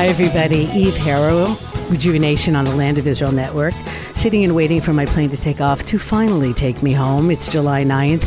Hi, 0.00 0.06
everybody. 0.06 0.60
Eve 0.72 0.94
Harow, 0.94 1.60
Rejuvenation 1.90 2.56
on 2.56 2.64
the 2.64 2.74
Land 2.74 2.96
of 2.96 3.06
Israel 3.06 3.32
Network, 3.32 3.74
sitting 4.14 4.44
and 4.44 4.56
waiting 4.56 4.80
for 4.80 4.94
my 4.94 5.04
plane 5.04 5.28
to 5.28 5.36
take 5.36 5.60
off 5.60 5.84
to 5.84 5.98
finally 5.98 6.54
take 6.54 6.82
me 6.82 6.94
home. 6.94 7.30
It's 7.30 7.52
July 7.52 7.84
9th 7.84 8.26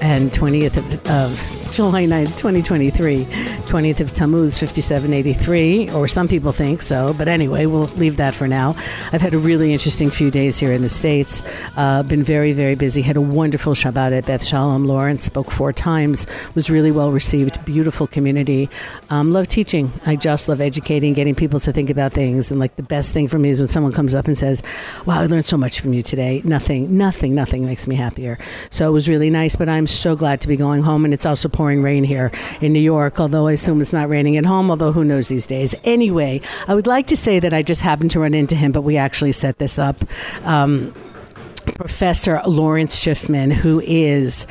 and 0.00 0.30
20th 0.32 0.76
of, 0.76 1.10
of 1.10 1.60
July 1.70 2.04
9th, 2.04 2.36
2023, 2.36 3.24
20th 3.24 4.00
of 4.00 4.12
Tammuz, 4.12 4.58
5783, 4.58 5.90
or 5.92 6.08
some 6.08 6.26
people 6.26 6.50
think 6.50 6.82
so, 6.82 7.14
but 7.16 7.28
anyway, 7.28 7.66
we'll 7.66 7.84
leave 7.94 8.16
that 8.16 8.34
for 8.34 8.48
now. 8.48 8.74
I've 9.12 9.20
had 9.20 9.34
a 9.34 9.38
really 9.38 9.72
interesting 9.72 10.10
few 10.10 10.32
days 10.32 10.58
here 10.58 10.72
in 10.72 10.82
the 10.82 10.88
States. 10.88 11.44
Uh, 11.76 12.02
been 12.02 12.24
very, 12.24 12.52
very 12.52 12.74
busy. 12.74 13.02
Had 13.02 13.16
a 13.16 13.20
wonderful 13.20 13.74
Shabbat 13.74 14.10
at 14.10 14.26
Beth 14.26 14.44
Shalom. 14.44 14.84
Lawrence 14.84 15.24
spoke 15.24 15.50
four 15.50 15.72
times, 15.72 16.26
was 16.56 16.68
really 16.68 16.90
well 16.90 17.12
received. 17.12 17.64
Beautiful 17.64 18.08
community. 18.08 18.68
Um, 19.08 19.32
love 19.32 19.46
teaching. 19.46 19.92
I 20.04 20.16
just 20.16 20.48
love 20.48 20.60
educating, 20.60 21.14
getting 21.14 21.36
people 21.36 21.60
to 21.60 21.72
think 21.72 21.88
about 21.88 22.12
things. 22.12 22.50
And 22.50 22.58
like 22.58 22.74
the 22.74 22.82
best 22.82 23.12
thing 23.12 23.28
for 23.28 23.38
me 23.38 23.50
is 23.50 23.60
when 23.60 23.68
someone 23.68 23.92
comes 23.92 24.14
up 24.14 24.26
and 24.26 24.36
says, 24.36 24.60
Wow, 25.06 25.20
I 25.20 25.26
learned 25.26 25.44
so 25.44 25.56
much 25.56 25.80
from 25.80 25.92
you 25.92 26.02
today. 26.02 26.42
Nothing, 26.44 26.96
nothing, 26.96 27.32
nothing 27.34 27.64
makes 27.64 27.86
me 27.86 27.94
happier. 27.94 28.38
So 28.70 28.88
it 28.88 28.92
was 28.92 29.08
really 29.08 29.30
nice, 29.30 29.54
but 29.54 29.68
I'm 29.68 29.86
so 29.98 30.16
glad 30.16 30.40
to 30.42 30.48
be 30.48 30.56
going 30.56 30.82
home. 30.82 31.04
And 31.04 31.12
it's 31.14 31.26
also 31.26 31.48
pouring 31.48 31.82
rain 31.82 32.04
here 32.04 32.30
in 32.60 32.72
New 32.72 32.80
York, 32.80 33.20
although 33.20 33.46
I 33.46 33.52
assume 33.52 33.80
it's 33.80 33.92
not 33.92 34.08
raining 34.08 34.36
at 34.36 34.46
home, 34.46 34.70
although 34.70 34.92
who 34.92 35.04
knows 35.04 35.28
these 35.28 35.46
days. 35.46 35.74
Anyway, 35.84 36.40
I 36.66 36.74
would 36.74 36.86
like 36.86 37.06
to 37.08 37.16
say 37.16 37.40
that 37.40 37.52
I 37.52 37.62
just 37.62 37.82
happened 37.82 38.10
to 38.12 38.20
run 38.20 38.34
into 38.34 38.56
him, 38.56 38.72
but 38.72 38.82
we 38.82 38.96
actually 38.96 39.32
set 39.32 39.58
this 39.58 39.78
up. 39.78 40.04
Um, 40.44 40.94
Professor 41.74 42.40
Lawrence 42.46 42.96
Schiffman, 42.96 43.52
who 43.52 43.80
is, 43.80 44.46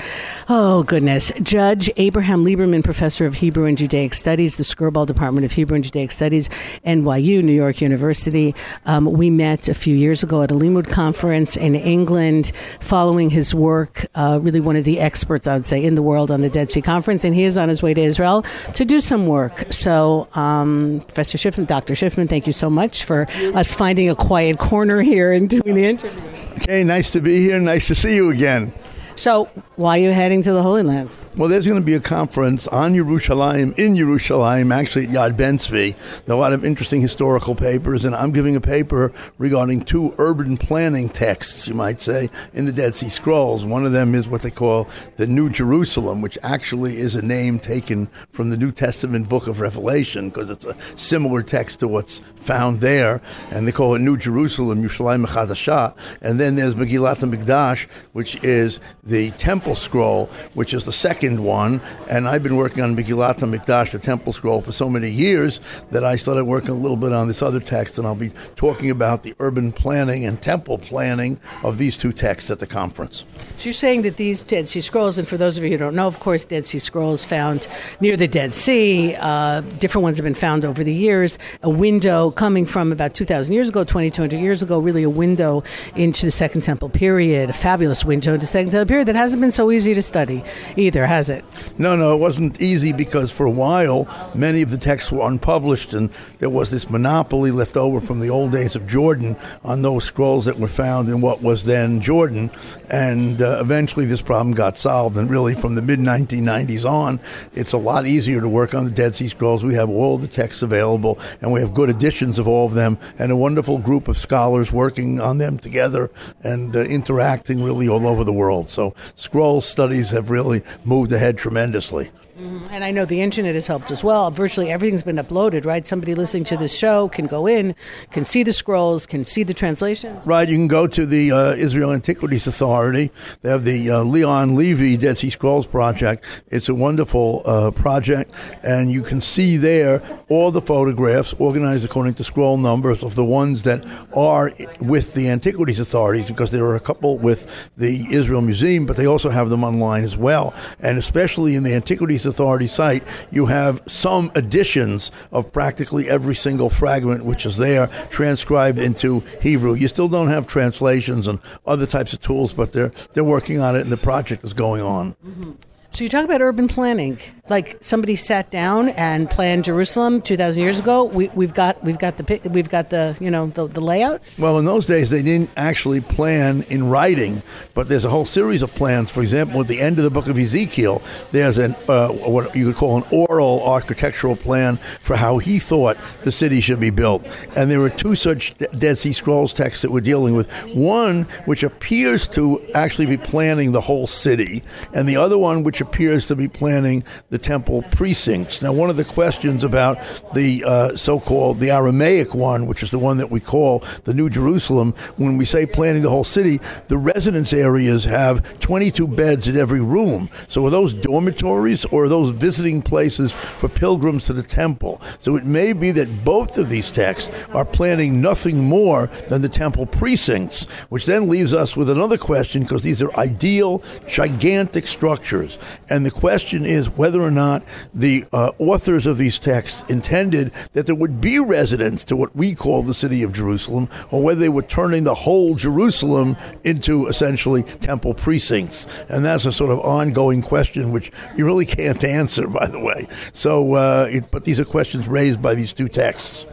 oh 0.47 0.83
goodness, 0.83 1.31
Judge 1.41 1.89
Abraham 1.97 2.43
Lieberman 2.43 2.83
Professor 2.83 3.25
of 3.25 3.35
Hebrew 3.35 3.65
and 3.65 3.77
Judaic 3.77 4.13
Studies, 4.13 4.55
the 4.55 4.63
Skirball 4.63 5.05
Department 5.05 5.45
of 5.45 5.51
Hebrew 5.51 5.75
and 5.75 5.83
Judaic 5.83 6.11
Studies, 6.11 6.49
NYU, 6.85 7.43
New 7.43 7.53
York 7.53 7.81
University. 7.81 8.55
Um, 8.85 9.05
we 9.05 9.29
met 9.29 9.69
a 9.69 9.73
few 9.73 9.95
years 9.95 10.23
ago 10.23 10.41
at 10.41 10.51
a 10.51 10.55
Limmud 10.55 10.87
conference 10.89 11.55
in 11.55 11.75
England, 11.75 12.51
following 12.79 13.29
his 13.29 13.53
work, 13.53 14.05
uh, 14.15 14.39
really 14.41 14.59
one 14.59 14.75
of 14.75 14.83
the 14.83 14.99
experts, 14.99 15.47
I 15.47 15.55
would 15.55 15.65
say, 15.65 15.83
in 15.83 15.95
the 15.95 16.01
world 16.01 16.31
on 16.31 16.41
the 16.41 16.49
Dead 16.49 16.71
Sea 16.71 16.81
Conference, 16.81 17.23
and 17.23 17.35
he 17.35 17.43
is 17.43 17.57
on 17.57 17.69
his 17.69 17.81
way 17.81 17.93
to 17.93 18.01
Israel 18.01 18.43
to 18.73 18.85
do 18.85 18.99
some 18.99 19.27
work. 19.27 19.71
So, 19.71 20.27
um, 20.35 21.01
Professor 21.07 21.37
Schiffman, 21.37 21.67
Dr. 21.67 21.93
Schiffman, 21.93 22.29
thank 22.29 22.47
you 22.47 22.53
so 22.53 22.69
much 22.69 23.03
for 23.03 23.27
us 23.53 23.73
finding 23.73 24.09
a 24.09 24.15
quiet 24.15 24.57
corner 24.57 25.01
here 25.01 25.31
and 25.31 25.49
doing 25.49 25.75
the 25.75 25.85
interview. 25.85 26.21
Okay, 26.57 26.83
nice 26.83 27.08
to 27.11 27.21
be 27.21 27.39
here. 27.39 27.59
Nice 27.59 27.87
to 27.87 27.95
see 27.95 28.15
you 28.15 28.29
again. 28.29 28.73
So, 29.15 29.49
why 29.75 29.99
are 29.99 30.01
you 30.01 30.11
heading 30.11 30.41
to 30.43 30.53
the 30.53 30.61
Holy 30.61 30.83
Land? 30.83 31.09
Well, 31.39 31.47
there's 31.47 31.65
going 31.65 31.79
to 31.79 31.85
be 31.85 31.93
a 31.93 32.01
conference 32.01 32.67
on 32.67 32.95
Yerushalayim, 32.95 33.79
in 33.79 33.95
Yerushalayim, 33.95 34.75
actually 34.75 35.05
at 35.05 35.11
Yad 35.11 35.37
Ben 35.37 35.57
Tzvi. 35.57 35.95
There 36.25 36.35
are 36.35 36.37
a 36.37 36.41
lot 36.41 36.51
of 36.51 36.65
interesting 36.65 36.99
historical 36.99 37.55
papers, 37.55 38.03
and 38.03 38.13
I'm 38.13 38.33
giving 38.33 38.57
a 38.57 38.59
paper 38.59 39.13
regarding 39.37 39.85
two 39.85 40.13
urban 40.17 40.57
planning 40.57 41.07
texts, 41.07 41.65
you 41.65 41.75
might 41.75 42.01
say, 42.01 42.29
in 42.53 42.65
the 42.65 42.73
Dead 42.73 42.93
Sea 42.93 43.07
Scrolls. 43.07 43.63
One 43.63 43.85
of 43.85 43.93
them 43.93 44.15
is 44.15 44.27
what 44.27 44.41
they 44.41 44.51
call 44.51 44.89
the 45.15 45.27
New 45.27 45.49
Jerusalem, 45.49 46.21
which 46.21 46.37
actually 46.43 46.97
is 46.97 47.15
a 47.15 47.21
name 47.21 47.57
taken 47.57 48.09
from 48.31 48.49
the 48.49 48.57
New 48.57 48.73
Testament 48.73 49.29
book 49.29 49.47
of 49.47 49.61
Revelation, 49.61 50.27
because 50.27 50.49
it's 50.49 50.65
a 50.65 50.75
similar 50.97 51.41
text 51.41 51.79
to 51.79 51.87
what's 51.87 52.19
found 52.35 52.81
there, 52.81 53.21
and 53.49 53.65
they 53.65 53.71
call 53.71 53.95
it 53.95 53.99
New 53.99 54.17
Jerusalem, 54.17 54.83
Yerushalayim 54.83 55.25
Chadashah. 55.25 55.95
And 56.21 56.37
then 56.37 56.57
there's 56.57 56.75
Megillat 56.75 57.19
Mikdash, 57.19 57.87
which 58.11 58.43
is 58.43 58.81
the 59.05 59.31
Temple 59.31 59.77
Scroll, 59.77 60.25
which 60.53 60.73
is 60.73 60.83
the 60.83 60.91
second 60.91 61.28
one, 61.37 61.81
and 62.09 62.27
I've 62.27 62.43
been 62.43 62.55
working 62.55 62.83
on 62.83 62.95
Megillat 62.95 63.37
Mikdash, 63.39 63.91
the 63.91 63.99
Temple 63.99 64.33
Scroll, 64.33 64.61
for 64.61 64.71
so 64.71 64.89
many 64.89 65.09
years 65.09 65.59
that 65.91 66.03
I 66.03 66.15
started 66.15 66.45
working 66.45 66.71
a 66.71 66.77
little 66.77 66.97
bit 66.97 67.13
on 67.13 67.27
this 67.27 67.41
other 67.41 67.59
text, 67.59 67.97
and 67.97 68.07
I'll 68.07 68.15
be 68.15 68.31
talking 68.55 68.89
about 68.89 69.23
the 69.23 69.35
urban 69.39 69.71
planning 69.71 70.25
and 70.25 70.41
temple 70.41 70.77
planning 70.77 71.39
of 71.63 71.77
these 71.77 71.97
two 71.97 72.11
texts 72.11 72.49
at 72.49 72.59
the 72.59 72.67
conference. 72.67 73.25
So 73.57 73.65
you're 73.65 73.73
saying 73.73 74.03
that 74.03 74.17
these 74.17 74.43
Dead 74.43 74.67
Sea 74.67 74.81
Scrolls, 74.81 75.17
and 75.17 75.27
for 75.27 75.37
those 75.37 75.57
of 75.57 75.63
you 75.63 75.71
who 75.71 75.77
don't 75.77 75.95
know, 75.95 76.07
of 76.07 76.19
course, 76.19 76.45
Dead 76.45 76.65
Sea 76.65 76.79
Scrolls 76.79 77.23
found 77.25 77.67
near 77.99 78.17
the 78.17 78.27
Dead 78.27 78.53
Sea, 78.53 79.15
uh, 79.19 79.61
different 79.79 80.03
ones 80.03 80.17
have 80.17 80.23
been 80.23 80.35
found 80.35 80.65
over 80.65 80.83
the 80.83 80.93
years, 80.93 81.37
a 81.61 81.69
window 81.69 82.31
coming 82.31 82.65
from 82.65 82.91
about 82.91 83.13
2,000 83.13 83.53
years 83.53 83.69
ago, 83.69 83.83
2,200 83.83 84.37
years 84.39 84.61
ago, 84.61 84.79
really 84.79 85.03
a 85.03 85.09
window 85.09 85.63
into 85.95 86.25
the 86.25 86.31
Second 86.31 86.61
Temple 86.61 86.89
period, 86.89 87.49
a 87.49 87.53
fabulous 87.53 88.05
window 88.05 88.33
into 88.33 88.45
the 88.45 88.51
Second 88.51 88.71
Temple 88.71 88.87
period 88.87 89.07
that 89.07 89.15
hasn't 89.15 89.41
been 89.41 89.51
so 89.51 89.71
easy 89.71 89.93
to 89.93 90.01
study 90.01 90.43
either, 90.75 91.05
has 91.19 91.29
it? 91.29 91.43
No, 91.77 91.97
no, 91.97 92.15
it 92.15 92.19
wasn't 92.19 92.61
easy 92.61 92.93
because 92.93 93.29
for 93.29 93.45
a 93.45 93.51
while 93.51 94.07
many 94.33 94.61
of 94.61 94.71
the 94.71 94.77
texts 94.77 95.11
were 95.11 95.27
unpublished, 95.27 95.93
and 95.93 96.09
there 96.39 96.49
was 96.49 96.71
this 96.71 96.89
monopoly 96.89 97.51
left 97.51 97.75
over 97.75 97.99
from 97.99 98.21
the 98.21 98.29
old 98.29 98.53
days 98.53 98.73
of 98.73 98.87
Jordan 98.87 99.35
on 99.61 99.81
those 99.81 100.05
scrolls 100.05 100.45
that 100.45 100.57
were 100.57 100.69
found 100.69 101.09
in 101.09 101.19
what 101.19 101.41
was 101.41 101.65
then 101.65 101.99
Jordan. 101.99 102.49
And 102.89 103.41
uh, 103.41 103.57
eventually 103.59 104.05
this 104.05 104.21
problem 104.21 104.55
got 104.55 104.77
solved, 104.77 105.17
and 105.17 105.29
really 105.29 105.55
from 105.55 105.75
the 105.75 105.81
mid 105.81 105.99
1990s 105.99 106.89
on, 106.89 107.19
it's 107.53 107.73
a 107.73 107.77
lot 107.77 108.07
easier 108.07 108.39
to 108.39 108.47
work 108.47 108.73
on 108.73 108.85
the 108.85 108.91
Dead 108.91 109.13
Sea 109.13 109.27
Scrolls. 109.27 109.65
We 109.65 109.73
have 109.73 109.89
all 109.89 110.17
the 110.17 110.27
texts 110.27 110.61
available, 110.61 111.19
and 111.41 111.51
we 111.51 111.59
have 111.59 111.73
good 111.73 111.89
editions 111.89 112.39
of 112.39 112.47
all 112.47 112.65
of 112.65 112.75
them, 112.75 112.97
and 113.17 113.29
a 113.29 113.35
wonderful 113.35 113.77
group 113.77 114.07
of 114.07 114.17
scholars 114.17 114.71
working 114.71 115.19
on 115.19 115.37
them 115.37 115.59
together 115.59 116.09
and 116.43 116.73
uh, 116.73 116.79
interacting 116.79 117.61
really 117.61 117.89
all 117.89 118.07
over 118.07 118.23
the 118.23 118.31
world. 118.31 118.69
So 118.69 118.95
scroll 119.17 119.59
studies 119.59 120.11
have 120.11 120.29
really 120.29 120.63
moved 120.85 120.98
ahead 121.07 121.37
tremendously. 121.37 122.11
Mm-hmm. 122.39 122.67
And 122.71 122.83
I 122.85 122.91
know 122.91 123.03
the 123.03 123.21
internet 123.21 123.53
has 123.55 123.67
helped 123.67 123.91
as 123.91 124.01
well. 124.01 124.31
Virtually 124.31 124.71
everything's 124.71 125.03
been 125.03 125.17
uploaded, 125.17 125.65
right? 125.65 125.85
Somebody 125.85 126.15
listening 126.15 126.45
to 126.45 126.57
this 126.57 126.73
show 126.73 127.09
can 127.09 127.27
go 127.27 127.47
in, 127.47 127.75
can 128.11 128.23
see 128.23 128.43
the 128.43 128.53
scrolls, 128.53 129.05
can 129.05 129.25
see 129.25 129.43
the 129.43 129.53
translations. 129.53 130.25
Right. 130.25 130.47
You 130.47 130.55
can 130.55 130.69
go 130.69 130.87
to 130.87 131.05
the 131.05 131.31
uh, 131.31 131.51
Israel 131.55 131.91
Antiquities 131.91 132.47
Authority. 132.47 133.11
They 133.41 133.49
have 133.49 133.65
the 133.65 133.91
uh, 133.91 134.03
Leon 134.03 134.55
Levy 134.55 134.95
Dead 134.95 135.17
Sea 135.17 135.29
Scrolls 135.29 135.67
Project. 135.67 136.23
It's 136.47 136.69
a 136.69 136.75
wonderful 136.75 137.41
uh, 137.45 137.71
project, 137.71 138.31
and 138.63 138.89
you 138.89 139.01
can 139.01 139.19
see 139.19 139.57
there 139.57 140.01
all 140.29 140.51
the 140.51 140.61
photographs 140.61 141.33
organized 141.33 141.83
according 141.83 142.13
to 142.13 142.23
scroll 142.23 142.57
numbers 142.57 143.03
of 143.03 143.15
the 143.15 143.25
ones 143.25 143.63
that 143.63 143.85
are 144.15 144.53
with 144.79 145.13
the 145.13 145.29
Antiquities 145.29 145.79
Authorities, 145.79 146.27
because 146.27 146.51
there 146.51 146.65
are 146.65 146.75
a 146.75 146.79
couple 146.79 147.17
with 147.17 147.69
the 147.75 148.07
Israel 148.11 148.41
Museum, 148.41 148.85
but 148.85 148.95
they 148.95 149.07
also 149.07 149.29
have 149.29 149.49
them 149.49 149.63
online 149.63 150.05
as 150.05 150.15
well. 150.15 150.53
And 150.79 150.97
especially 150.97 151.55
in 151.55 151.63
the 151.63 151.73
Antiquities 151.73 152.25
Authority 152.29 152.67
site, 152.67 153.03
you 153.31 153.47
have 153.47 153.81
some 153.87 154.31
editions 154.35 155.11
of 155.31 155.51
practically 155.51 156.09
every 156.09 156.35
single 156.35 156.69
fragment 156.69 157.25
which 157.25 157.45
is 157.45 157.57
there 157.57 157.87
transcribed 158.09 158.79
into 158.79 159.23
Hebrew. 159.41 159.73
You 159.73 159.87
still 159.87 160.07
don't 160.07 160.29
have 160.29 160.47
translations 160.47 161.27
and 161.27 161.39
other 161.65 161.85
types 161.85 162.13
of 162.13 162.21
tools, 162.21 162.53
but 162.53 162.71
they're 162.71 162.93
they're 163.13 163.23
working 163.23 163.59
on 163.59 163.75
it, 163.75 163.81
and 163.81 163.91
the 163.91 163.97
project 163.97 164.43
is 164.43 164.53
going 164.53 164.81
on. 164.81 165.15
Mm-hmm. 165.25 165.51
So 165.99 166.03
you 166.03 166.09
talk 166.09 166.23
about 166.23 166.41
urban 166.41 166.69
planning, 166.69 167.19
like 167.49 167.77
somebody 167.81 168.15
sat 168.15 168.49
down 168.49 168.87
and 168.87 169.29
planned 169.29 169.65
Jerusalem 169.65 170.21
two 170.21 170.37
thousand 170.37 170.63
years 170.63 170.79
ago. 170.79 171.03
We, 171.03 171.27
have 171.27 171.53
got 171.53 171.83
we've 171.83 171.99
got 171.99 172.15
the 172.15 172.49
we've 172.49 172.69
got 172.69 172.89
the 172.89 173.17
you 173.19 173.29
know 173.29 173.47
the, 173.47 173.67
the 173.67 173.81
layout. 173.81 174.21
Well, 174.37 174.57
in 174.59 174.63
those 174.63 174.85
days 174.85 175.09
they 175.09 175.21
didn't 175.21 175.49
actually 175.57 175.99
plan 175.99 176.63
in 176.69 176.87
writing, 176.87 177.43
but 177.73 177.89
there's 177.89 178.05
a 178.05 178.09
whole 178.09 178.23
series 178.23 178.61
of 178.61 178.73
plans. 178.75 179.11
For 179.11 179.21
example, 179.21 179.59
at 179.59 179.67
the 179.67 179.81
end 179.81 179.97
of 179.97 180.05
the 180.05 180.09
book 180.09 180.27
of 180.27 180.37
Ezekiel, 180.39 181.01
there's 181.33 181.57
an 181.57 181.75
uh, 181.89 182.07
what 182.07 182.55
you 182.55 182.67
could 182.67 182.77
call 182.77 182.95
an 182.95 183.03
oral 183.11 183.61
architectural 183.67 184.37
plan 184.37 184.77
for 185.01 185.17
how 185.17 185.37
he 185.37 185.59
thought 185.59 185.97
the 186.23 186.31
city 186.31 186.61
should 186.61 186.79
be 186.79 186.91
built. 186.91 187.25
And 187.57 187.69
there 187.69 187.81
were 187.81 187.89
two 187.89 188.15
such 188.15 188.57
Dead 188.57 188.97
Sea 188.97 189.11
Scrolls 189.11 189.51
texts 189.51 189.81
that 189.81 189.91
we're 189.91 189.99
dealing 189.99 190.33
with. 190.33 190.49
One 190.73 191.23
which 191.43 191.63
appears 191.63 192.25
to 192.29 192.65
actually 192.73 193.07
be 193.07 193.17
planning 193.17 193.73
the 193.73 193.81
whole 193.81 194.07
city, 194.07 194.63
and 194.93 195.09
the 195.09 195.17
other 195.17 195.37
one 195.37 195.63
which 195.63 195.81
appears 195.89 196.27
to 196.27 196.35
be 196.35 196.47
planning 196.47 197.03
the 197.29 197.37
temple 197.39 197.81
precincts. 197.91 198.61
Now, 198.61 198.71
one 198.71 198.91
of 198.91 198.95
the 198.95 199.03
questions 199.03 199.63
about 199.63 199.97
the 200.35 200.63
uh, 200.63 200.95
so 200.95 201.19
called 201.19 201.59
the 201.59 201.71
Aramaic 201.71 202.35
one, 202.35 202.67
which 202.67 202.83
is 202.83 202.91
the 202.91 202.99
one 202.99 203.17
that 203.17 203.31
we 203.31 203.39
call 203.39 203.83
the 204.03 204.13
New 204.13 204.29
Jerusalem, 204.29 204.93
when 205.17 205.37
we 205.37 205.45
say 205.45 205.65
planning 205.65 206.03
the 206.03 206.09
whole 206.11 206.23
city, 206.23 206.59
the 206.89 206.97
residence 206.97 207.53
areas 207.53 208.03
have 208.05 208.59
22 208.59 209.07
beds 209.07 209.47
in 209.47 209.57
every 209.57 209.81
room. 209.81 210.29
So, 210.47 210.65
are 210.67 210.69
those 210.69 210.93
dormitories 210.93 211.85
or 211.85 212.05
are 212.05 212.09
those 212.09 212.29
visiting 212.29 212.83
places 212.83 213.33
for 213.33 213.67
pilgrims 213.67 214.25
to 214.25 214.33
the 214.33 214.43
temple? 214.43 215.01
So, 215.19 215.35
it 215.37 215.45
may 215.45 215.73
be 215.73 215.91
that 215.91 216.23
both 216.23 216.59
of 216.59 216.69
these 216.69 216.91
texts 216.91 217.31
are 217.49 217.65
planning 217.65 218.21
nothing 218.21 218.63
more 218.63 219.09
than 219.27 219.41
the 219.41 219.49
temple 219.49 219.87
precincts, 219.87 220.65
which 220.89 221.07
then 221.07 221.29
leaves 221.29 221.53
us 221.53 221.75
with 221.75 221.89
another 221.89 222.17
question 222.17 222.61
because 222.61 222.83
these 222.83 223.01
are 223.01 223.13
ideal, 223.17 223.81
gigantic 224.07 224.85
structures. 224.85 225.57
And 225.89 226.05
the 226.05 226.11
question 226.11 226.65
is 226.65 226.89
whether 226.89 227.21
or 227.21 227.31
not 227.31 227.63
the 227.93 228.25
uh, 228.31 228.51
authors 228.59 229.05
of 229.05 229.17
these 229.17 229.39
texts 229.39 229.83
intended 229.89 230.51
that 230.73 230.85
there 230.85 230.95
would 230.95 231.21
be 231.21 231.39
residents 231.39 232.03
to 232.05 232.15
what 232.15 232.35
we 232.35 232.55
call 232.55 232.83
the 232.83 232.93
city 232.93 233.23
of 233.23 233.33
Jerusalem, 233.33 233.89
or 234.11 234.21
whether 234.21 234.39
they 234.39 234.49
were 234.49 234.61
turning 234.61 235.03
the 235.03 235.15
whole 235.15 235.55
Jerusalem 235.55 236.35
into 236.63 237.07
essentially 237.07 237.63
temple 237.63 238.13
precincts. 238.13 238.87
And 239.09 239.23
that's 239.23 239.45
a 239.45 239.51
sort 239.51 239.71
of 239.71 239.79
ongoing 239.79 240.41
question 240.41 240.91
which 240.91 241.11
you 241.35 241.45
really 241.45 241.65
can't 241.65 242.03
answer, 242.03 242.47
by 242.47 242.67
the 242.67 242.79
way. 242.79 243.07
So, 243.33 243.73
uh, 243.73 244.07
it, 244.11 244.31
but 244.31 244.45
these 244.45 244.59
are 244.59 244.65
questions 244.65 245.07
raised 245.07 245.41
by 245.41 245.55
these 245.55 245.73
two 245.73 245.87
texts. 245.87 246.45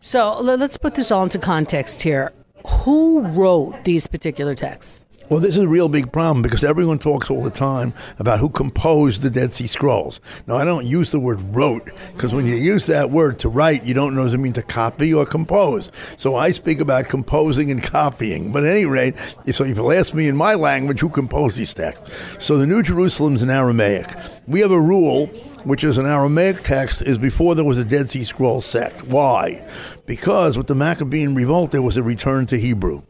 So 0.00 0.38
let's 0.40 0.76
put 0.76 0.94
this 0.94 1.10
all 1.10 1.22
into 1.22 1.38
context 1.38 2.02
here. 2.02 2.32
Who 2.66 3.20
wrote 3.20 3.84
these 3.84 4.06
particular 4.06 4.54
texts? 4.54 5.03
Well, 5.34 5.40
this 5.40 5.56
is 5.56 5.64
a 5.64 5.66
real 5.66 5.88
big 5.88 6.12
problem 6.12 6.42
because 6.42 6.62
everyone 6.62 7.00
talks 7.00 7.28
all 7.28 7.42
the 7.42 7.50
time 7.50 7.92
about 8.20 8.38
who 8.38 8.48
composed 8.48 9.22
the 9.22 9.30
Dead 9.30 9.52
Sea 9.52 9.66
Scrolls. 9.66 10.20
Now, 10.46 10.54
I 10.54 10.64
don't 10.64 10.86
use 10.86 11.10
the 11.10 11.18
word 11.18 11.40
wrote 11.52 11.90
because 12.12 12.32
when 12.32 12.46
you 12.46 12.54
use 12.54 12.86
that 12.86 13.10
word 13.10 13.40
to 13.40 13.48
write, 13.48 13.82
you 13.82 13.94
don't 13.94 14.14
know 14.14 14.22
does 14.22 14.34
it 14.34 14.38
mean 14.38 14.52
to 14.52 14.62
copy 14.62 15.12
or 15.12 15.26
compose. 15.26 15.90
So 16.18 16.36
I 16.36 16.52
speak 16.52 16.78
about 16.78 17.08
composing 17.08 17.72
and 17.72 17.82
copying. 17.82 18.52
But 18.52 18.62
at 18.62 18.70
any 18.70 18.84
rate, 18.84 19.16
so 19.50 19.64
if 19.64 19.76
you'll 19.76 19.90
ask 19.90 20.14
me 20.14 20.28
in 20.28 20.36
my 20.36 20.54
language, 20.54 21.00
who 21.00 21.08
composed 21.08 21.56
these 21.56 21.74
texts? 21.74 22.12
So 22.38 22.56
the 22.56 22.68
New 22.68 22.84
Jerusalem's 22.84 23.42
in 23.42 23.50
Aramaic. 23.50 24.16
We 24.46 24.60
have 24.60 24.70
a 24.70 24.80
rule 24.80 25.28
which 25.64 25.84
is 25.84 25.98
an 25.98 26.06
Aramaic 26.06 26.62
text, 26.62 27.02
is 27.02 27.18
before 27.18 27.54
there 27.54 27.64
was 27.64 27.78
a 27.78 27.84
Dead 27.84 28.10
Sea 28.10 28.24
Scroll 28.24 28.60
sect. 28.60 29.04
Why? 29.04 29.66
Because 30.06 30.56
with 30.56 30.66
the 30.66 30.74
Maccabean 30.74 31.34
revolt, 31.34 31.70
there 31.70 31.82
was 31.82 31.96
a 31.96 32.02
return 32.02 32.46
to 32.46 32.58
Hebrew. 32.58 33.02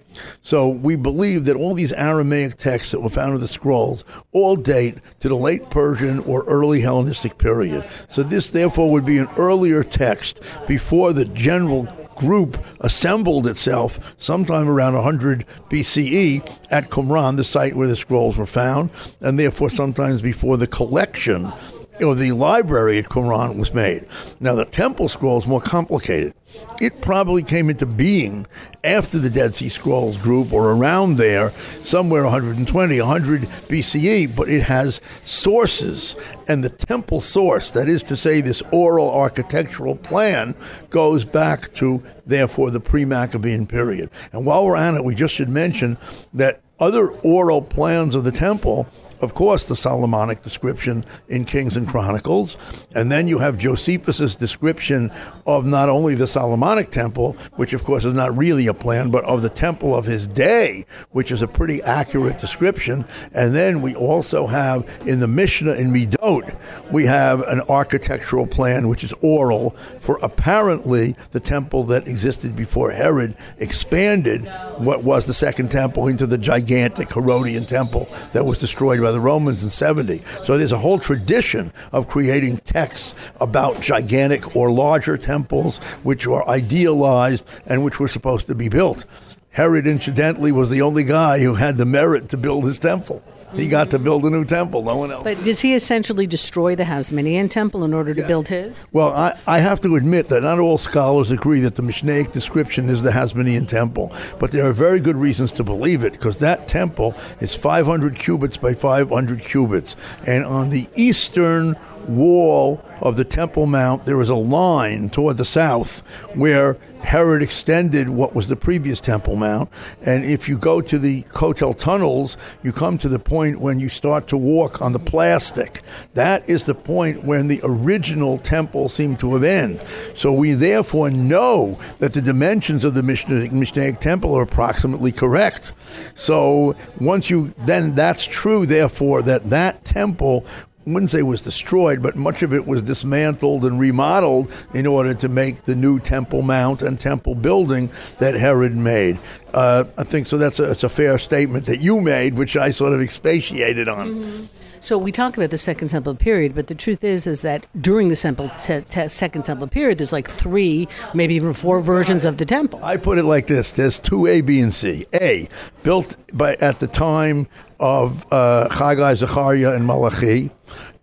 So 0.43 0.69
we 0.69 0.97
believe 0.97 1.45
that 1.45 1.57
all 1.57 1.75
these 1.75 1.93
Aramaic 1.93 2.57
texts 2.57 2.93
that 2.93 3.01
were 3.01 3.09
found 3.09 3.35
in 3.35 3.41
the 3.41 3.49
scrolls 3.49 4.05
all 4.33 4.57
date 4.57 4.99
to 5.21 5.29
the 5.29 5.37
late 5.37 5.71
Persian 5.71 6.21
or 6.21 6.45
early 6.45 6.81
Hellenistic 6.81 7.39
period. 7.39 7.89
So 8.09 8.23
this, 8.23 8.51
therefore, 8.51 8.91
would 8.93 9.05
be 9.05 9.19
an 9.19 9.29
earlier 9.37 9.83
text 9.83 10.41
before 10.69 11.13
the 11.13 11.25
general 11.25 11.89
group 12.15 12.65
assembled 12.81 13.47
itself 13.47 14.15
sometime 14.19 14.69
around 14.69 14.95
100 14.95 15.45
BCE 15.69 16.59
at 16.71 16.91
Qumran, 16.91 17.37
the 17.37 17.45
site 17.45 17.75
where 17.75 17.89
the 17.89 17.97
scrolls 17.97 18.37
were 18.37 18.47
found, 18.47 18.91
and 19.21 19.39
therefore 19.39 19.69
sometimes 19.69 20.23
before 20.23 20.57
the 20.57 20.69
collection 20.69 21.53
or 22.01 22.15
the 22.15 22.33
library 22.33 22.99
at 22.99 23.07
Qumran 23.07 23.57
was 23.57 23.73
made. 23.73 24.07
Now, 24.41 24.55
the 24.55 24.65
temple 24.65 25.09
scroll 25.09 25.39
is 25.39 25.47
more 25.47 25.61
complicated. 25.61 26.35
It 26.81 27.01
probably 27.01 27.43
came 27.43 27.71
into 27.71 27.87
being 27.87 28.47
after 28.83 29.19
the 29.19 29.31
Dead 29.31 29.55
Sea 29.55 29.69
Scrolls 29.69 30.17
group 30.17 30.53
or 30.53 30.71
around 30.71 31.17
there, 31.17 31.53
somewhere 31.83 32.23
120, 32.25 33.01
100 33.01 33.43
BCE, 33.43 34.35
but 34.35 34.49
it 34.49 34.63
has 34.63 35.01
sources. 35.25 36.17
And 36.47 36.63
the 36.63 36.71
temple 36.71 37.21
source, 37.21 37.71
that 37.71 37.89
is 37.89 38.03
to 38.05 38.17
say, 38.17 38.41
this 38.41 38.63
oral 38.73 39.13
architectural 39.13 39.97
plan, 39.97 40.55
goes 40.91 41.25
back 41.25 41.73
to, 41.75 42.03
therefore, 42.27 42.71
the 42.71 42.81
pre 42.81 43.05
Maccabean 43.05 43.67
period. 43.67 44.11
And 44.33 44.45
while 44.45 44.65
we're 44.65 44.77
on 44.77 44.97
it, 44.97 45.05
we 45.05 45.15
just 45.15 45.35
should 45.35 45.49
mention 45.49 45.99
that 46.33 46.61
other 46.79 47.09
oral 47.09 47.63
plans 47.63 48.15
of 48.15 48.25
the 48.25 48.33
temple 48.33 48.87
of 49.21 49.35
course, 49.35 49.65
the 49.65 49.77
Solomonic 49.77 50.43
description 50.43 51.05
in 51.29 51.45
Kings 51.45 51.77
and 51.77 51.89
Chronicles. 51.89 52.57
And 52.95 53.11
then 53.11 53.29
you 53.29 53.39
have 53.39 53.59
Josephus's 53.59 54.37
description 54.37 55.11
of 55.47 55.65
not 55.65 55.89
only 55.89 56.15
the 56.15 56.27
Solomonic 56.27 56.91
temple, 56.91 57.37
which 57.57 57.73
of 57.73 57.85
course 57.85 58.05
is 58.05 58.15
not 58.15 58.37
really 58.37 58.67
a 58.67 58.75
plan, 58.75 59.11
but 59.11 59.25
of 59.25 59.43
the 59.43 59.49
temple 59.49 59.95
of 59.95 60.05
his 60.05 60.27
day, 60.27 60.87
which 61.11 61.31
is 61.31 61.43
a 61.43 61.49
pretty 61.49 61.83
accurate 61.83 62.39
description. 62.39 63.05
And 63.33 63.55
then 63.55 63.83
we 63.83 63.95
also 63.95 64.47
have 64.47 64.89
in 65.07 65.21
the 65.21 65.29
Mishnah 65.29 65.75
in 65.75 65.93
Midot, 65.93 66.57
we 66.91 67.05
have 67.07 67.43
an 67.43 67.61
architectural 67.63 68.47
plan, 68.47 68.89
which 68.89 69.05
is 69.05 69.13
oral, 69.21 69.71
for 70.01 70.19
apparently 70.23 71.17
the 71.33 71.41
temple 71.41 71.85
that 71.85 72.07
existed 72.07 72.57
before 72.57 72.91
Herod 72.91 73.37
expanded 73.59 74.47
what 74.77 75.05
was 75.05 75.27
the 75.27 75.35
second 75.35 75.71
temple 75.71 76.09
into 76.09 76.27
the 76.27 76.39
gigantic 76.39 77.13
Herodian 77.13 77.67
temple 77.67 78.09
that 78.33 78.45
was 78.45 78.59
destroyed 78.59 79.01
by 79.05 79.13
the 79.13 79.21
Romans 79.21 79.63
in 79.63 79.71
70. 79.71 80.23
So 80.43 80.57
there's 80.57 80.73
a 80.73 80.79
whole 80.79 80.99
tradition 80.99 81.73
of 81.93 82.09
creating 82.09 82.57
texts 82.59 83.15
about 83.41 83.83
gigantic 83.83 84.57
or 84.57 84.73
larger 84.73 85.19
temples 85.19 85.77
which 86.03 86.27
are 86.27 86.49
idealized 86.49 87.47
and 87.67 87.85
which 87.85 88.01
were 88.01 88.09
supposed 88.09 88.47
to 88.47 88.55
be 88.55 88.71
built. 88.71 89.05
Herod, 89.51 89.87
incidentally, 89.87 90.51
was 90.51 90.71
the 90.71 90.83
only 90.83 91.05
guy 91.05 91.41
who 91.41 91.55
had 91.55 91.77
the 91.77 91.85
merit 91.85 92.31
to 92.31 92.37
build 92.37 92.65
his 92.65 92.79
temple. 92.79 93.23
He 93.55 93.69
got 93.69 93.91
to 93.91 93.99
build 93.99 94.25
a 94.25 94.31
new 94.31 94.45
temple. 94.45 94.83
No 94.83 94.97
one 94.97 95.11
else. 95.11 95.25
But 95.25 95.43
does 95.45 95.61
he 95.61 95.75
essentially 95.75 96.27
destroy 96.27 96.75
the 96.75 96.85
Hasmonean 96.85 97.51
temple 97.51 97.85
in 97.85 97.95
order 97.95 98.15
to 98.15 98.27
build 98.27 98.49
his? 98.49 98.87
Well, 98.93 99.13
I, 99.13 99.39
I 99.47 99.59
have 99.59 99.81
to 99.83 99.97
admit 99.97 100.29
that 100.29 100.43
not 100.43 100.59
all 100.59 100.79
scholars 100.79 101.31
agree 101.31 101.61
that 101.61 101.77
the 101.77 101.83
Mishnaic 101.83 102.33
description 102.33 102.89
is 102.89 103.03
the 103.03 103.11
Hasmonean 103.11 103.69
temple, 103.69 104.13
but 104.39 104.51
there 104.51 104.67
are 104.67 104.73
very 104.73 105.01
good 105.01 105.17
reasons 105.17 105.53
to 105.53 105.65
believe 105.65 106.03
it 106.03 106.13
because 106.13 106.39
that 106.39 106.69
temple 106.69 107.15
is 107.41 107.55
500 107.55 108.19
cubits 108.19 108.57
by 108.57 108.75
500 108.75 109.45
cubits. 109.45 109.95
And 110.27 110.45
on 110.45 110.71
the 110.71 110.89
eastern 110.97 111.77
wall 112.09 112.85
of 113.01 113.17
the 113.17 113.25
Temple 113.25 113.67
Mount, 113.67 114.05
there 114.05 114.21
is 114.21 114.29
a 114.29 114.35
line 114.35 115.11
toward 115.11 115.37
the 115.37 115.45
south 115.45 116.01
where 116.35 116.79
Herod 117.05 117.43
extended 117.43 118.09
what 118.09 118.35
was 118.35 118.49
the 118.49 118.57
previous 118.57 119.01
Temple 119.01 119.37
Mount. 119.37 119.69
And 120.03 120.25
if 120.25 120.49
you 120.49 120.57
go 120.57 120.81
to 120.81 120.99
the 120.99 121.23
Kotel 121.25 121.77
tunnels, 121.77 122.37
you 122.63 122.73
come 122.73 122.97
to 122.99 123.09
the 123.09 123.19
point 123.19 123.61
when 123.61 123.79
you 123.79 123.89
start 123.89 124.27
to 124.29 124.37
walk 124.37 124.81
on 124.81 124.93
the 124.93 124.99
plastic. 124.99 125.83
That 126.15 126.49
is 126.49 126.65
the 126.65 126.75
point 126.75 127.23
when 127.23 127.49
the 127.49 127.61
original 127.63 128.39
temple 128.39 128.89
seemed 128.89 129.19
to 129.21 129.35
have 129.35 129.45
ended. 129.45 129.87
So 130.15 130.33
we 130.33 130.55
therefore 130.55 131.11
know 131.11 131.79
that 131.99 132.15
the 132.15 132.23
dimensions 132.23 132.85
of 132.85 132.95
the 132.95 133.03
Mishnaic, 133.03 133.51
Mishnaic 133.51 134.01
temple 134.01 134.35
are 134.35 134.43
approximately 134.43 135.13
correct. 135.13 135.73
So 136.15 136.75
once 136.99 137.29
you, 137.29 137.55
then 137.59 137.95
that's 137.95 138.25
true, 138.25 138.65
therefore, 138.65 139.23
that 139.23 139.51
that 139.51 139.85
temple 139.85 140.47
wouldn't 140.87 141.11
say 141.11 141.23
was 141.23 141.41
destroyed, 141.41 142.03
but 142.03 142.17
much 142.17 142.43
of 142.43 142.53
it 142.53 142.67
was 142.67 142.83
dismantled 142.83 143.65
and 143.65 143.81
remodeled 143.81 144.51
in 144.75 144.87
order 144.87 145.15
to 145.15 145.29
make 145.29 145.65
the 145.65 145.75
new 145.75 145.99
Temple 145.99 146.43
Mount 146.43 146.83
and 146.83 147.01
Temple 147.01 147.35
building 147.35 147.91
that 148.19 148.35
Herod 148.35 148.77
made. 148.77 149.19
Uh, 149.53 149.85
I 149.97 150.05
think 150.05 150.27
so. 150.27 150.37
That's 150.37 150.59
a, 150.59 150.67
that's 150.67 150.85
a 150.85 150.89
fair 150.89 151.17
statement 151.19 151.67
that 151.67 151.81
you 151.81 152.01
made, 152.01 152.35
which 152.35 152.57
I 152.57 152.71
sort 152.71 152.93
of 152.93 153.01
expatiated 153.01 153.89
on. 153.89 154.49
So 154.85 154.99
we 154.99 155.13
talk 155.13 155.39
about 155.39 155.49
the 155.49 155.57
Second 155.57 155.89
Temple 155.89 156.15
period, 156.15 156.55
but 156.55 156.67
the 156.67 156.75
truth 156.75 157.03
is, 157.03 157.27
is 157.27 157.41
that 157.41 157.65
during 157.81 158.09
the 158.09 158.51
te- 158.63 158.83
te- 158.83 159.09
Second 159.09 159.47
Temple 159.47 159.67
period, 159.67 159.97
there's 159.97 160.13
like 160.13 160.29
three, 160.29 160.89
maybe 161.15 161.35
even 161.37 161.55
four 161.55 161.81
versions 161.81 162.27
of 162.27 162.37
the 162.37 162.45
temple. 162.45 162.85
I 162.85 162.99
put 162.99 163.17
it 163.17 163.23
like 163.23 163.47
this: 163.47 163.71
There's 163.71 163.99
two 163.99 164.27
A, 164.27 164.43
B, 164.43 164.61
and 164.61 164.75
C. 164.75 165.07
A, 165.15 165.49
built 165.85 166.17
by 166.35 166.57
at 166.57 166.81
the 166.81 166.87
time 166.87 167.47
of 167.81 168.31
uh, 168.31 168.69
Haggai, 168.69 169.15
Zechariah, 169.15 169.75
and 169.75 169.87
Malachi. 169.87 170.51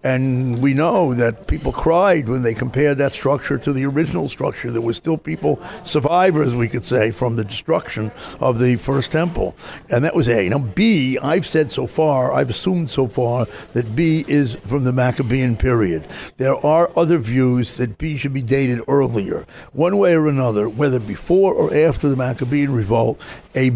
And 0.04 0.62
we 0.62 0.74
know 0.74 1.14
that 1.14 1.48
people 1.48 1.72
cried 1.72 2.28
when 2.28 2.42
they 2.42 2.56
compared 2.56 2.98
that 2.98 3.12
structure 3.12 3.58
to 3.60 3.72
the 3.72 3.86
original 3.86 4.28
structure. 4.28 4.72
There 4.72 4.82
were 4.82 4.94
still 4.94 5.18
people, 5.18 5.62
survivors, 5.84 6.56
we 6.56 6.68
could 6.68 6.86
say, 6.86 7.12
from 7.12 7.36
the 7.36 7.44
destruction 7.44 8.12
of 8.40 8.58
the 8.58 8.78
first 8.78 9.12
temple. 9.12 9.56
And 9.90 10.04
that 10.04 10.16
was 10.16 10.28
A. 10.28 10.50
Now, 10.50 10.58
B, 10.58 11.20
I've 11.20 11.46
said 11.46 11.72
so 11.72 11.86
far, 11.86 12.34
I've 12.34 12.50
assumed 12.50 12.90
so 12.90 13.08
far, 13.08 13.46
that 13.74 13.96
B 13.96 14.26
is 14.28 14.56
from 14.56 14.86
the 14.86 14.94
Maccabean 14.94 15.56
period. 15.56 16.08
There 16.38 16.56
are 16.66 16.92
other 16.96 17.20
views 17.20 17.78
that 17.78 17.98
B 17.98 18.18
should 18.18 18.34
be 18.34 18.42
dated 18.42 18.82
earlier. 18.88 19.46
One 19.72 19.98
way 19.98 20.16
or 20.16 20.28
another, 20.28 20.68
whether 20.68 21.00
before 21.00 21.54
or 21.54 21.74
after 21.74 22.10
the 22.10 22.16
Maccabean 22.16 22.74
revolt, 22.74 23.22
a 23.56 23.72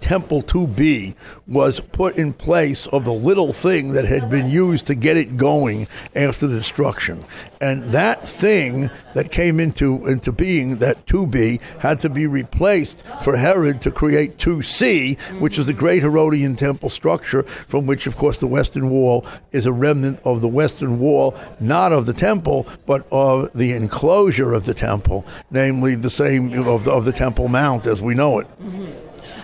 Temple 0.00 0.42
2B 0.42 1.14
was 1.46 1.80
put 1.80 2.16
in 2.16 2.32
place 2.32 2.86
of 2.88 3.04
the 3.04 3.12
little 3.12 3.52
thing 3.52 3.92
that 3.92 4.04
had 4.04 4.30
been 4.30 4.50
used 4.50 4.86
to 4.86 4.94
get 4.94 5.16
it 5.16 5.36
going 5.36 5.88
after 6.14 6.46
the 6.46 6.56
destruction. 6.56 7.24
And 7.60 7.92
that 7.92 8.26
thing 8.26 8.90
that 9.14 9.30
came 9.30 9.60
into, 9.60 10.06
into 10.06 10.32
being, 10.32 10.78
that 10.78 11.06
2B, 11.06 11.60
had 11.80 12.00
to 12.00 12.08
be 12.08 12.26
replaced 12.26 13.02
for 13.22 13.36
Herod 13.36 13.82
to 13.82 13.90
create 13.90 14.38
2C, 14.38 15.18
which 15.40 15.58
is 15.58 15.66
the 15.66 15.72
great 15.72 16.02
Herodian 16.02 16.56
temple 16.56 16.88
structure, 16.88 17.42
from 17.42 17.86
which, 17.86 18.06
of 18.06 18.16
course, 18.16 18.38
the 18.38 18.46
Western 18.46 18.90
Wall 18.90 19.26
is 19.52 19.66
a 19.66 19.72
remnant 19.72 20.20
of 20.24 20.40
the 20.40 20.48
Western 20.48 20.98
Wall, 20.98 21.36
not 21.58 21.92
of 21.92 22.06
the 22.06 22.12
temple, 22.12 22.66
but 22.86 23.06
of 23.10 23.52
the 23.52 23.72
enclosure 23.72 24.52
of 24.52 24.64
the 24.64 24.74
temple, 24.74 25.26
namely 25.50 25.94
the 25.94 26.10
same 26.10 26.66
of 26.66 26.84
the, 26.84 26.92
of 26.92 27.04
the 27.04 27.12
Temple 27.12 27.48
Mount 27.48 27.86
as 27.86 28.00
we 28.00 28.14
know 28.14 28.38
it. 28.38 28.46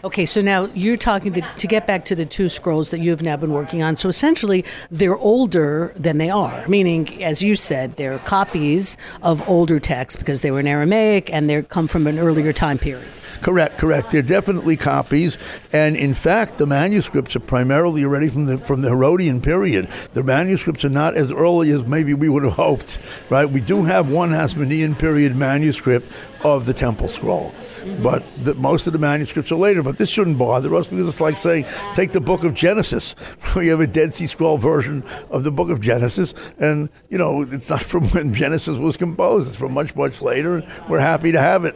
Okay, 0.06 0.24
so 0.24 0.40
now 0.40 0.66
you're 0.66 0.96
talking 0.96 1.32
the, 1.32 1.44
to 1.58 1.66
get 1.66 1.88
back 1.88 2.04
to 2.04 2.14
the 2.14 2.24
two 2.24 2.48
scrolls 2.48 2.90
that 2.90 3.00
you've 3.00 3.22
now 3.22 3.36
been 3.36 3.52
working 3.52 3.82
on. 3.82 3.96
So 3.96 4.08
essentially, 4.08 4.64
they're 4.88 5.18
older 5.18 5.92
than 5.96 6.18
they 6.18 6.30
are, 6.30 6.64
meaning, 6.68 7.24
as 7.24 7.42
you 7.42 7.56
said, 7.56 7.96
they're 7.96 8.20
copies 8.20 8.96
of 9.22 9.46
older 9.48 9.80
texts 9.80 10.16
because 10.16 10.42
they 10.42 10.52
were 10.52 10.60
in 10.60 10.68
Aramaic 10.68 11.32
and 11.32 11.50
they 11.50 11.60
come 11.60 11.88
from 11.88 12.06
an 12.06 12.20
earlier 12.20 12.52
time 12.52 12.78
period. 12.78 13.08
Correct, 13.40 13.78
correct. 13.78 14.12
They're 14.12 14.22
definitely 14.22 14.76
copies, 14.76 15.38
and 15.72 15.96
in 15.96 16.14
fact, 16.14 16.58
the 16.58 16.66
manuscripts 16.66 17.34
are 17.34 17.40
primarily 17.40 18.04
already 18.04 18.28
from 18.28 18.46
the 18.46 18.58
from 18.58 18.82
the 18.82 18.90
Herodian 18.90 19.40
period. 19.40 19.88
The 20.14 20.22
manuscripts 20.22 20.84
are 20.84 20.88
not 20.88 21.16
as 21.16 21.32
early 21.32 21.72
as 21.72 21.84
maybe 21.84 22.14
we 22.14 22.28
would 22.28 22.44
have 22.44 22.52
hoped. 22.52 23.00
Right? 23.28 23.50
We 23.50 23.60
do 23.60 23.82
have 23.82 24.08
one 24.08 24.30
Hasmonean 24.30 25.00
period 25.00 25.34
manuscript 25.34 26.10
of 26.44 26.64
the 26.64 26.72
Temple 26.72 27.08
Scroll. 27.08 27.52
But 28.02 28.22
the, 28.42 28.54
most 28.54 28.86
of 28.86 28.92
the 28.92 28.98
manuscripts 28.98 29.50
are 29.52 29.56
later. 29.56 29.82
But 29.82 29.98
this 29.98 30.08
shouldn't 30.08 30.38
bother 30.38 30.74
us 30.74 30.86
because 30.86 31.08
it's 31.08 31.20
like 31.20 31.38
saying, 31.38 31.66
take 31.94 32.12
the 32.12 32.20
book 32.20 32.44
of 32.44 32.54
Genesis. 32.54 33.14
We 33.56 33.68
have 33.68 33.80
a 33.80 33.86
Dead 33.86 34.12
Sea 34.12 34.26
Scroll 34.26 34.58
version 34.58 35.02
of 35.30 35.42
the 35.42 35.50
book 35.50 35.70
of 35.70 35.80
Genesis, 35.80 36.34
and 36.58 36.90
you 37.08 37.16
know 37.16 37.42
it's 37.42 37.70
not 37.70 37.80
from 37.80 38.04
when 38.08 38.34
Genesis 38.42 38.76
was 38.76 38.98
composed. 38.98 39.48
It's 39.48 39.56
from 39.56 39.72
much, 39.72 39.96
much 39.96 40.20
later. 40.20 40.62
We're 40.88 41.00
happy 41.00 41.32
to 41.32 41.40
have 41.40 41.64
it. 41.64 41.74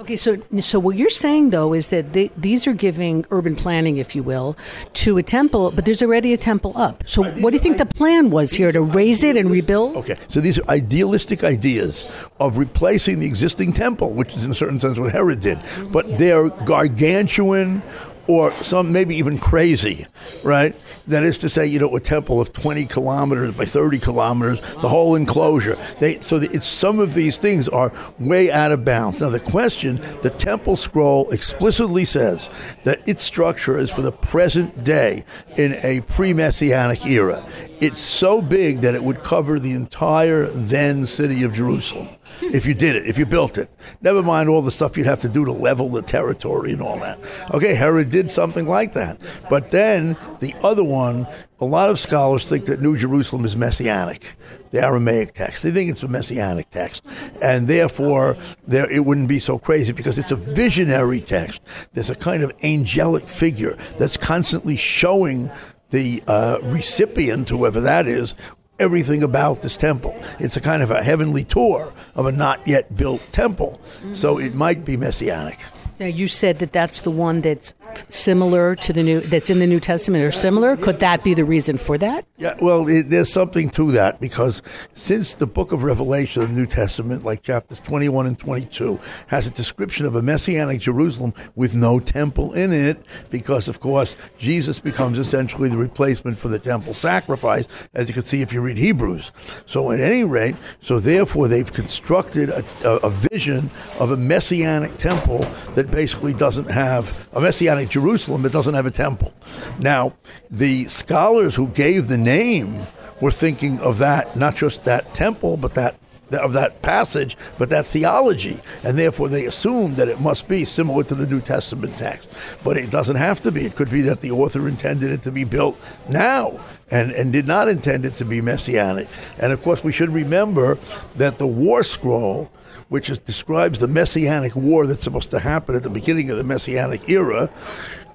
Okay, 0.00 0.16
so 0.16 0.38
so 0.60 0.78
what 0.78 0.96
you're 0.96 1.10
saying 1.10 1.50
though 1.50 1.74
is 1.74 1.88
that 1.88 2.14
they, 2.14 2.30
these 2.34 2.66
are 2.66 2.72
giving 2.72 3.26
urban 3.30 3.54
planning, 3.54 3.98
if 3.98 4.16
you 4.16 4.22
will, 4.22 4.56
to 4.94 5.18
a 5.18 5.22
temple, 5.22 5.72
but 5.72 5.84
there's 5.84 6.02
already 6.02 6.32
a 6.32 6.38
temple 6.38 6.72
up. 6.74 7.04
So 7.06 7.22
Right, 7.22 7.38
what 7.42 7.50
do 7.50 7.56
you 7.56 7.60
think 7.60 7.76
the 7.76 7.84
plan 7.84 8.30
was 8.30 8.50
here 8.50 8.72
to 8.72 8.80
raise 8.80 9.22
it 9.22 9.36
and 9.36 9.50
rebuild? 9.50 9.96
Okay, 9.96 10.16
so 10.28 10.40
these 10.40 10.58
are 10.58 10.66
idealistic 10.70 11.44
ideas 11.44 12.10
of 12.40 12.56
replacing 12.56 13.18
the 13.18 13.26
existing 13.26 13.74
temple, 13.74 14.12
which 14.12 14.34
is 14.38 14.42
in 14.42 14.50
a 14.50 14.54
certain 14.54 14.80
sense 14.80 14.98
what 14.98 15.12
Herod 15.12 15.40
did. 15.40 15.58
Mm-hmm. 15.58 15.92
But 15.92 16.16
they're 16.16 16.48
gargantuan 16.48 17.82
or 18.30 18.52
some 18.52 18.92
maybe 18.92 19.16
even 19.16 19.38
crazy, 19.38 20.06
right? 20.44 20.76
That 21.08 21.24
is 21.24 21.36
to 21.38 21.48
say, 21.48 21.66
you 21.66 21.80
know, 21.80 21.96
a 21.96 22.00
temple 22.00 22.40
of 22.40 22.52
20 22.52 22.86
kilometers 22.86 23.56
by 23.56 23.64
30 23.64 23.98
kilometers, 23.98 24.60
the 24.60 24.88
whole 24.88 25.16
enclosure. 25.16 25.76
They, 25.98 26.20
so 26.20 26.36
it's, 26.36 26.64
some 26.64 27.00
of 27.00 27.14
these 27.14 27.38
things 27.38 27.68
are 27.68 27.92
way 28.20 28.52
out 28.52 28.70
of 28.70 28.84
bounds. 28.84 29.20
Now, 29.20 29.30
the 29.30 29.40
question, 29.40 30.00
the 30.22 30.30
temple 30.30 30.76
scroll 30.76 31.28
explicitly 31.30 32.04
says 32.04 32.48
that 32.84 33.00
its 33.08 33.24
structure 33.24 33.76
is 33.76 33.90
for 33.90 34.02
the 34.02 34.12
present 34.12 34.84
day 34.84 35.24
in 35.56 35.72
a 35.82 36.02
pre-messianic 36.02 37.04
era. 37.06 37.44
It's 37.80 37.98
so 37.98 38.40
big 38.40 38.82
that 38.82 38.94
it 38.94 39.02
would 39.02 39.24
cover 39.24 39.58
the 39.58 39.72
entire 39.72 40.46
then 40.46 41.04
city 41.04 41.42
of 41.42 41.52
Jerusalem 41.52 42.08
if 42.42 42.66
you 42.66 42.74
did 42.74 42.96
it, 42.96 43.06
if 43.06 43.18
you 43.18 43.26
built 43.26 43.58
it. 43.58 43.70
Never 44.00 44.22
mind 44.22 44.48
all 44.48 44.62
the 44.62 44.70
stuff 44.70 44.96
you'd 44.96 45.06
have 45.06 45.20
to 45.20 45.28
do 45.28 45.44
to 45.44 45.52
level 45.52 45.88
the 45.88 46.02
territory 46.02 46.72
and 46.72 46.82
all 46.82 46.98
that. 47.00 47.18
Okay, 47.52 47.74
Herod 47.74 48.10
did 48.10 48.30
something 48.30 48.66
like 48.66 48.92
that. 48.94 49.20
But 49.48 49.70
then 49.70 50.16
the 50.40 50.54
other 50.62 50.84
one, 50.84 51.26
a 51.60 51.64
lot 51.64 51.90
of 51.90 51.98
scholars 51.98 52.48
think 52.48 52.66
that 52.66 52.80
New 52.80 52.96
Jerusalem 52.96 53.44
is 53.44 53.56
messianic, 53.56 54.24
the 54.70 54.82
Aramaic 54.82 55.34
text. 55.34 55.62
They 55.62 55.70
think 55.70 55.90
it's 55.90 56.02
a 56.02 56.08
messianic 56.08 56.70
text. 56.70 57.04
And 57.42 57.68
therefore, 57.68 58.36
there, 58.66 58.90
it 58.90 59.04
wouldn't 59.04 59.28
be 59.28 59.40
so 59.40 59.58
crazy 59.58 59.92
because 59.92 60.18
it's 60.18 60.32
a 60.32 60.36
visionary 60.36 61.20
text. 61.20 61.62
There's 61.92 62.10
a 62.10 62.14
kind 62.14 62.42
of 62.42 62.52
angelic 62.62 63.24
figure 63.28 63.76
that's 63.98 64.16
constantly 64.16 64.76
showing 64.76 65.50
the 65.90 66.22
uh, 66.28 66.58
recipient, 66.62 67.48
whoever 67.48 67.80
that 67.80 68.06
is, 68.06 68.34
everything 68.80 69.22
about 69.22 69.62
this 69.62 69.76
temple. 69.76 70.16
It's 70.40 70.56
a 70.56 70.60
kind 70.60 70.82
of 70.82 70.90
a 70.90 71.02
heavenly 71.02 71.44
tour 71.44 71.92
of 72.14 72.26
a 72.26 72.32
not 72.32 72.66
yet 72.66 72.96
built 72.96 73.22
temple. 73.30 73.80
So 74.12 74.38
it 74.38 74.54
might 74.54 74.84
be 74.84 74.96
messianic. 74.96 75.58
Now 76.00 76.06
you 76.06 76.28
said 76.28 76.58
that 76.60 76.72
that's 76.72 77.02
the 77.02 77.10
one 77.10 77.42
that's 77.42 77.74
similar 78.08 78.74
to 78.76 78.92
the 78.92 79.02
new 79.02 79.20
that's 79.20 79.50
in 79.50 79.58
the 79.58 79.66
New 79.66 79.80
Testament 79.80 80.24
or 80.24 80.32
similar. 80.32 80.76
Could 80.76 81.00
that 81.00 81.22
be 81.24 81.34
the 81.34 81.44
reason 81.44 81.78
for 81.78 81.98
that? 81.98 82.24
Yeah, 82.36 82.54
well, 82.60 82.88
it, 82.88 83.10
there's 83.10 83.32
something 83.32 83.70
to 83.70 83.92
that 83.92 84.20
because 84.20 84.62
since 84.94 85.34
the 85.34 85.46
book 85.46 85.72
of 85.72 85.82
Revelation, 85.82 86.42
the 86.42 86.60
New 86.60 86.66
Testament, 86.66 87.24
like 87.24 87.42
chapters 87.42 87.80
21 87.80 88.26
and 88.26 88.38
22, 88.38 88.98
has 89.28 89.46
a 89.46 89.50
description 89.50 90.06
of 90.06 90.14
a 90.14 90.22
messianic 90.22 90.80
Jerusalem 90.80 91.34
with 91.54 91.74
no 91.74 92.00
temple 92.00 92.52
in 92.52 92.72
it, 92.72 93.02
because, 93.30 93.68
of 93.68 93.80
course, 93.80 94.16
Jesus 94.38 94.78
becomes 94.78 95.18
essentially 95.18 95.68
the 95.68 95.76
replacement 95.76 96.38
for 96.38 96.48
the 96.48 96.58
temple 96.58 96.94
sacrifice, 96.94 97.66
as 97.94 98.08
you 98.08 98.14
can 98.14 98.24
see 98.24 98.42
if 98.42 98.52
you 98.52 98.60
read 98.60 98.78
Hebrews. 98.78 99.32
So, 99.66 99.90
at 99.90 100.00
any 100.00 100.24
rate, 100.24 100.56
so 100.80 100.98
therefore, 101.00 101.48
they've 101.48 101.72
constructed 101.72 102.50
a, 102.50 102.64
a, 102.84 102.96
a 102.96 103.10
vision 103.10 103.70
of 103.98 104.10
a 104.10 104.16
messianic 104.16 104.96
temple 104.96 105.40
that 105.74 105.90
basically 105.90 106.34
doesn't 106.34 106.70
have 106.70 107.28
a 107.32 107.40
messianic 107.40 107.79
Jerusalem 107.84 108.42
that 108.42 108.52
doesn't 108.52 108.74
have 108.74 108.86
a 108.86 108.90
temple. 108.90 109.32
Now, 109.78 110.14
the 110.50 110.88
scholars 110.88 111.54
who 111.54 111.68
gave 111.68 112.08
the 112.08 112.18
name 112.18 112.80
were 113.20 113.30
thinking 113.30 113.78
of 113.80 113.98
that, 113.98 114.36
not 114.36 114.56
just 114.56 114.84
that 114.84 115.14
temple, 115.14 115.56
but 115.56 115.74
that 115.74 115.96
of 116.38 116.52
that 116.52 116.80
passage, 116.82 117.36
but 117.58 117.70
that 117.70 117.86
theology, 117.86 118.60
and 118.84 118.96
therefore 118.96 119.28
they 119.28 119.46
assumed 119.46 119.96
that 119.96 120.08
it 120.08 120.20
must 120.20 120.46
be 120.46 120.64
similar 120.64 121.02
to 121.04 121.14
the 121.14 121.26
New 121.26 121.40
Testament 121.40 121.96
text. 121.98 122.28
But 122.62 122.76
it 122.76 122.90
doesn't 122.90 123.16
have 123.16 123.42
to 123.42 123.50
be. 123.50 123.66
It 123.66 123.74
could 123.74 123.90
be 123.90 124.02
that 124.02 124.20
the 124.20 124.30
author 124.30 124.68
intended 124.68 125.10
it 125.10 125.22
to 125.22 125.32
be 125.32 125.44
built 125.44 125.80
now 126.08 126.60
and, 126.90 127.10
and 127.12 127.32
did 127.32 127.46
not 127.46 127.68
intend 127.68 128.04
it 128.04 128.16
to 128.16 128.24
be 128.24 128.40
messianic. 128.40 129.08
And 129.38 129.52
of 129.52 129.62
course, 129.62 129.82
we 129.82 129.92
should 129.92 130.10
remember 130.10 130.78
that 131.16 131.38
the 131.38 131.46
war 131.46 131.82
scroll 131.82 132.50
which 132.90 133.08
is, 133.08 133.18
describes 133.20 133.78
the 133.78 133.88
messianic 133.88 134.54
war 134.54 134.86
that's 134.86 135.04
supposed 135.04 135.30
to 135.30 135.38
happen 135.38 135.74
at 135.74 135.82
the 135.82 135.88
beginning 135.88 136.28
of 136.28 136.36
the 136.36 136.44
messianic 136.44 137.08
era. 137.08 137.48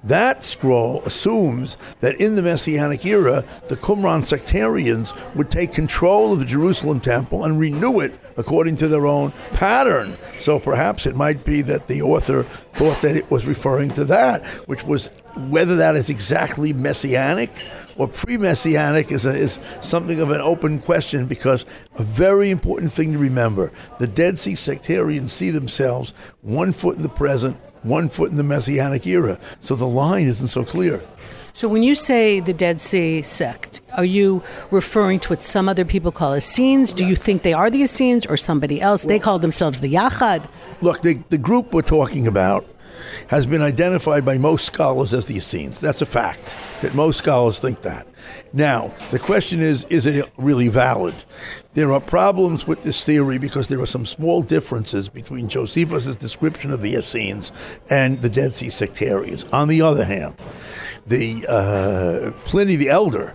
That 0.04 0.44
scroll 0.44 1.02
assumes 1.04 1.78
that 2.00 2.20
in 2.20 2.36
the 2.36 2.42
messianic 2.42 3.04
era, 3.04 3.44
the 3.68 3.76
Qumran 3.76 4.24
sectarians 4.24 5.12
would 5.34 5.50
take 5.50 5.72
control 5.72 6.32
of 6.32 6.38
the 6.38 6.44
Jerusalem 6.44 7.00
temple 7.00 7.44
and 7.44 7.58
renew 7.58 7.98
it 8.00 8.12
according 8.36 8.76
to 8.76 8.88
their 8.88 9.06
own 9.06 9.32
pattern. 9.54 10.16
So 10.38 10.60
perhaps 10.60 11.06
it 11.06 11.16
might 11.16 11.42
be 11.42 11.62
that 11.62 11.88
the 11.88 12.02
author 12.02 12.44
thought 12.74 13.00
that 13.00 13.16
it 13.16 13.30
was 13.30 13.46
referring 13.46 13.90
to 13.92 14.04
that, 14.04 14.44
which 14.68 14.84
was 14.84 15.08
whether 15.48 15.76
that 15.76 15.96
is 15.96 16.10
exactly 16.10 16.72
messianic 16.72 17.50
or 17.98 18.08
pre-messianic 18.08 19.10
is, 19.10 19.26
a, 19.26 19.30
is 19.30 19.58
something 19.80 20.20
of 20.20 20.30
an 20.30 20.40
open 20.40 20.78
question 20.78 21.26
because 21.26 21.64
a 21.96 22.02
very 22.02 22.50
important 22.50 22.92
thing 22.92 23.12
to 23.12 23.18
remember 23.18 23.70
the 23.98 24.06
dead 24.06 24.38
sea 24.38 24.54
sectarians 24.54 25.32
see 25.32 25.50
themselves 25.50 26.12
one 26.42 26.72
foot 26.72 26.96
in 26.96 27.02
the 27.02 27.08
present 27.08 27.56
one 27.82 28.08
foot 28.08 28.30
in 28.30 28.36
the 28.36 28.42
messianic 28.44 29.06
era 29.06 29.38
so 29.60 29.74
the 29.74 29.86
line 29.86 30.26
isn't 30.26 30.48
so 30.48 30.64
clear 30.64 31.02
So 31.56 31.68
when 31.68 31.82
you 31.82 31.94
say 31.94 32.40
the 32.40 32.52
Dead 32.52 32.82
Sea 32.82 33.22
sect, 33.22 33.80
are 33.96 34.04
you 34.04 34.42
referring 34.70 35.20
to 35.20 35.30
what 35.30 35.42
some 35.42 35.70
other 35.70 35.86
people 35.86 36.12
call 36.12 36.34
Essenes? 36.36 36.92
Do 36.92 37.06
you 37.06 37.16
think 37.16 37.44
they 37.44 37.54
are 37.54 37.70
the 37.70 37.80
Essenes 37.80 38.26
or 38.26 38.36
somebody 38.36 38.78
else? 38.78 39.04
They 39.04 39.18
call 39.18 39.38
themselves 39.38 39.80
the 39.80 39.88
Yachad. 39.88 40.46
look 40.82 41.00
the, 41.00 41.14
the 41.30 41.38
group 41.38 41.72
we're 41.72 41.80
talking 41.80 42.26
about 42.26 42.66
has 43.28 43.46
been 43.46 43.62
identified 43.62 44.24
by 44.24 44.38
most 44.38 44.66
scholars 44.66 45.12
as 45.12 45.26
the 45.26 45.36
Essenes. 45.36 45.80
That's 45.80 46.02
a 46.02 46.06
fact 46.06 46.54
that 46.80 46.94
most 46.94 47.18
scholars 47.18 47.58
think 47.58 47.82
that. 47.82 48.06
Now, 48.52 48.92
the 49.10 49.18
question 49.18 49.60
is, 49.60 49.84
is 49.84 50.06
it 50.06 50.30
really 50.36 50.68
valid? 50.68 51.14
There 51.74 51.92
are 51.92 52.00
problems 52.00 52.66
with 52.66 52.82
this 52.82 53.04
theory 53.04 53.38
because 53.38 53.68
there 53.68 53.80
are 53.80 53.86
some 53.86 54.06
small 54.06 54.42
differences 54.42 55.08
between 55.08 55.48
Josephus' 55.48 56.16
description 56.16 56.70
of 56.70 56.82
the 56.82 56.94
Essenes 56.94 57.52
and 57.90 58.22
the 58.22 58.30
Dead 58.30 58.54
Sea 58.54 58.70
sectarians. 58.70 59.44
On 59.52 59.68
the 59.68 59.82
other 59.82 60.04
hand, 60.04 60.36
the 61.06 61.46
uh, 61.48 62.32
Pliny 62.44 62.76
the 62.76 62.88
Elder 62.88 63.34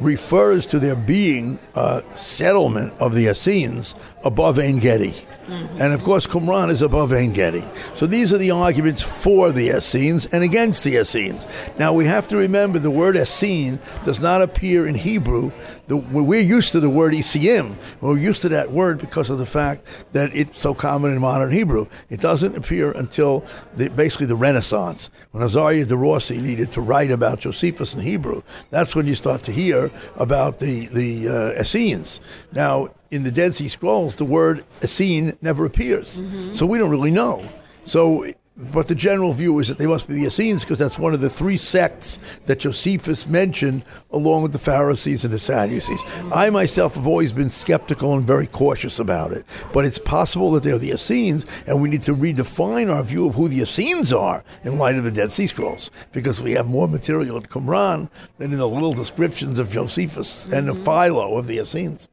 refers 0.00 0.66
to 0.66 0.78
there 0.78 0.96
being 0.96 1.58
a 1.74 2.02
settlement 2.14 2.92
of 2.98 3.14
the 3.14 3.26
Essenes 3.26 3.94
above 4.24 4.58
Ein 4.58 4.78
Gedi. 4.78 5.14
And 5.48 5.92
of 5.92 6.02
course, 6.02 6.26
Qumran 6.26 6.70
is 6.70 6.80
above 6.80 7.12
Ein 7.12 7.32
Gedi. 7.32 7.64
So 7.94 8.06
these 8.06 8.32
are 8.32 8.38
the 8.38 8.50
arguments 8.50 9.02
for 9.02 9.52
the 9.52 9.68
Essenes 9.68 10.26
and 10.26 10.42
against 10.42 10.84
the 10.84 10.96
Essenes. 10.96 11.46
Now 11.78 11.92
we 11.92 12.06
have 12.06 12.28
to 12.28 12.36
remember 12.36 12.78
the 12.78 12.90
word 12.90 13.16
Essene 13.16 13.78
does 14.04 14.20
not 14.20 14.42
appear 14.42 14.86
in 14.86 14.94
Hebrew. 14.94 15.52
The, 15.86 15.96
we're 15.96 16.40
used 16.40 16.72
to 16.72 16.80
the 16.80 16.88
word 16.88 17.12
Isim. 17.12 17.76
We're 18.00 18.16
used 18.16 18.42
to 18.42 18.48
that 18.50 18.70
word 18.70 18.98
because 18.98 19.28
of 19.28 19.38
the 19.38 19.46
fact 19.46 19.84
that 20.12 20.34
it's 20.34 20.60
so 20.60 20.72
common 20.72 21.12
in 21.12 21.20
modern 21.20 21.52
Hebrew. 21.52 21.88
It 22.08 22.20
doesn't 22.20 22.56
appear 22.56 22.92
until 22.92 23.44
the, 23.76 23.90
basically 23.90 24.26
the 24.26 24.36
Renaissance, 24.36 25.10
when 25.32 25.46
Azaria 25.46 25.86
de 25.86 25.96
Rossi 25.96 26.38
needed 26.38 26.72
to 26.72 26.80
write 26.80 27.10
about 27.10 27.40
Josephus 27.40 27.94
in 27.94 28.00
Hebrew. 28.00 28.42
That's 28.70 28.94
when 28.94 29.06
you 29.06 29.14
start 29.14 29.42
to 29.42 29.52
hear 29.52 29.90
about 30.16 30.58
the, 30.60 30.86
the 30.86 31.28
uh, 31.28 31.60
Essenes. 31.60 32.20
Now, 32.52 32.90
in 33.14 33.22
the 33.22 33.30
Dead 33.30 33.54
Sea 33.54 33.68
Scrolls, 33.68 34.16
the 34.16 34.24
word 34.24 34.64
Essene 34.82 35.34
never 35.40 35.64
appears. 35.64 36.20
Mm-hmm. 36.20 36.54
So 36.54 36.66
we 36.66 36.78
don't 36.78 36.90
really 36.90 37.12
know. 37.12 37.48
So, 37.86 38.26
but 38.56 38.88
the 38.88 38.94
general 38.94 39.32
view 39.32 39.58
is 39.60 39.68
that 39.68 39.78
they 39.78 39.86
must 39.86 40.08
be 40.08 40.14
the 40.14 40.26
Essenes 40.26 40.62
because 40.62 40.80
that's 40.80 40.98
one 40.98 41.14
of 41.14 41.20
the 41.20 41.30
three 41.30 41.56
sects 41.56 42.18
that 42.46 42.60
Josephus 42.60 43.26
mentioned 43.26 43.84
along 44.10 44.42
with 44.42 44.52
the 44.52 44.58
Pharisees 44.58 45.24
and 45.24 45.32
the 45.32 45.38
Sadducees. 45.38 46.00
Mm-hmm. 46.00 46.32
I 46.34 46.50
myself 46.50 46.96
have 46.96 47.06
always 47.06 47.32
been 47.32 47.50
skeptical 47.50 48.14
and 48.14 48.26
very 48.26 48.48
cautious 48.48 48.98
about 48.98 49.30
it. 49.30 49.44
But 49.72 49.84
it's 49.84 49.98
possible 49.98 50.50
that 50.52 50.64
they're 50.64 50.78
the 50.78 50.92
Essenes, 50.92 51.46
and 51.68 51.80
we 51.80 51.88
need 51.88 52.02
to 52.04 52.16
redefine 52.16 52.92
our 52.92 53.04
view 53.04 53.28
of 53.28 53.36
who 53.36 53.46
the 53.46 53.62
Essenes 53.62 54.12
are 54.12 54.42
in 54.64 54.78
light 54.78 54.96
of 54.96 55.04
the 55.04 55.12
Dead 55.12 55.30
Sea 55.30 55.46
Scrolls 55.46 55.92
because 56.10 56.40
we 56.40 56.52
have 56.52 56.66
more 56.66 56.88
material 56.88 57.36
in 57.36 57.44
Qumran 57.44 58.08
than 58.38 58.52
in 58.52 58.58
the 58.58 58.68
little 58.68 58.92
descriptions 58.92 59.60
of 59.60 59.70
Josephus 59.70 60.46
and 60.46 60.66
the 60.66 60.72
mm-hmm. 60.72 60.84
Philo 60.84 61.36
of 61.36 61.46
the 61.46 61.58
Essenes. 61.58 62.08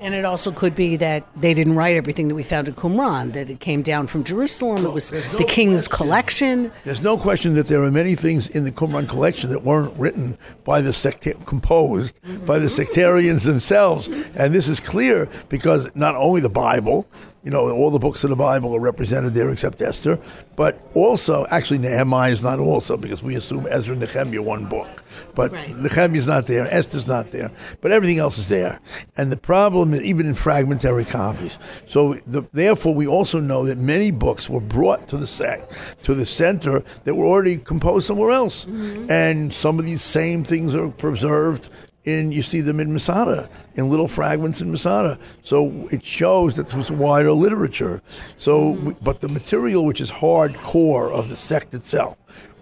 And 0.00 0.14
it 0.14 0.24
also 0.24 0.52
could 0.52 0.74
be 0.74 0.96
that 0.96 1.26
they 1.36 1.54
didn't 1.54 1.74
write 1.74 1.96
everything 1.96 2.28
that 2.28 2.34
we 2.34 2.42
found 2.42 2.68
in 2.68 2.74
Qumran, 2.74 3.32
that 3.32 3.50
it 3.50 3.60
came 3.60 3.82
down 3.82 4.06
from 4.06 4.24
Jerusalem, 4.24 4.84
it 4.86 4.92
was 4.92 5.12
no 5.12 5.20
the 5.38 5.44
king's 5.44 5.88
question. 5.88 6.06
collection. 6.06 6.72
There's 6.84 7.00
no 7.00 7.16
question 7.16 7.54
that 7.54 7.66
there 7.68 7.82
are 7.82 7.90
many 7.90 8.14
things 8.14 8.48
in 8.48 8.64
the 8.64 8.72
Qumran 8.72 9.08
collection 9.08 9.50
that 9.50 9.62
weren't 9.62 9.96
written 9.98 10.38
by 10.64 10.80
the 10.80 10.90
secta- 10.90 11.44
composed 11.46 12.18
by 12.46 12.58
the 12.58 12.70
sectarians 12.70 13.42
themselves, 13.42 14.08
and 14.08 14.54
this 14.54 14.68
is 14.68 14.80
clear 14.80 15.28
because 15.48 15.88
not 15.94 16.14
only 16.14 16.40
the 16.40 16.48
Bible, 16.48 17.06
you 17.42 17.50
know, 17.50 17.70
all 17.70 17.90
the 17.90 17.98
books 17.98 18.24
of 18.24 18.30
the 18.30 18.36
Bible 18.36 18.74
are 18.74 18.80
represented 18.80 19.32
there 19.34 19.50
except 19.50 19.80
Esther. 19.80 20.18
But 20.56 20.82
also, 20.94 21.46
actually, 21.50 21.78
Nehemiah 21.78 22.32
is 22.32 22.42
not 22.42 22.58
also 22.58 22.96
because 22.96 23.22
we 23.22 23.36
assume 23.36 23.66
Ezra 23.70 23.94
and 23.94 24.02
Nehemiah 24.02 24.42
one 24.42 24.66
book. 24.66 25.04
But 25.38 25.52
Right. 25.52 26.16
Is 26.16 26.26
not 26.26 26.46
there, 26.46 26.66
Esther's 26.66 27.06
not 27.06 27.30
there, 27.30 27.52
but 27.80 27.92
everything 27.92 28.18
else 28.18 28.38
is 28.38 28.48
there. 28.48 28.80
And 29.16 29.30
the 29.30 29.36
problem 29.36 29.94
is 29.94 30.02
even 30.02 30.26
in 30.26 30.34
fragmentary 30.34 31.04
copies. 31.04 31.58
So 31.86 32.18
the, 32.26 32.42
therefore, 32.52 32.92
we 32.92 33.06
also 33.06 33.38
know 33.38 33.64
that 33.66 33.78
many 33.78 34.10
books 34.10 34.50
were 34.50 34.60
brought 34.60 35.06
to 35.08 35.16
the 35.16 35.28
sect, 35.28 35.72
to 36.02 36.14
the 36.14 36.26
center 36.26 36.82
that 37.04 37.14
were 37.14 37.26
already 37.26 37.56
composed 37.58 38.06
somewhere 38.08 38.32
else, 38.32 38.64
mm-hmm. 38.64 39.08
and 39.10 39.54
some 39.54 39.78
of 39.78 39.84
these 39.84 40.02
same 40.02 40.42
things 40.42 40.74
are 40.74 40.88
preserved. 40.88 41.70
In 42.04 42.32
you 42.32 42.42
see 42.42 42.62
them 42.62 42.80
in 42.80 42.92
Masada, 42.92 43.50
in 43.74 43.90
little 43.90 44.08
fragments 44.08 44.62
in 44.62 44.70
Masada. 44.70 45.18
So 45.42 45.88
it 45.90 46.02
shows 46.02 46.54
that 46.54 46.68
there 46.68 46.78
was 46.78 46.90
wider 46.90 47.32
literature. 47.32 48.00
So, 48.38 48.72
mm-hmm. 48.72 48.86
we- 48.86 48.96
but 49.02 49.20
the 49.20 49.28
material 49.28 49.84
which 49.84 50.00
is 50.00 50.10
hardcore 50.10 51.10
of 51.12 51.28
the 51.28 51.36
sect 51.36 51.74
itself, 51.74 52.16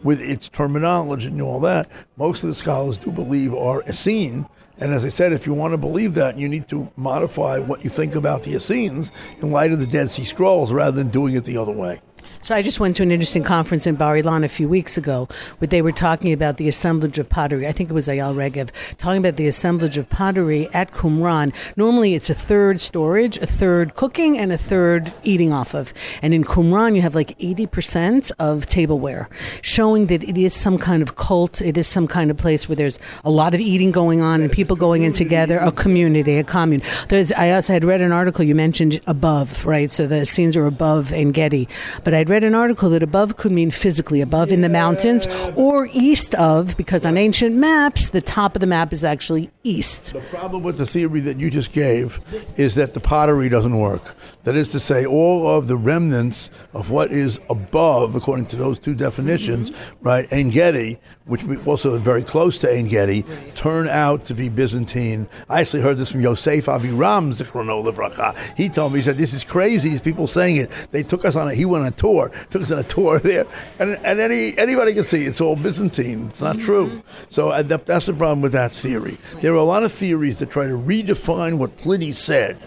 with 0.06 0.20
its 0.20 0.48
terminology 0.48 1.26
and 1.26 1.42
all 1.42 1.58
that, 1.60 1.90
most 2.16 2.44
of 2.44 2.48
the 2.48 2.54
scholars 2.54 2.96
do 2.96 3.10
believe 3.10 3.52
are 3.52 3.82
Essene. 3.82 4.46
And 4.78 4.94
as 4.94 5.04
I 5.04 5.08
said, 5.08 5.32
if 5.32 5.46
you 5.46 5.52
want 5.52 5.72
to 5.72 5.78
believe 5.78 6.14
that, 6.14 6.38
you 6.38 6.48
need 6.48 6.68
to 6.68 6.88
modify 6.96 7.58
what 7.58 7.82
you 7.82 7.90
think 7.90 8.14
about 8.14 8.44
the 8.44 8.54
Essenes 8.54 9.10
in 9.40 9.50
light 9.50 9.72
of 9.72 9.80
the 9.80 9.86
Dead 9.86 10.10
Sea 10.10 10.24
Scrolls 10.24 10.72
rather 10.72 10.96
than 10.96 11.08
doing 11.08 11.34
it 11.34 11.44
the 11.44 11.56
other 11.56 11.72
way. 11.72 12.00
So 12.46 12.54
I 12.54 12.62
just 12.62 12.78
went 12.78 12.94
to 12.94 13.02
an 13.02 13.10
interesting 13.10 13.42
conference 13.42 13.88
in 13.88 13.96
Bar 13.96 14.18
Ilan 14.18 14.44
a 14.44 14.48
few 14.48 14.68
weeks 14.68 14.96
ago 14.96 15.26
where 15.58 15.66
they 15.66 15.82
were 15.82 15.90
talking 15.90 16.32
about 16.32 16.58
the 16.58 16.68
assemblage 16.68 17.18
of 17.18 17.28
pottery. 17.28 17.66
I 17.66 17.72
think 17.72 17.90
it 17.90 17.92
was 17.92 18.06
Eyal 18.06 18.36
Regev 18.36 18.70
talking 18.98 19.18
about 19.18 19.34
the 19.34 19.48
assemblage 19.48 19.96
of 19.96 20.08
pottery 20.10 20.68
at 20.72 20.92
Qumran. 20.92 21.52
Normally 21.74 22.14
it's 22.14 22.30
a 22.30 22.34
third 22.34 22.78
storage, 22.78 23.36
a 23.38 23.48
third 23.48 23.96
cooking, 23.96 24.38
and 24.38 24.52
a 24.52 24.58
third 24.58 25.12
eating 25.24 25.52
off 25.52 25.74
of. 25.74 25.92
And 26.22 26.32
in 26.32 26.44
Qumran 26.44 26.94
you 26.94 27.02
have 27.02 27.16
like 27.16 27.36
80% 27.38 28.30
of 28.38 28.66
tableware, 28.66 29.28
showing 29.60 30.06
that 30.06 30.22
it 30.22 30.38
is 30.38 30.54
some 30.54 30.78
kind 30.78 31.02
of 31.02 31.16
cult. 31.16 31.60
It 31.60 31.76
is 31.76 31.88
some 31.88 32.06
kind 32.06 32.30
of 32.30 32.36
place 32.36 32.68
where 32.68 32.76
there's 32.76 33.00
a 33.24 33.30
lot 33.30 33.54
of 33.54 33.60
eating 33.60 33.90
going 33.90 34.20
on 34.22 34.40
and 34.40 34.52
people 34.52 34.76
going 34.76 35.02
in 35.02 35.12
together, 35.12 35.58
a 35.58 35.72
community, 35.72 36.36
a 36.36 36.44
commune. 36.44 36.82
There's, 37.08 37.32
I 37.32 37.50
also 37.50 37.72
had 37.72 37.84
read 37.84 38.02
an 38.02 38.12
article 38.12 38.44
you 38.44 38.54
mentioned 38.54 39.00
above, 39.08 39.66
right? 39.66 39.90
So 39.90 40.06
the 40.06 40.20
Essenes 40.20 40.56
are 40.56 40.66
above 40.66 41.12
Ein 41.12 41.32
Gedi. 41.32 41.66
But 42.04 42.14
I'd 42.14 42.28
read 42.28 42.35
an 42.44 42.54
article 42.54 42.90
that 42.90 43.02
above 43.02 43.36
could 43.36 43.52
mean 43.52 43.70
physically 43.70 44.20
above 44.20 44.50
in 44.50 44.60
the 44.60 44.68
mountains 44.68 45.26
or 45.56 45.88
east 45.92 46.34
of, 46.34 46.76
because 46.76 47.04
on 47.04 47.16
ancient 47.16 47.54
maps, 47.54 48.10
the 48.10 48.20
top 48.20 48.56
of 48.56 48.60
the 48.60 48.66
map 48.66 48.92
is 48.92 49.04
actually 49.04 49.50
east. 49.64 50.12
The 50.12 50.20
problem 50.20 50.62
with 50.62 50.78
the 50.78 50.86
theory 50.86 51.20
that 51.20 51.38
you 51.38 51.50
just 51.50 51.72
gave 51.72 52.20
is 52.56 52.74
that 52.76 52.94
the 52.94 53.00
pottery 53.00 53.48
doesn't 53.48 53.78
work. 53.78 54.16
That 54.44 54.56
is 54.56 54.70
to 54.72 54.80
say, 54.80 55.04
all 55.04 55.48
of 55.48 55.66
the 55.66 55.76
remnants 55.76 56.50
of 56.72 56.90
what 56.90 57.12
is 57.12 57.38
above, 57.50 58.14
according 58.14 58.46
to 58.46 58.56
those 58.56 58.78
two 58.78 58.94
definitions, 58.94 59.72
right, 60.00 60.32
Ein 60.32 60.50
Gedi, 60.50 60.98
which 61.24 61.42
we 61.42 61.56
also 61.64 61.98
very 61.98 62.22
close 62.22 62.56
to 62.58 62.72
Ein 62.72 62.86
Gedi, 62.86 63.24
turn 63.56 63.88
out 63.88 64.24
to 64.26 64.34
be 64.34 64.48
Byzantine. 64.48 65.28
I 65.48 65.60
actually 65.62 65.82
heard 65.82 65.98
this 65.98 66.12
from 66.12 66.20
Yosef 66.20 66.66
Aviram 66.66 67.34
Zichrono 67.34 67.84
Lebracha. 67.84 68.36
He 68.56 68.68
told 68.68 68.92
me, 68.92 69.00
he 69.00 69.04
said, 69.04 69.16
this 69.16 69.34
is 69.34 69.42
crazy, 69.42 69.88
these 69.88 70.00
people 70.00 70.28
saying 70.28 70.58
it. 70.58 70.70
They 70.92 71.02
took 71.02 71.24
us 71.24 71.34
on 71.34 71.48
a, 71.48 71.54
he 71.54 71.64
went 71.64 71.82
on 71.82 71.88
a 71.88 71.90
tour, 71.90 72.15
took 72.50 72.62
us 72.62 72.70
on 72.70 72.78
a 72.78 72.82
tour 72.82 73.18
there, 73.20 73.46
and, 73.78 73.98
and 74.04 74.20
any, 74.20 74.56
anybody 74.58 74.94
can 74.94 75.04
see 75.04 75.24
it's 75.24 75.40
all 75.40 75.56
Byzantine. 75.56 76.26
It's 76.28 76.40
not 76.40 76.58
true. 76.58 77.02
So 77.28 77.50
uh, 77.50 77.62
that, 77.62 77.86
that's 77.86 78.06
the 78.06 78.14
problem 78.14 78.40
with 78.40 78.52
that 78.52 78.72
theory. 78.72 79.18
There 79.40 79.52
are 79.52 79.56
a 79.56 79.64
lot 79.64 79.82
of 79.82 79.92
theories 79.92 80.38
that 80.40 80.50
try 80.50 80.66
to 80.66 80.74
redefine 80.74 81.58
what 81.58 81.76
Pliny 81.76 82.12
said. 82.12 82.58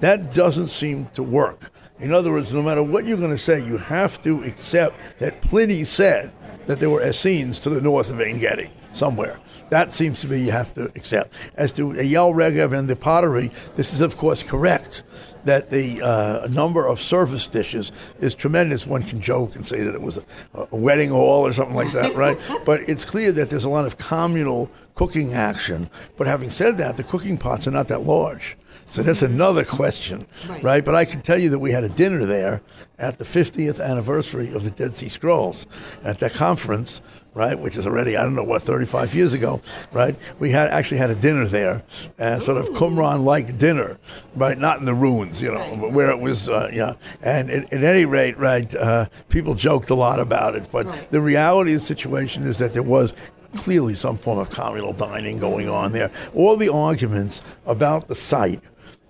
That 0.00 0.34
doesn't 0.34 0.68
seem 0.68 1.06
to 1.14 1.22
work. 1.22 1.70
In 2.00 2.12
other 2.12 2.30
words, 2.30 2.52
no 2.52 2.62
matter 2.62 2.82
what 2.82 3.04
you're 3.04 3.16
going 3.16 3.36
to 3.36 3.38
say, 3.38 3.64
you 3.64 3.76
have 3.76 4.22
to 4.22 4.42
accept 4.44 5.00
that 5.18 5.42
Pliny 5.42 5.84
said 5.84 6.30
that 6.66 6.78
there 6.78 6.90
were 6.90 7.02
Essenes 7.02 7.58
to 7.60 7.70
the 7.70 7.80
north 7.80 8.10
of 8.10 8.20
Ein 8.20 8.38
Gedi, 8.38 8.70
somewhere. 8.92 9.38
That 9.70 9.92
seems 9.92 10.20
to 10.20 10.26
be 10.26 10.40
you 10.40 10.50
have 10.50 10.72
to 10.74 10.84
accept. 10.96 11.32
As 11.54 11.72
to 11.74 11.90
Eyal 11.90 12.32
Regev 12.34 12.76
and 12.76 12.88
the 12.88 12.96
pottery, 12.96 13.50
this 13.74 13.92
is 13.92 14.00
of 14.00 14.16
course 14.16 14.42
correct. 14.42 15.02
That 15.48 15.70
the 15.70 16.02
uh, 16.02 16.46
number 16.50 16.86
of 16.86 17.00
service 17.00 17.48
dishes 17.48 17.90
is 18.20 18.34
tremendous. 18.34 18.86
One 18.86 19.02
can 19.02 19.22
joke 19.22 19.56
and 19.56 19.66
say 19.66 19.82
that 19.82 19.94
it 19.94 20.02
was 20.02 20.18
a, 20.18 20.22
a 20.70 20.76
wedding 20.76 21.08
hall 21.08 21.46
or 21.46 21.54
something 21.54 21.74
like 21.74 21.90
that, 21.92 22.14
right? 22.14 22.38
but 22.66 22.86
it's 22.86 23.02
clear 23.02 23.32
that 23.32 23.48
there's 23.48 23.64
a 23.64 23.70
lot 23.70 23.86
of 23.86 23.96
communal 23.96 24.70
cooking 24.94 25.32
action. 25.32 25.88
But 26.18 26.26
having 26.26 26.50
said 26.50 26.76
that, 26.76 26.98
the 26.98 27.02
cooking 27.02 27.38
pots 27.38 27.66
are 27.66 27.70
not 27.70 27.88
that 27.88 28.02
large. 28.02 28.58
So 28.90 29.02
that's 29.02 29.22
another 29.22 29.64
question, 29.64 30.26
right. 30.62 30.84
But 30.84 30.94
I 30.94 31.06
can 31.06 31.22
tell 31.22 31.38
you 31.38 31.48
that 31.50 31.58
we 31.58 31.72
had 31.72 31.84
a 31.84 31.88
dinner 31.88 32.26
there 32.26 32.60
at 32.98 33.18
the 33.18 33.24
50th 33.24 33.82
anniversary 33.82 34.52
of 34.52 34.64
the 34.64 34.70
Dead 34.70 34.96
Sea 34.96 35.08
Scrolls 35.08 35.66
at 36.02 36.18
that 36.18 36.34
conference, 36.34 37.00
right, 37.34 37.58
which 37.58 37.76
is 37.76 37.86
already, 37.86 38.16
I 38.16 38.22
don't 38.22 38.34
know 38.34 38.44
what, 38.44 38.62
35 38.62 39.14
years 39.14 39.32
ago, 39.32 39.60
right? 39.92 40.16
We 40.38 40.50
had 40.50 40.68
actually 40.70 40.98
had 40.98 41.10
a 41.10 41.14
dinner 41.14 41.46
there, 41.46 41.84
uh, 42.18 42.40
sort 42.40 42.58
of 42.58 42.68
Qumran 42.70 43.24
like 43.24 43.58
dinner, 43.58 43.98
right? 44.34 44.58
Not 44.58 44.78
in 44.78 44.84
the 44.84 44.94
ruins, 44.94 45.40
you 45.40 45.52
know, 45.52 45.76
but 45.80 45.92
where 45.92 46.10
it 46.10 46.18
was, 46.18 46.48
uh, 46.48 46.70
yeah. 46.72 46.94
And 47.22 47.50
at, 47.50 47.72
at 47.72 47.84
any 47.84 48.04
rate, 48.04 48.38
right, 48.38 48.72
uh, 48.74 49.06
people 49.28 49.54
joked 49.54 49.90
a 49.90 49.94
lot 49.94 50.18
about 50.20 50.56
it. 50.56 50.68
But 50.72 51.10
the 51.10 51.20
reality 51.20 51.74
of 51.74 51.80
the 51.80 51.86
situation 51.86 52.42
is 52.42 52.56
that 52.58 52.72
there 52.72 52.82
was 52.82 53.12
clearly 53.56 53.94
some 53.94 54.16
form 54.16 54.38
of 54.38 54.50
communal 54.50 54.92
dining 54.92 55.38
going 55.38 55.68
on 55.68 55.92
there. 55.92 56.10
All 56.34 56.56
the 56.56 56.72
arguments 56.72 57.40
about 57.66 58.08
the 58.08 58.14
site, 58.14 58.60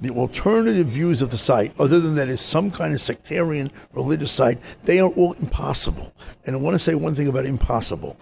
the 0.00 0.10
alternative 0.10 0.86
views 0.86 1.22
of 1.22 1.30
the 1.30 1.38
site, 1.38 1.72
other 1.78 2.00
than 2.00 2.14
that 2.14 2.28
it's 2.28 2.42
some 2.42 2.70
kind 2.70 2.94
of 2.94 3.00
sectarian 3.00 3.70
religious 3.92 4.32
site, 4.32 4.58
they 4.84 5.00
are 5.00 5.10
all 5.10 5.32
impossible. 5.34 6.12
And 6.46 6.54
I 6.54 6.58
want 6.58 6.74
to 6.74 6.78
say 6.78 6.94
one 6.94 7.14
thing 7.14 7.28
about 7.28 7.46
impossible. 7.46 8.16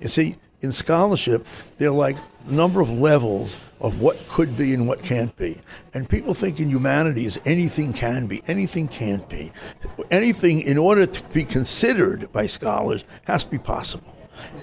You 0.00 0.08
see, 0.08 0.36
in 0.60 0.72
scholarship, 0.72 1.46
there 1.78 1.88
are 1.88 1.92
like 1.92 2.16
a 2.48 2.52
number 2.52 2.80
of 2.80 2.90
levels 2.90 3.60
of 3.80 4.00
what 4.00 4.16
could 4.28 4.56
be 4.56 4.72
and 4.72 4.88
what 4.88 5.02
can't 5.02 5.36
be. 5.36 5.60
And 5.92 6.08
people 6.08 6.32
think 6.32 6.58
in 6.58 6.70
humanities 6.70 7.38
anything 7.44 7.92
can 7.92 8.26
be, 8.26 8.42
anything 8.46 8.88
can't 8.88 9.28
be. 9.28 9.52
Anything, 10.10 10.60
in 10.60 10.78
order 10.78 11.04
to 11.06 11.22
be 11.28 11.44
considered 11.44 12.32
by 12.32 12.46
scholars, 12.46 13.04
has 13.24 13.44
to 13.44 13.50
be 13.50 13.58
possible. 13.58 14.13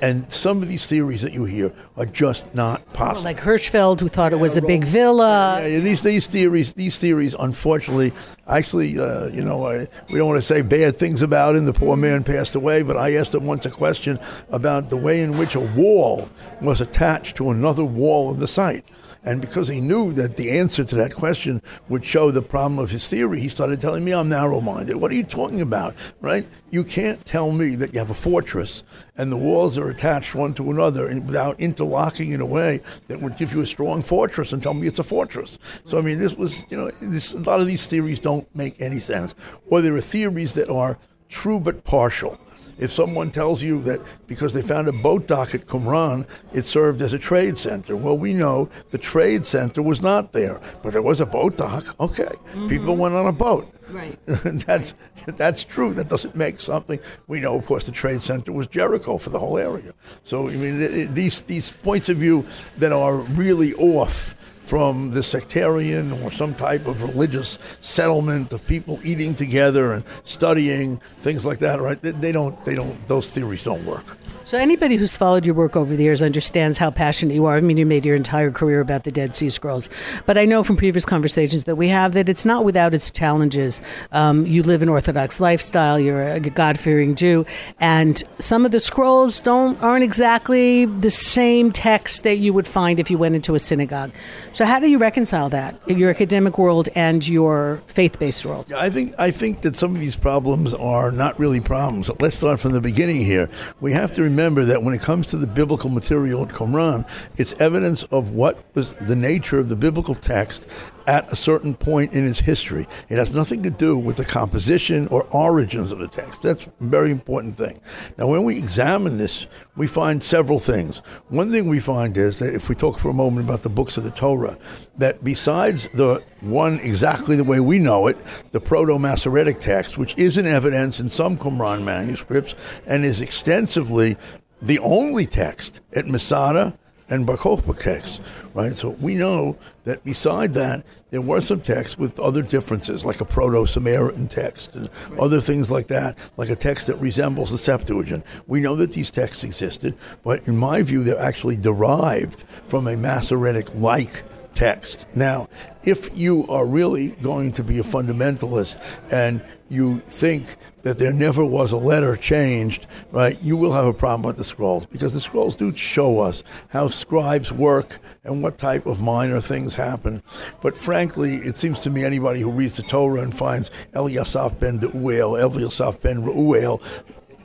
And 0.01 0.31
some 0.31 0.61
of 0.61 0.69
these 0.69 0.85
theories 0.85 1.21
that 1.21 1.33
you 1.33 1.45
hear 1.45 1.71
are 1.97 2.05
just 2.05 2.53
not 2.55 2.91
possible. 2.93 3.23
Like 3.23 3.39
Hirschfeld, 3.39 3.99
who 3.99 4.07
thought 4.07 4.33
it 4.33 4.39
was 4.39 4.57
a 4.57 4.61
big 4.61 4.83
villa. 4.83 5.59
Yeah, 5.61 5.67
yeah, 5.67 5.79
these 5.79 6.01
these 6.01 6.27
theories, 6.27 6.73
these 6.73 6.97
theories, 6.97 7.35
unfortunately, 7.37 8.13
actually, 8.47 8.97
uh, 8.97 9.27
you 9.27 9.43
know, 9.43 9.65
I, 9.67 9.87
we 10.09 10.17
don't 10.17 10.27
want 10.27 10.39
to 10.39 10.45
say 10.45 10.61
bad 10.61 10.97
things 10.97 11.21
about 11.21 11.55
him. 11.55 11.65
The 11.65 11.73
poor 11.73 11.95
man 11.95 12.23
passed 12.23 12.55
away, 12.55 12.81
but 12.83 12.97
I 12.97 13.13
asked 13.15 13.33
him 13.33 13.45
once 13.45 13.65
a 13.65 13.71
question 13.71 14.19
about 14.49 14.89
the 14.89 14.97
way 14.97 15.21
in 15.21 15.37
which 15.37 15.55
a 15.55 15.59
wall 15.59 16.29
was 16.61 16.81
attached 16.81 17.35
to 17.37 17.49
another 17.51 17.83
wall 17.83 18.31
of 18.31 18.39
the 18.39 18.47
site. 18.47 18.85
And 19.23 19.39
because 19.39 19.67
he 19.67 19.81
knew 19.81 20.13
that 20.13 20.35
the 20.35 20.57
answer 20.57 20.83
to 20.83 20.95
that 20.95 21.13
question 21.13 21.61
would 21.89 22.03
show 22.03 22.31
the 22.31 22.41
problem 22.41 22.79
of 22.79 22.89
his 22.89 23.07
theory, 23.07 23.39
he 23.39 23.49
started 23.49 23.79
telling 23.79 24.03
me 24.03 24.13
I'm 24.13 24.29
narrow 24.29 24.61
minded. 24.61 24.95
What 24.95 25.11
are 25.11 25.15
you 25.15 25.23
talking 25.23 25.61
about? 25.61 25.95
Right? 26.21 26.47
You 26.71 26.83
can't 26.83 27.23
tell 27.25 27.51
me 27.51 27.75
that 27.75 27.93
you 27.93 27.99
have 27.99 28.09
a 28.09 28.15
fortress 28.15 28.83
and 29.15 29.31
the 29.31 29.37
walls 29.37 29.77
are 29.77 29.89
attached 29.89 30.33
one 30.33 30.53
to 30.55 30.71
another 30.71 31.05
without 31.19 31.59
interlocking 31.59 32.31
in 32.31 32.41
a 32.41 32.45
way 32.45 32.81
that 33.09 33.21
would 33.21 33.37
give 33.37 33.53
you 33.53 33.61
a 33.61 33.65
strong 33.65 34.01
fortress 34.01 34.53
and 34.53 34.63
tell 34.63 34.73
me 34.73 34.87
it's 34.87 34.99
a 34.99 35.03
fortress. 35.03 35.59
So, 35.85 35.99
I 35.99 36.01
mean, 36.01 36.17
this 36.17 36.35
was, 36.35 36.63
you 36.69 36.77
know, 36.77 36.89
this, 37.01 37.33
a 37.33 37.39
lot 37.39 37.61
of 37.61 37.67
these 37.67 37.85
theories 37.85 38.19
don't 38.19 38.53
make 38.55 38.81
any 38.81 38.99
sense. 38.99 39.35
Or 39.67 39.81
there 39.81 39.95
are 39.95 40.01
theories 40.01 40.53
that 40.53 40.69
are 40.69 40.97
true 41.29 41.59
but 41.59 41.83
partial. 41.83 42.39
If 42.77 42.91
someone 42.91 43.31
tells 43.31 43.61
you 43.61 43.81
that 43.83 44.01
because 44.27 44.53
they 44.53 44.61
found 44.61 44.87
a 44.87 44.93
boat 44.93 45.27
dock 45.27 45.53
at 45.53 45.67
Qumran, 45.67 46.25
it 46.53 46.65
served 46.65 47.01
as 47.01 47.13
a 47.13 47.19
trade 47.19 47.57
center, 47.57 47.95
well, 47.95 48.17
we 48.17 48.33
know 48.33 48.69
the 48.91 48.97
trade 48.97 49.45
center 49.45 49.81
was 49.81 50.01
not 50.01 50.33
there, 50.33 50.59
but 50.81 50.93
there 50.93 51.01
was 51.01 51.19
a 51.19 51.25
boat 51.25 51.57
dock. 51.57 51.95
Okay, 51.99 52.23
mm-hmm. 52.23 52.67
people 52.67 52.95
went 52.95 53.15
on 53.15 53.27
a 53.27 53.31
boat. 53.31 53.71
Right. 53.91 54.17
that's 54.25 54.93
that's 55.25 55.63
true. 55.63 55.93
That 55.93 56.07
doesn't 56.07 56.35
make 56.35 56.61
something. 56.61 56.99
We 57.27 57.39
know, 57.39 57.55
of 57.55 57.65
course, 57.65 57.85
the 57.85 57.91
trade 57.91 58.23
center 58.23 58.51
was 58.51 58.67
Jericho 58.67 59.17
for 59.17 59.29
the 59.29 59.39
whole 59.39 59.57
area. 59.57 59.93
So 60.23 60.47
I 60.47 60.53
mean, 60.53 60.79
th- 60.79 60.91
th- 60.91 61.09
these 61.09 61.41
these 61.43 61.71
points 61.71 62.07
of 62.09 62.17
view 62.17 62.45
that 62.77 62.93
are 62.93 63.17
really 63.17 63.73
off 63.73 64.35
from 64.71 65.11
the 65.11 65.21
sectarian 65.21 66.13
or 66.23 66.31
some 66.31 66.55
type 66.55 66.87
of 66.87 67.03
religious 67.03 67.59
settlement 67.81 68.53
of 68.53 68.65
people 68.67 69.01
eating 69.03 69.35
together 69.35 69.91
and 69.91 70.01
studying 70.23 70.97
things 71.19 71.45
like 71.45 71.59
that, 71.59 71.81
right? 71.81 72.01
They, 72.01 72.11
they 72.11 72.31
don't. 72.31 72.63
They 72.63 72.75
don't. 72.75 73.05
Those 73.09 73.29
theories 73.29 73.65
don't 73.65 73.85
work. 73.85 74.17
So 74.43 74.57
anybody 74.57 74.97
who's 74.97 75.15
followed 75.15 75.45
your 75.45 75.55
work 75.55 75.77
over 75.77 75.95
the 75.95 76.03
years 76.03 76.21
understands 76.21 76.77
how 76.77 76.89
passionate 76.89 77.33
you 77.35 77.45
are. 77.45 77.55
I 77.55 77.61
mean, 77.61 77.77
you 77.77 77.85
made 77.85 78.05
your 78.05 78.15
entire 78.15 78.51
career 78.51 78.81
about 78.81 79.03
the 79.03 79.11
Dead 79.11 79.33
Sea 79.33 79.49
Scrolls, 79.49 79.87
but 80.25 80.37
I 80.37 80.45
know 80.45 80.63
from 80.63 80.75
previous 80.75 81.05
conversations 81.05 81.65
that 81.65 81.75
we 81.77 81.87
have 81.87 82.13
that 82.13 82.27
it's 82.27 82.43
not 82.43 82.65
without 82.65 82.93
its 82.93 83.11
challenges. 83.11 83.81
Um, 84.11 84.45
you 84.45 84.63
live 84.63 84.81
an 84.81 84.89
Orthodox 84.89 85.39
lifestyle. 85.39 85.99
You're 85.99 86.27
a 86.27 86.39
God-fearing 86.39 87.15
Jew, 87.15 87.45
and 87.79 88.21
some 88.39 88.65
of 88.65 88.71
the 88.71 88.79
scrolls 88.79 89.39
don't 89.39 89.81
aren't 89.81 90.03
exactly 90.03 90.85
the 90.85 91.11
same 91.11 91.71
text 91.71 92.23
that 92.23 92.39
you 92.39 92.51
would 92.51 92.67
find 92.67 92.99
if 92.99 93.11
you 93.11 93.17
went 93.17 93.35
into 93.35 93.55
a 93.55 93.59
synagogue. 93.59 94.11
So 94.53 94.60
So 94.61 94.65
how 94.67 94.79
do 94.79 94.87
you 94.87 94.99
reconcile 94.99 95.49
that, 95.49 95.75
your 95.89 96.11
academic 96.11 96.59
world 96.59 96.87
and 96.93 97.27
your 97.27 97.81
faith-based 97.87 98.45
world? 98.45 98.71
I 98.71 98.91
think 98.91 99.15
I 99.17 99.31
think 99.31 99.63
that 99.63 99.75
some 99.75 99.95
of 99.95 99.99
these 99.99 100.15
problems 100.15 100.75
are 100.75 101.11
not 101.11 101.39
really 101.39 101.59
problems. 101.59 102.11
Let's 102.19 102.37
start 102.37 102.59
from 102.59 102.73
the 102.73 102.79
beginning 102.79 103.25
here. 103.25 103.49
We 103.79 103.91
have 103.93 104.11
to 104.11 104.21
remember 104.21 104.63
that 104.65 104.83
when 104.83 104.93
it 104.93 105.01
comes 105.01 105.25
to 105.33 105.37
the 105.37 105.47
biblical 105.47 105.89
material 105.89 106.43
in 106.43 106.49
Qumran, 106.49 107.07
it's 107.37 107.53
evidence 107.53 108.03
of 108.11 108.33
what 108.33 108.63
was 108.75 108.93
the 109.01 109.15
nature 109.15 109.57
of 109.57 109.67
the 109.67 109.75
biblical 109.75 110.13
text 110.13 110.67
at 111.07 111.31
a 111.31 111.35
certain 111.35 111.75
point 111.75 112.13
in 112.13 112.27
its 112.27 112.39
history. 112.39 112.87
It 113.09 113.17
has 113.17 113.33
nothing 113.33 113.63
to 113.63 113.69
do 113.69 113.97
with 113.97 114.17
the 114.17 114.25
composition 114.25 115.07
or 115.07 115.23
origins 115.33 115.91
of 115.91 115.99
the 115.99 116.07
text. 116.07 116.41
That's 116.41 116.65
a 116.65 116.71
very 116.79 117.11
important 117.11 117.57
thing. 117.57 117.81
Now, 118.17 118.27
when 118.27 118.43
we 118.43 118.57
examine 118.57 119.17
this, 119.17 119.47
we 119.75 119.87
find 119.87 120.21
several 120.21 120.59
things. 120.59 120.99
One 121.29 121.51
thing 121.51 121.67
we 121.67 121.79
find 121.79 122.17
is 122.17 122.39
that 122.39 122.53
if 122.53 122.69
we 122.69 122.75
talk 122.75 122.99
for 122.99 123.09
a 123.09 123.13
moment 123.13 123.47
about 123.47 123.61
the 123.61 123.69
books 123.69 123.97
of 123.97 124.03
the 124.03 124.11
Torah, 124.11 124.57
that 124.97 125.23
besides 125.23 125.87
the 125.89 126.23
one 126.41 126.79
exactly 126.79 127.35
the 127.35 127.43
way 127.43 127.59
we 127.59 127.79
know 127.79 128.07
it, 128.07 128.17
the 128.51 128.59
Proto 128.59 128.97
Masoretic 128.97 129.59
text, 129.59 129.97
which 129.97 130.17
is 130.17 130.37
in 130.37 130.45
evidence 130.45 130.99
in 130.99 131.09
some 131.09 131.37
Qumran 131.37 131.83
manuscripts 131.83 132.55
and 132.85 133.05
is 133.05 133.21
extensively 133.21 134.17
the 134.61 134.79
only 134.79 135.25
text 135.25 135.81
at 135.95 136.07
Masada 136.07 136.77
and 137.11 137.25
Bar 137.25 137.37
Kokhba 137.37 137.79
texts, 137.79 138.21
right? 138.53 138.75
So 138.75 138.89
we 138.89 139.15
know 139.15 139.57
that 139.83 140.03
beside 140.03 140.53
that, 140.53 140.83
there 141.11 141.21
were 141.21 141.41
some 141.41 141.59
texts 141.59 141.99
with 141.99 142.19
other 142.19 142.41
differences, 142.41 143.03
like 143.05 143.19
a 143.19 143.25
Proto-Samaritan 143.25 144.29
text 144.29 144.73
and 144.75 144.89
other 145.19 145.41
things 145.41 145.69
like 145.69 145.87
that, 145.87 146.17
like 146.37 146.49
a 146.49 146.55
text 146.55 146.87
that 146.87 146.95
resembles 146.95 147.51
the 147.51 147.57
Septuagint. 147.57 148.23
We 148.47 148.61
know 148.61 148.75
that 148.77 148.93
these 148.93 149.11
texts 149.11 149.43
existed, 149.43 149.95
but 150.23 150.47
in 150.47 150.57
my 150.57 150.81
view, 150.81 151.03
they're 151.03 151.19
actually 151.19 151.57
derived 151.57 152.45
from 152.67 152.87
a 152.87 152.95
Masoretic-like 152.95 154.23
text. 154.55 155.05
Now, 155.13 155.49
if 155.83 156.15
you 156.15 156.47
are 156.47 156.65
really 156.65 157.09
going 157.21 157.51
to 157.53 157.63
be 157.63 157.79
a 157.79 157.83
fundamentalist 157.83 158.81
and 159.11 159.43
you 159.69 160.01
think 160.09 160.57
that 160.83 160.97
there 160.97 161.13
never 161.13 161.45
was 161.45 161.71
a 161.71 161.77
letter 161.77 162.15
changed, 162.15 162.87
right, 163.11 163.39
you 163.41 163.57
will 163.57 163.73
have 163.73 163.85
a 163.85 163.93
problem 163.93 164.23
with 164.23 164.37
the 164.37 164.43
scrolls 164.43 164.85
because 164.85 165.13
the 165.13 165.21
scrolls 165.21 165.55
do 165.55 165.75
show 165.75 166.19
us 166.19 166.43
how 166.69 166.89
scribes 166.89 167.51
work 167.51 167.99
and 168.23 168.41
what 168.41 168.57
type 168.57 168.85
of 168.85 168.99
minor 168.99 169.41
things 169.41 169.75
happen. 169.75 170.21
But 170.61 170.77
frankly, 170.77 171.35
it 171.35 171.57
seems 171.57 171.81
to 171.81 171.89
me 171.89 172.03
anybody 172.03 172.41
who 172.41 172.51
reads 172.51 172.77
the 172.77 172.83
Torah 172.83 173.21
and 173.21 173.35
finds 173.35 173.71
Eliasaph 173.93 174.59
ben 174.59 174.79
Deuel, 174.79 175.39
Eliasaph 175.39 176.01
ben 176.01 176.23
Reuel, 176.23 176.81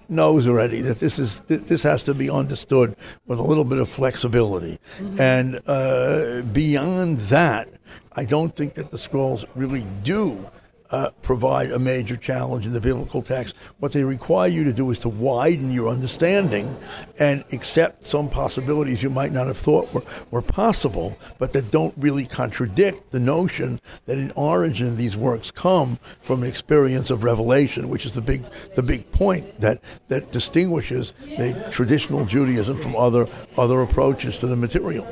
knows 0.08 0.46
already 0.46 0.80
that 0.80 1.00
this 1.00 1.18
is 1.18 1.40
this 1.48 1.82
has 1.82 2.02
to 2.04 2.14
be 2.14 2.30
understood 2.30 2.94
with 3.26 3.38
a 3.38 3.42
little 3.42 3.64
bit 3.64 3.78
of 3.78 3.88
flexibility, 3.88 4.78
mm-hmm. 4.98 5.20
and 5.20 5.60
uh, 5.66 6.42
beyond 6.52 7.18
that, 7.18 7.68
I 8.12 8.24
don't 8.24 8.54
think 8.54 8.74
that 8.74 8.90
the 8.90 8.98
scrolls 8.98 9.44
really 9.54 9.84
do 10.04 10.46
uh, 10.90 11.10
provide 11.22 11.70
a 11.70 11.78
major 11.78 12.16
challenge 12.16 12.66
in 12.66 12.72
the 12.72 12.80
biblical 12.80 13.22
text. 13.22 13.56
What 13.78 13.92
they 13.92 14.04
require 14.04 14.48
you 14.48 14.64
to 14.64 14.72
do 14.72 14.90
is 14.90 14.98
to 15.00 15.08
widen 15.08 15.70
your 15.72 15.88
understanding 15.88 16.76
and 17.18 17.44
accept 17.52 18.06
some 18.06 18.28
possibilities 18.28 19.02
you 19.02 19.10
might 19.10 19.32
not 19.32 19.46
have 19.46 19.58
thought 19.58 19.92
were, 19.92 20.04
were 20.30 20.42
possible, 20.42 21.18
but 21.38 21.52
that 21.52 21.70
don't 21.70 21.94
really 21.96 22.26
contradict 22.26 23.10
the 23.10 23.20
notion 23.20 23.80
that 24.06 24.18
in 24.18 24.30
origin 24.32 24.96
these 24.96 25.16
works 25.16 25.50
come 25.50 25.98
from 26.20 26.42
an 26.42 26.48
experience 26.48 27.10
of 27.10 27.24
revelation, 27.24 27.88
which 27.88 28.06
is 28.06 28.14
the 28.14 28.20
big 28.20 28.44
the 28.74 28.82
big 28.82 29.10
point 29.10 29.60
that 29.60 29.80
that 30.08 30.32
distinguishes 30.32 31.12
the 31.20 31.68
traditional 31.70 32.24
Judaism 32.24 32.78
from 32.80 32.96
other 32.96 33.26
other 33.56 33.82
approaches 33.82 34.38
to 34.38 34.46
the 34.46 34.56
material. 34.56 35.06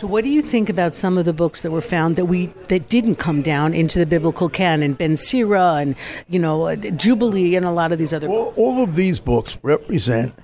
So, 0.00 0.06
what 0.06 0.24
do 0.24 0.30
you 0.30 0.40
think 0.40 0.70
about 0.70 0.94
some 0.94 1.18
of 1.18 1.26
the 1.26 1.34
books 1.34 1.60
that 1.60 1.70
were 1.70 1.82
found 1.82 2.16
that 2.16 2.24
we 2.24 2.46
that 2.68 2.88
didn't 2.88 3.16
come 3.16 3.42
down 3.42 3.74
into 3.74 3.98
the 3.98 4.06
biblical 4.06 4.48
canon, 4.48 4.94
Ben 4.94 5.14
Sira 5.14 5.74
and 5.74 5.94
you 6.26 6.38
know 6.38 6.68
uh, 6.68 6.76
Jubilee 6.76 7.54
and 7.54 7.66
a 7.66 7.70
lot 7.70 7.92
of 7.92 7.98
these 7.98 8.14
other? 8.14 8.26
Books? 8.26 8.56
all 8.56 8.82
of 8.82 8.96
these 8.96 9.20
books 9.20 9.58
represent 9.62 10.34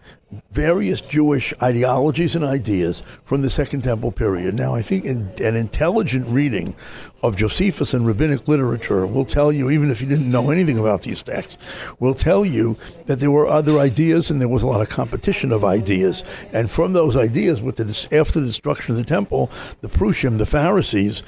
various 0.50 1.00
Jewish 1.00 1.54
ideologies 1.62 2.34
and 2.34 2.44
ideas 2.44 3.02
from 3.24 3.42
the 3.42 3.50
Second 3.50 3.82
Temple 3.82 4.10
period. 4.10 4.54
Now, 4.54 4.74
I 4.74 4.82
think 4.82 5.04
in, 5.04 5.30
an 5.40 5.54
intelligent 5.54 6.26
reading 6.26 6.74
of 7.22 7.36
Josephus 7.36 7.94
and 7.94 8.06
rabbinic 8.06 8.48
literature 8.48 9.06
will 9.06 9.24
tell 9.24 9.52
you, 9.52 9.70
even 9.70 9.90
if 9.90 10.00
you 10.00 10.08
didn't 10.08 10.30
know 10.30 10.50
anything 10.50 10.78
about 10.78 11.02
these 11.02 11.22
texts, 11.22 11.58
will 12.00 12.14
tell 12.14 12.44
you 12.44 12.76
that 13.06 13.20
there 13.20 13.30
were 13.30 13.46
other 13.46 13.78
ideas 13.78 14.30
and 14.30 14.40
there 14.40 14.48
was 14.48 14.62
a 14.62 14.66
lot 14.66 14.80
of 14.80 14.88
competition 14.88 15.52
of 15.52 15.64
ideas. 15.64 16.24
And 16.52 16.70
from 16.70 16.92
those 16.92 17.16
ideas, 17.16 17.62
with 17.62 17.76
the, 17.76 18.16
after 18.16 18.40
the 18.40 18.46
destruction 18.46 18.94
of 18.94 18.98
the 18.98 19.06
temple, 19.06 19.50
the 19.80 19.88
Prushim, 19.88 20.38
the 20.38 20.46
Pharisees, 20.46 21.22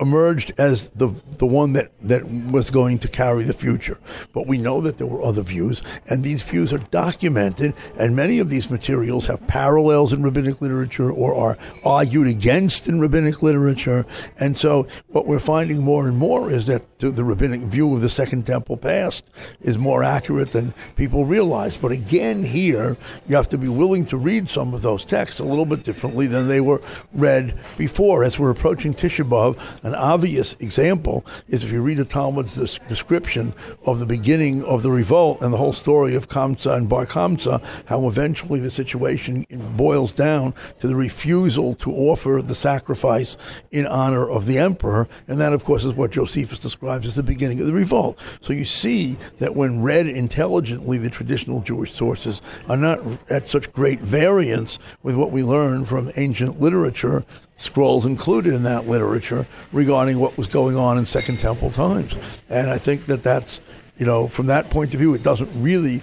emerged 0.00 0.52
as 0.58 0.88
the 0.90 1.08
the 1.38 1.46
one 1.46 1.72
that, 1.74 1.90
that 2.00 2.24
was 2.28 2.70
going 2.70 2.98
to 3.00 3.08
carry 3.08 3.44
the 3.44 3.52
future. 3.52 3.98
But 4.32 4.46
we 4.46 4.58
know 4.58 4.80
that 4.80 4.98
there 4.98 5.06
were 5.06 5.22
other 5.22 5.42
views, 5.42 5.82
and 6.08 6.22
these 6.22 6.42
views 6.42 6.72
are 6.72 6.78
documented, 6.78 7.74
and 7.98 8.14
many 8.16 8.38
of 8.38 8.50
these 8.50 8.70
materials 8.70 9.26
have 9.26 9.46
parallels 9.46 10.12
in 10.12 10.22
rabbinic 10.22 10.60
literature 10.60 11.10
or 11.10 11.34
are 11.34 11.58
argued 11.84 12.28
against 12.28 12.86
in 12.88 13.00
rabbinic 13.00 13.42
literature. 13.42 14.06
And 14.38 14.56
so 14.56 14.86
what 15.08 15.26
we're 15.26 15.38
finding 15.38 15.82
more 15.82 16.06
and 16.08 16.16
more 16.16 16.50
is 16.50 16.66
that 16.66 16.93
the 17.10 17.24
rabbinic 17.24 17.60
view 17.62 17.94
of 17.94 18.00
the 18.00 18.10
Second 18.10 18.46
Temple 18.46 18.76
past 18.76 19.24
is 19.60 19.78
more 19.78 20.02
accurate 20.02 20.52
than 20.52 20.74
people 20.96 21.24
realize. 21.24 21.76
But 21.76 21.92
again, 21.92 22.44
here, 22.44 22.96
you 23.26 23.36
have 23.36 23.48
to 23.50 23.58
be 23.58 23.68
willing 23.68 24.04
to 24.06 24.16
read 24.16 24.48
some 24.48 24.74
of 24.74 24.82
those 24.82 25.04
texts 25.04 25.40
a 25.40 25.44
little 25.44 25.66
bit 25.66 25.82
differently 25.82 26.26
than 26.26 26.48
they 26.48 26.60
were 26.60 26.80
read 27.12 27.58
before. 27.76 28.24
As 28.24 28.38
we're 28.38 28.50
approaching 28.50 28.94
Tisha 28.94 29.28
B'Av, 29.28 29.84
an 29.84 29.94
obvious 29.94 30.56
example 30.60 31.24
is 31.48 31.64
if 31.64 31.72
you 31.72 31.82
read 31.82 31.98
the 31.98 32.04
Talmud's 32.04 32.78
description 32.88 33.54
of 33.84 33.98
the 33.98 34.06
beginning 34.06 34.64
of 34.64 34.82
the 34.82 34.90
revolt 34.90 35.42
and 35.42 35.52
the 35.52 35.58
whole 35.58 35.72
story 35.72 36.14
of 36.14 36.28
Kamsa 36.28 36.74
and 36.76 36.88
Bar 36.88 37.06
Kamsa, 37.06 37.62
how 37.86 38.06
eventually 38.08 38.60
the 38.60 38.70
situation 38.70 39.46
boils 39.76 40.12
down 40.12 40.54
to 40.80 40.86
the 40.86 40.96
refusal 40.96 41.74
to 41.74 41.90
offer 41.90 42.40
the 42.42 42.54
sacrifice 42.54 43.36
in 43.70 43.86
honor 43.86 44.28
of 44.28 44.46
the 44.46 44.58
emperor. 44.58 45.08
And 45.26 45.40
that, 45.40 45.52
of 45.52 45.64
course, 45.64 45.84
is 45.84 45.94
what 45.94 46.12
Josephus 46.12 46.58
describes 46.58 46.93
as 47.02 47.14
the 47.14 47.22
beginning 47.22 47.60
of 47.60 47.66
the 47.66 47.72
revolt. 47.72 48.18
So 48.40 48.52
you 48.52 48.64
see 48.64 49.16
that 49.38 49.56
when 49.56 49.82
read 49.82 50.06
intelligently, 50.06 50.98
the 50.98 51.10
traditional 51.10 51.60
Jewish 51.60 51.94
sources 51.94 52.40
are 52.68 52.76
not 52.76 53.00
at 53.30 53.48
such 53.48 53.72
great 53.72 54.00
variance 54.00 54.78
with 55.02 55.16
what 55.16 55.30
we 55.30 55.42
learn 55.42 55.84
from 55.84 56.12
ancient 56.16 56.60
literature 56.60 57.24
scrolls 57.56 58.04
included 58.04 58.52
in 58.52 58.62
that 58.64 58.88
literature 58.88 59.46
regarding 59.72 60.18
what 60.18 60.36
was 60.36 60.46
going 60.46 60.76
on 60.76 60.98
in 60.98 61.06
Second 61.06 61.38
Temple 61.38 61.70
times. 61.70 62.14
And 62.48 62.70
I 62.70 62.78
think 62.78 63.06
that 63.06 63.22
that's, 63.22 63.60
you 63.98 64.06
know, 64.06 64.28
from 64.28 64.46
that 64.46 64.70
point 64.70 64.92
of 64.94 65.00
view, 65.00 65.14
it 65.14 65.22
doesn't 65.22 65.50
really 65.62 66.02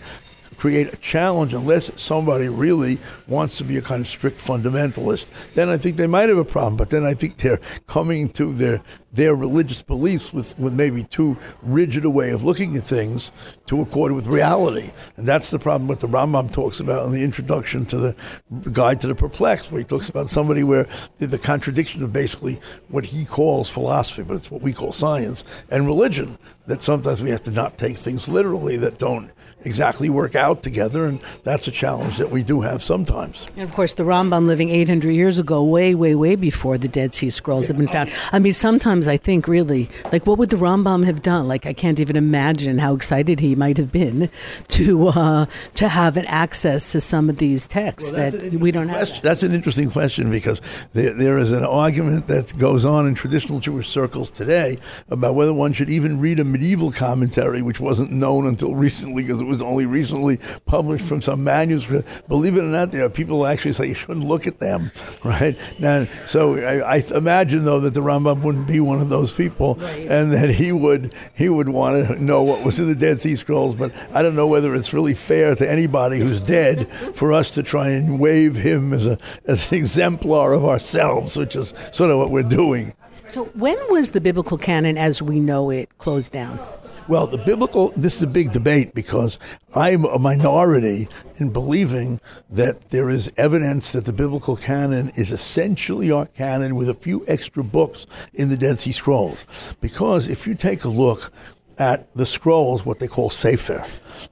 create 0.62 0.94
a 0.94 0.98
challenge 0.98 1.56
unless 1.56 1.90
somebody 2.00 2.48
really 2.48 3.00
wants 3.28 3.58
to 3.58 3.64
be 3.64 3.78
a 3.78 3.82
kind 3.82 4.00
of 4.00 4.08
strict 4.08 4.38
fundamentalist. 4.38 5.26
Then 5.56 5.70
I 5.70 5.78
think 5.78 5.98
they 5.98 6.06
might 6.06 6.30
have 6.30 6.38
a 6.38 6.46
problem. 6.46 6.76
But 6.78 6.92
then 6.92 7.04
I 7.04 7.16
think 7.16 7.38
they're 7.38 7.60
coming 7.88 8.30
to 8.34 8.54
their 8.54 8.84
their 9.12 9.36
religious 9.36 9.82
beliefs 9.82 10.32
with, 10.32 10.58
with 10.58 10.72
maybe 10.72 11.04
too 11.04 11.36
rigid 11.62 12.06
a 12.06 12.10
way 12.10 12.30
of 12.30 12.44
looking 12.44 12.78
at 12.78 12.86
things 12.86 13.32
to 13.66 13.82
accord 13.82 14.14
with 14.14 14.26
reality. 14.28 14.92
And 15.18 15.28
that's 15.28 15.50
the 15.50 15.60
problem 15.60 15.88
what 15.88 16.00
the 16.00 16.08
Rambam 16.08 16.52
talks 16.52 16.80
about 16.80 17.06
in 17.08 17.12
the 17.12 17.24
introduction 17.24 17.86
to 17.88 17.98
the 17.98 18.16
Guide 18.72 19.02
to 19.02 19.08
the 19.08 19.16
Perplexed, 19.16 19.70
where 19.72 19.80
he 19.80 19.86
talks 19.86 20.08
about 20.08 20.30
somebody 20.30 20.64
where 20.64 20.88
the, 21.18 21.28
the 21.28 21.38
contradiction 21.38 22.04
of 22.04 22.14
basically 22.14 22.62
what 22.88 23.04
he 23.04 23.26
calls 23.26 23.70
philosophy, 23.70 24.24
but 24.24 24.38
it's 24.38 24.52
what 24.52 24.62
we 24.62 24.72
call 24.72 24.94
science, 24.94 25.44
and 25.70 25.86
religion, 25.88 26.38
that 26.68 26.82
sometimes 26.82 27.22
we 27.22 27.32
have 27.32 27.44
to 27.44 27.52
not 27.52 27.78
take 27.78 27.98
things 27.98 28.30
literally 28.30 28.78
that 28.78 28.98
don't 28.98 29.32
exactly 29.64 30.10
work 30.10 30.36
out 30.36 30.64
together, 30.64 31.06
and 31.06 31.20
that's 31.44 31.68
a 31.68 31.72
challenge 31.72 32.18
that 32.18 32.32
we 32.32 32.44
do 32.44 32.62
have 32.62 32.84
sometimes. 32.84 33.46
And 33.56 33.68
of 33.68 33.74
course, 33.74 33.94
the 33.94 34.04
Rambam 34.04 34.48
living 34.48 34.70
800 34.70 35.12
years 35.12 35.40
ago, 35.40 35.64
way, 35.64 35.96
way, 35.96 36.16
way 36.16 36.36
before 36.36 36.78
the 36.78 36.88
Dead 36.88 37.14
Sea 37.14 37.30
Scrolls 37.30 37.64
yeah. 37.64 37.68
have 37.70 37.78
been 37.78 37.88
found. 37.88 38.12
I 38.32 38.40
mean, 38.40 38.54
sometimes 38.54 39.08
I 39.08 39.18
think 39.18 39.48
really, 39.48 39.90
like, 40.12 40.26
what 40.26 40.38
would 40.38 40.50
the 40.50 40.58
Rambam 40.58 41.06
have 41.06 41.22
done? 41.22 41.48
Like, 41.48 41.66
I 41.66 41.74
can't 41.74 42.00
even 42.00 42.16
imagine 42.16 42.78
how 42.78 42.96
excited 42.96 43.40
he 43.40 43.56
might 43.56 43.78
have 43.78 43.92
been 43.92 44.30
to 44.70 45.08
uh, 45.08 45.46
to 45.76 45.88
have 45.88 46.18
an 46.18 46.26
access 46.28 46.92
to 46.92 47.02
some 47.02 47.30
of 47.30 47.38
these 47.38 47.68
texts 47.68 48.12
well, 48.12 48.32
that 48.32 48.54
we 48.54 48.72
don't 48.72 48.90
question. 48.90 49.16
have. 49.16 49.24
That's 49.24 49.44
an 49.44 49.54
interesting 49.54 49.90
question 49.92 50.30
because 50.30 50.62
there, 50.94 51.14
there 51.14 51.38
is 51.38 51.52
an 51.52 51.64
argument 51.64 52.28
that 52.28 52.58
goes 52.58 52.86
on 52.86 53.08
in 53.08 53.16
traditional 53.16 53.60
Jewish 53.60 53.90
circles 53.90 54.30
today 54.30 54.78
about 55.10 55.36
whether 55.36 55.54
one 55.54 55.74
should 55.74 55.90
even 55.90 56.20
read 56.20 56.40
a 56.40 56.44
medieval 56.44 56.92
commentary, 56.92 57.62
which 57.62 57.80
wasn't 57.80 58.12
known 58.12 58.48
until 58.48 58.76
recently 58.76 59.24
because 59.24 59.40
it 59.40 59.46
was 59.52 59.62
only 59.62 59.86
recently 59.86 60.40
published 60.66 61.06
from 61.06 61.22
some 61.22 61.44
manuscript. 61.44 62.08
Believe 62.28 62.58
it 62.58 62.62
or 62.62 62.64
not, 62.64 62.92
there 62.92 63.06
are 63.06 63.10
people 63.10 63.38
who 63.38 63.46
actually 63.46 63.74
say 63.74 63.88
you 63.88 63.94
shouldn't 63.94 64.26
look 64.26 64.48
at 64.48 64.60
them, 64.60 64.92
right? 65.24 65.58
Now, 65.80 66.08
so 66.26 66.56
I, 66.56 66.98
I 66.98 67.04
imagine 67.14 67.66
though 67.66 67.80
that 67.82 67.94
the 67.94 68.02
Rambam 68.02 68.42
wouldn't 68.42 68.68
be 68.68 68.80
one 68.80 69.00
of 69.00 69.10
those 69.10 69.32
people, 69.32 69.76
right. 69.76 70.08
and 70.08 70.32
that 70.32 70.50
he 70.52 70.72
would 70.72 71.14
he 71.36 71.50
would 71.50 71.70
want 71.70 72.08
to 72.08 72.24
know 72.24 72.42
what 72.42 72.64
was 72.66 72.80
in 72.80 72.88
the 72.88 72.96
Dead 72.96 73.22
Sea 73.22 73.36
Scrolls. 73.36 73.76
But 73.76 73.92
I 74.14 74.22
don't 74.22 74.36
know 74.36 74.48
whether 74.48 74.74
it's 74.76 74.94
really 74.94 75.14
fair 75.14 75.56
to 75.56 75.70
anybody 75.70 76.20
who's 76.20 76.40
dead 76.40 76.92
for 77.16 77.34
us 77.34 77.52
to 77.52 77.64
try 77.64 77.90
and 77.90 78.20
wave 78.20 78.56
him 78.56 78.94
as 78.94 79.06
a 79.06 79.18
as 79.46 79.72
an 79.72 79.78
exemplar 79.78 80.54
of 80.54 80.66
ourselves, 80.66 81.38
which 81.38 81.56
is 81.56 81.74
sort 81.92 82.12
of 82.12 82.18
what 82.18 82.32
we're 82.32 82.44
doing. 82.44 82.94
So, 83.32 83.46
when 83.54 83.78
was 83.90 84.12
the 84.12 84.20
biblical 84.20 84.58
canon 84.58 84.98
as 84.98 85.22
we 85.22 85.40
know 85.40 85.70
it 85.70 85.98
closed 85.98 86.34
down? 86.34 86.60
Well, 87.12 87.28
the 87.28 87.38
biblical, 87.38 87.90
this 87.98 88.16
is 88.16 88.24
a 88.24 88.28
big 88.28 88.54
debate 88.54 88.94
because 88.94 89.38
I'm 89.76 90.06
a 90.06 90.18
minority 90.18 91.10
in 91.36 91.50
believing 91.50 92.22
that 92.50 92.92
there 92.92 93.10
is 93.10 93.30
evidence 93.36 93.92
that 93.92 94.06
the 94.06 94.14
biblical 94.14 94.56
canon 94.56 95.12
is 95.18 95.30
essentially 95.30 96.10
our 96.10 96.28
canon 96.28 96.74
with 96.78 96.88
a 96.88 96.94
few 96.94 97.26
extra 97.28 97.66
books 97.66 98.08
in 98.34 98.48
the 98.48 98.56
Dead 98.56 98.80
Sea 98.80 98.94
Scrolls. 98.94 99.44
Because 99.82 100.30
if 100.30 100.48
you 100.48 100.56
take 100.56 100.86
a 100.86 100.88
look 100.88 101.34
at 101.78 102.08
the 102.16 102.26
scrolls, 102.26 102.86
what 102.86 103.00
they 103.00 103.10
call 103.10 103.30
Sefer, 103.30 103.86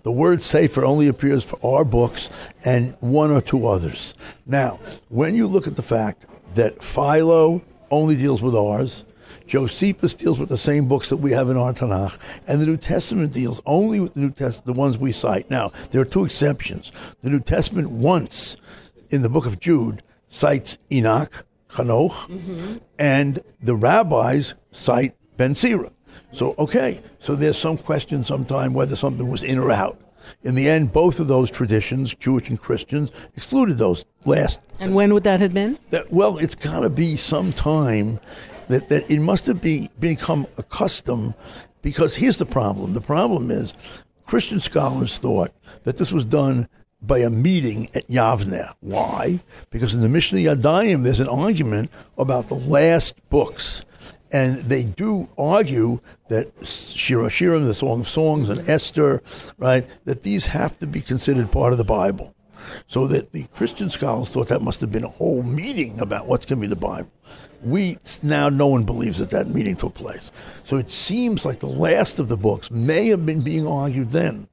the 0.03 0.11
word 0.13 0.41
Sefer 0.41 0.85
only 0.85 1.09
appears 1.09 1.43
for 1.43 1.59
our 1.61 1.83
books 1.83 2.29
and 2.63 2.95
one 3.01 3.29
or 3.29 3.41
two 3.41 3.67
others. 3.67 4.13
Now, 4.45 4.79
when 5.09 5.35
you 5.35 5.47
look 5.47 5.67
at 5.67 5.75
the 5.75 5.81
fact 5.81 6.23
that 6.55 6.81
Philo 6.81 7.61
only 7.91 8.15
deals 8.15 8.41
with 8.41 8.55
ours, 8.55 9.03
Josephus 9.49 10.13
deals 10.13 10.39
with 10.39 10.47
the 10.47 10.57
same 10.59 10.87
books 10.87 11.09
that 11.09 11.17
we 11.17 11.31
have 11.31 11.49
in 11.49 11.57
our 11.57 11.73
Tanakh, 11.73 12.19
and 12.47 12.61
the 12.61 12.67
New 12.67 12.77
Testament 12.77 13.33
deals 13.33 13.61
only 13.65 13.99
with 13.99 14.13
the 14.13 14.19
New 14.19 14.31
Test- 14.31 14.63
the 14.65 14.73
ones 14.73 14.97
we 14.97 15.11
cite. 15.11 15.49
Now, 15.49 15.71
there 15.89 15.99
are 15.99 16.05
two 16.05 16.23
exceptions. 16.23 16.91
The 17.21 17.31
New 17.31 17.39
Testament 17.39 17.89
once, 17.89 18.57
in 19.09 19.23
the 19.23 19.29
book 19.29 19.47
of 19.47 19.59
Jude, 19.59 20.03
cites 20.29 20.77
Enoch, 20.91 21.45
Hanoch, 21.71 22.27
mm-hmm. 22.27 22.77
and 22.99 23.41
the 23.59 23.75
rabbis 23.75 24.53
cite 24.71 25.15
Ben 25.35 25.55
Sira. 25.55 25.91
So, 26.31 26.53
okay, 26.59 27.01
so 27.17 27.35
there's 27.35 27.57
some 27.57 27.77
question 27.77 28.23
sometime 28.23 28.73
whether 28.73 28.95
something 28.95 29.27
was 29.27 29.41
in 29.41 29.57
or 29.57 29.71
out. 29.71 29.99
In 30.43 30.53
the 30.53 30.69
end, 30.69 30.93
both 30.93 31.19
of 31.19 31.27
those 31.27 31.49
traditions, 31.49 32.13
Jewish 32.13 32.49
and 32.49 32.61
Christians, 32.61 33.09
excluded 33.35 33.79
those 33.79 34.05
last 34.25 34.59
And 34.79 34.93
when 34.93 35.11
would 35.13 35.23
that 35.23 35.39
have 35.39 35.55
been? 35.55 35.79
that 35.89 36.11
well, 36.11 36.37
it's 36.37 36.53
got 36.53 36.81
to 36.81 36.89
be 36.89 37.15
some 37.15 37.51
time 37.51 38.19
that, 38.69 38.89
that 38.89 39.09
it 39.11 39.19
must 39.19 39.45
have 39.47 39.61
be, 39.61 39.89
become 39.99 40.47
a 40.57 40.63
custom 40.63 41.33
because 41.81 42.15
here's 42.15 42.37
the 42.37 42.45
problem. 42.45 42.93
The 42.93 43.01
problem 43.01 43.51
is 43.51 43.73
Christian 44.25 44.59
scholars 44.59 45.17
thought 45.17 45.51
that 45.83 45.97
this 45.97 46.11
was 46.11 46.25
done 46.25 46.67
by 47.01 47.19
a 47.19 47.29
meeting 47.29 47.89
at 47.95 48.07
Yavne. 48.07 48.73
Why? 48.81 49.39
Because 49.69 49.93
in 49.93 50.01
the 50.01 50.09
Mishnah 50.09 50.39
Yadayim, 50.39 51.03
there's 51.03 51.19
an 51.19 51.29
argument 51.29 51.91
about 52.17 52.47
the 52.47 52.55
last 52.55 53.15
books. 53.29 53.83
And 54.31 54.57
they 54.65 54.83
do 54.83 55.29
argue 55.37 56.01
that 56.27 56.51
Shir 56.61 57.17
HaShirim, 57.19 57.65
the 57.65 57.73
Song 57.73 58.01
of 58.01 58.09
Songs, 58.09 58.49
and 58.49 58.69
Esther, 58.69 59.23
right, 59.57 59.87
that 60.05 60.23
these 60.23 60.47
have 60.47 60.77
to 60.79 60.87
be 60.87 61.01
considered 61.01 61.51
part 61.51 61.71
of 61.71 61.79
the 61.79 61.85
Bible. 61.85 62.35
So 62.87 63.07
that 63.07 63.31
the 63.31 63.45
Christian 63.55 63.89
scholars 63.89 64.29
thought 64.29 64.49
that 64.49 64.61
must 64.61 64.81
have 64.81 64.91
been 64.91 65.05
a 65.05 65.09
whole 65.09 65.41
meeting 65.41 65.99
about 65.99 66.27
what's 66.27 66.45
going 66.45 66.61
to 66.61 66.67
be 66.67 66.69
the 66.69 66.75
Bible. 66.75 67.09
We 67.63 67.97
now 68.23 68.49
no 68.49 68.67
one 68.67 68.83
believes 68.83 69.17
that 69.19 69.31
that 69.31 69.47
meeting 69.47 69.75
took 69.75 69.93
place. 69.93 70.31
So 70.51 70.77
it 70.77 70.89
seems 70.91 71.45
like 71.45 71.59
the 71.59 71.67
last 71.67 72.19
of 72.19 72.27
the 72.27 72.37
books 72.37 72.71
may 72.71 73.07
have 73.07 73.25
been 73.25 73.41
being 73.41 73.67
argued 73.67 74.11
then. 74.11 74.47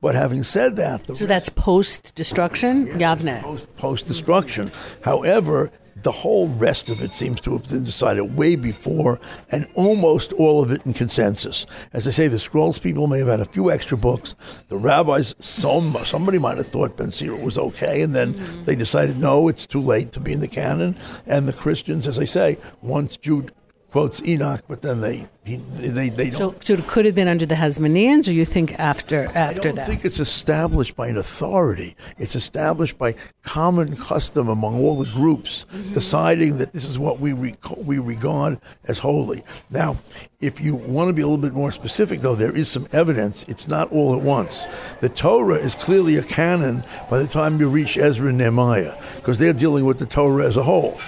But 0.00 0.14
having 0.14 0.44
said 0.44 0.76
that, 0.76 1.04
the 1.04 1.14
So 1.16 1.26
that's 1.26 1.50
post 1.50 2.14
destruction? 2.14 2.86
Yavne. 2.86 3.42
post, 3.42 3.76
post 3.76 4.06
destruction. 4.06 4.70
However, 5.02 5.70
the 6.02 6.12
whole 6.12 6.48
rest 6.48 6.88
of 6.88 7.02
it 7.02 7.14
seems 7.14 7.40
to 7.40 7.52
have 7.52 7.68
been 7.68 7.84
decided 7.84 8.36
way 8.36 8.56
before, 8.56 9.20
and 9.50 9.66
almost 9.74 10.32
all 10.34 10.62
of 10.62 10.70
it 10.70 10.84
in 10.86 10.94
consensus. 10.94 11.66
As 11.92 12.06
I 12.06 12.10
say, 12.10 12.28
the 12.28 12.38
scrolls 12.38 12.78
people 12.78 13.06
may 13.06 13.18
have 13.18 13.28
had 13.28 13.40
a 13.40 13.44
few 13.44 13.70
extra 13.70 13.96
books. 13.96 14.34
The 14.68 14.76
rabbis, 14.76 15.34
some 15.40 15.96
somebody 16.04 16.38
might 16.38 16.58
have 16.58 16.68
thought 16.68 16.96
Ben 16.96 17.10
Sira 17.10 17.36
was 17.36 17.58
okay, 17.58 18.02
and 18.02 18.14
then 18.14 18.34
mm-hmm. 18.34 18.64
they 18.64 18.74
decided 18.74 19.18
no, 19.18 19.48
it's 19.48 19.66
too 19.66 19.80
late 19.80 20.12
to 20.12 20.20
be 20.20 20.32
in 20.32 20.40
the 20.40 20.48
canon. 20.48 20.98
And 21.26 21.46
the 21.46 21.52
Christians, 21.52 22.06
as 22.06 22.18
I 22.18 22.24
say, 22.24 22.58
once 22.80 23.16
Jude 23.16 23.52
quotes 23.90 24.22
Enoch, 24.22 24.62
but 24.68 24.82
then 24.82 25.00
they 25.00 25.26
he, 25.44 25.56
they 25.56 26.10
they 26.10 26.30
don't. 26.30 26.38
So, 26.38 26.54
so 26.62 26.74
it 26.74 26.86
could 26.86 27.06
have 27.06 27.14
been 27.14 27.26
under 27.26 27.46
the 27.46 27.54
Hasmoneans, 27.54 28.28
or 28.28 28.32
you 28.32 28.44
think 28.44 28.78
after 28.78 29.24
after 29.34 29.34
that 29.34 29.50
I 29.50 29.62
don't 29.62 29.74
that? 29.76 29.86
think 29.86 30.04
it's 30.04 30.20
established 30.20 30.96
by 30.96 31.08
an 31.08 31.16
authority. 31.16 31.96
It's 32.18 32.36
established 32.36 32.98
by 32.98 33.14
common 33.42 33.96
custom 33.96 34.48
among 34.48 34.80
all 34.80 34.96
the 34.96 35.10
groups, 35.10 35.64
mm-hmm. 35.72 35.92
deciding 35.92 36.58
that 36.58 36.72
this 36.72 36.84
is 36.84 36.98
what 36.98 37.20
we 37.20 37.32
re- 37.32 37.56
we 37.78 37.98
regard 37.98 38.60
as 38.84 38.98
holy. 38.98 39.42
Now, 39.70 39.98
if 40.40 40.60
you 40.60 40.74
want 40.74 41.08
to 41.08 41.12
be 41.12 41.22
a 41.22 41.26
little 41.26 41.42
bit 41.42 41.54
more 41.54 41.72
specific, 41.72 42.20
though, 42.20 42.34
there 42.34 42.54
is 42.54 42.68
some 42.68 42.86
evidence. 42.92 43.44
It's 43.48 43.66
not 43.66 43.90
all 43.90 44.14
at 44.14 44.22
once. 44.22 44.66
The 45.00 45.08
Torah 45.08 45.56
is 45.56 45.74
clearly 45.74 46.16
a 46.16 46.22
canon 46.22 46.84
by 47.08 47.18
the 47.18 47.26
time 47.26 47.58
you 47.58 47.68
reach 47.68 47.96
Ezra 47.96 48.28
and 48.28 48.38
Nehemiah, 48.38 48.94
because 49.16 49.38
they're 49.38 49.52
dealing 49.52 49.84
with 49.84 49.98
the 49.98 50.06
Torah 50.06 50.46
as 50.46 50.56
a 50.56 50.62
whole. 50.62 51.00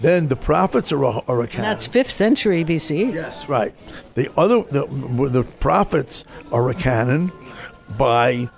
Then 0.00 0.28
the 0.28 0.36
prophets 0.36 0.92
are 0.92 1.02
a, 1.02 1.18
are 1.28 1.40
a 1.42 1.46
canon. 1.46 1.70
That's 1.70 1.86
fifth 1.86 2.10
century 2.10 2.64
BC. 2.64 3.14
Yes, 3.14 3.48
right. 3.48 3.74
The 4.14 4.30
other 4.38 4.62
the 4.62 4.86
the 5.28 5.44
prophets 5.44 6.24
are 6.52 6.68
a 6.70 6.74
canon 6.74 7.32
by 7.96 8.48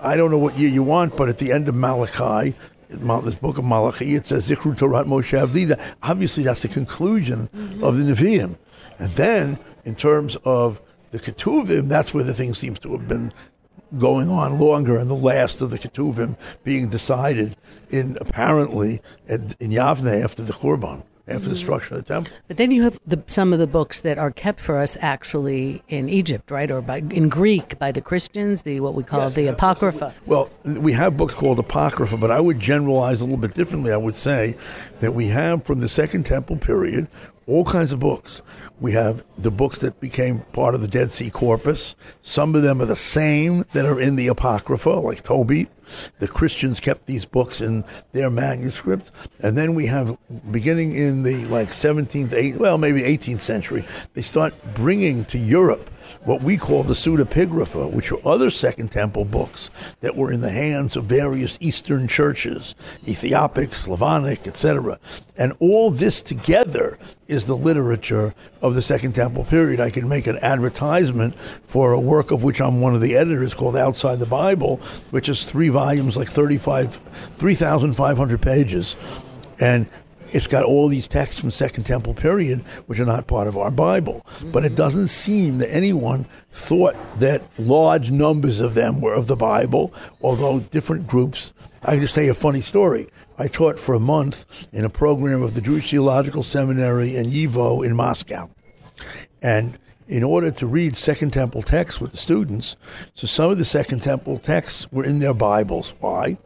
I 0.00 0.16
don't 0.16 0.30
know 0.30 0.38
what 0.38 0.58
year 0.58 0.68
you 0.68 0.82
want, 0.82 1.16
but 1.16 1.28
at 1.28 1.38
the 1.38 1.52
end 1.52 1.68
of 1.68 1.74
Malachi, 1.74 2.54
this 2.88 3.34
book 3.34 3.58
of 3.58 3.64
Malachi, 3.64 4.14
it 4.14 4.26
says 4.26 4.48
Zichru 4.48 4.76
Torah 4.76 5.04
Moshe 5.04 5.38
Avdida. 5.38 5.80
Obviously, 6.02 6.42
that's 6.42 6.62
the 6.62 6.68
conclusion 6.68 7.48
mm-hmm. 7.54 7.84
of 7.84 7.96
the 7.96 8.04
Nevi'im, 8.04 8.56
and 8.98 9.12
then 9.12 9.58
in 9.84 9.94
terms 9.94 10.36
of 10.44 10.80
the 11.10 11.18
Ketuvim, 11.18 11.88
that's 11.88 12.14
where 12.14 12.24
the 12.24 12.34
thing 12.34 12.54
seems 12.54 12.78
to 12.80 12.92
have 12.92 13.08
been 13.08 13.32
going 13.98 14.28
on 14.28 14.58
longer, 14.58 14.96
and 14.96 15.10
the 15.10 15.16
last 15.16 15.60
of 15.60 15.70
the 15.70 15.78
Ketuvim 15.78 16.36
being 16.64 16.88
decided 16.88 17.56
in 17.90 18.16
apparently 18.20 19.00
in, 19.28 19.54
in 19.60 19.70
Yavne 19.70 20.22
after 20.22 20.42
the 20.42 20.52
Churban, 20.52 21.02
after 21.26 21.44
the 21.44 21.50
mm. 21.50 21.54
destruction 21.54 21.96
of 21.96 22.04
the 22.04 22.14
temple. 22.14 22.32
But 22.48 22.56
then 22.56 22.70
you 22.70 22.82
have 22.82 22.98
the, 23.06 23.22
some 23.26 23.52
of 23.52 23.58
the 23.58 23.66
books 23.66 24.00
that 24.00 24.18
are 24.18 24.30
kept 24.30 24.60
for 24.60 24.78
us 24.78 24.96
actually 25.00 25.82
in 25.88 26.08
Egypt, 26.08 26.50
right, 26.50 26.70
or 26.70 26.80
by 26.80 26.98
in 26.98 27.28
Greek 27.28 27.78
by 27.78 27.92
the 27.92 28.00
Christians, 28.00 28.62
the 28.62 28.80
what 28.80 28.94
we 28.94 29.02
call 29.02 29.30
the 29.30 29.46
Apocrypha. 29.46 30.14
Well, 30.26 30.50
we 30.64 30.92
have 30.92 31.16
books 31.16 31.34
called 31.34 31.58
Apocrypha, 31.58 32.16
but 32.16 32.30
I 32.30 32.40
would 32.40 32.60
generalize 32.60 33.20
a 33.20 33.24
little 33.24 33.38
bit 33.38 33.54
differently. 33.54 33.92
I 33.92 33.96
would 33.96 34.16
say 34.16 34.56
that 35.00 35.14
we 35.14 35.28
have 35.28 35.64
from 35.64 35.80
the 35.80 35.88
Second 35.88 36.26
Temple 36.26 36.56
period 36.56 37.08
all 37.50 37.64
kinds 37.64 37.92
of 37.92 38.00
books. 38.00 38.42
We 38.80 38.92
have 38.92 39.24
the 39.36 39.50
books 39.50 39.80
that 39.80 40.00
became 40.00 40.40
part 40.52 40.74
of 40.74 40.80
the 40.80 40.88
Dead 40.88 41.12
Sea 41.12 41.30
Corpus. 41.30 41.94
Some 42.22 42.54
of 42.54 42.62
them 42.62 42.80
are 42.80 42.86
the 42.86 42.96
same 42.96 43.64
that 43.72 43.84
are 43.84 44.00
in 44.00 44.16
the 44.16 44.28
Apocrypha, 44.28 44.90
like 44.90 45.22
Tobit. 45.22 45.68
The 46.20 46.28
Christians 46.28 46.78
kept 46.78 47.06
these 47.06 47.24
books 47.24 47.60
in 47.60 47.84
their 48.12 48.30
manuscripts. 48.30 49.10
And 49.40 49.58
then 49.58 49.74
we 49.74 49.86
have, 49.86 50.16
beginning 50.50 50.94
in 50.96 51.24
the 51.24 51.44
like 51.46 51.70
17th, 51.70 52.28
8th, 52.28 52.58
well, 52.58 52.78
maybe 52.78 53.02
18th 53.02 53.40
century, 53.40 53.84
they 54.14 54.22
start 54.22 54.54
bringing 54.74 55.24
to 55.26 55.38
Europe 55.38 55.90
what 56.24 56.42
we 56.42 56.56
call 56.56 56.82
the 56.82 56.94
pseudepigrapha, 56.94 57.90
which 57.90 58.12
are 58.12 58.28
other 58.28 58.50
Second 58.50 58.92
Temple 58.92 59.24
books 59.24 59.70
that 60.00 60.16
were 60.16 60.30
in 60.30 60.42
the 60.42 60.50
hands 60.50 60.96
of 60.96 61.04
various 61.04 61.56
Eastern 61.60 62.06
churches, 62.06 62.74
Ethiopic, 63.08 63.74
Slavonic, 63.74 64.46
etc. 64.46 64.98
And 65.36 65.54
all 65.60 65.90
this 65.90 66.20
together 66.20 66.98
is 67.26 67.46
the 67.46 67.56
literature 67.56 68.34
of 68.60 68.74
the 68.74 68.82
Second 68.82 69.14
Temple 69.14 69.44
period. 69.44 69.80
I 69.80 69.90
can 69.90 70.08
make 70.08 70.26
an 70.26 70.38
advertisement 70.38 71.34
for 71.64 71.92
a 71.92 72.00
work 72.00 72.30
of 72.30 72.42
which 72.42 72.60
I'm 72.60 72.80
one 72.80 72.94
of 72.94 73.00
the 73.00 73.16
editors 73.16 73.54
called 73.54 73.76
Outside 73.76 74.18
the 74.18 74.26
Bible, 74.26 74.76
which 75.10 75.28
is 75.28 75.44
three 75.44 75.70
volumes, 75.70 76.16
like 76.16 76.28
35, 76.28 77.00
3,500 77.38 78.42
pages. 78.42 78.94
And 79.58 79.86
it's 80.32 80.46
got 80.46 80.64
all 80.64 80.88
these 80.88 81.08
texts 81.08 81.40
from 81.40 81.50
Second 81.50 81.84
Temple 81.84 82.14
period, 82.14 82.60
which 82.86 82.98
are 82.98 83.04
not 83.04 83.26
part 83.26 83.48
of 83.48 83.56
our 83.56 83.70
Bible. 83.70 84.24
But 84.44 84.64
it 84.64 84.68
mm-hmm. 84.68 84.76
doesn't 84.76 85.08
seem 85.08 85.58
that 85.58 85.72
anyone 85.72 86.26
thought 86.50 86.96
that 87.18 87.42
large 87.58 88.10
numbers 88.10 88.60
of 88.60 88.74
them 88.74 89.00
were 89.00 89.14
of 89.14 89.26
the 89.26 89.36
Bible, 89.36 89.92
although 90.22 90.60
different 90.60 91.06
groups. 91.06 91.52
I 91.82 91.92
can 91.92 92.00
just 92.00 92.14
tell 92.14 92.24
you 92.24 92.32
a 92.32 92.34
funny 92.34 92.60
story. 92.60 93.08
I 93.38 93.48
taught 93.48 93.78
for 93.78 93.94
a 93.94 94.00
month 94.00 94.68
in 94.72 94.84
a 94.84 94.90
program 94.90 95.42
of 95.42 95.54
the 95.54 95.60
Jewish 95.62 95.90
Theological 95.90 96.42
Seminary 96.42 97.16
in 97.16 97.26
Yivo 97.26 97.84
in 97.84 97.96
Moscow. 97.96 98.50
And 99.42 99.78
in 100.10 100.24
order 100.24 100.50
to 100.50 100.66
read 100.66 100.96
Second 100.96 101.32
Temple 101.32 101.62
texts 101.62 102.00
with 102.00 102.10
the 102.10 102.16
students, 102.16 102.74
so 103.14 103.28
some 103.28 103.48
of 103.52 103.58
the 103.58 103.64
Second 103.64 104.02
Temple 104.02 104.38
texts 104.38 104.90
were 104.90 105.04
in 105.04 105.20
their 105.20 105.32
Bibles. 105.32 105.94
Why? 106.00 106.36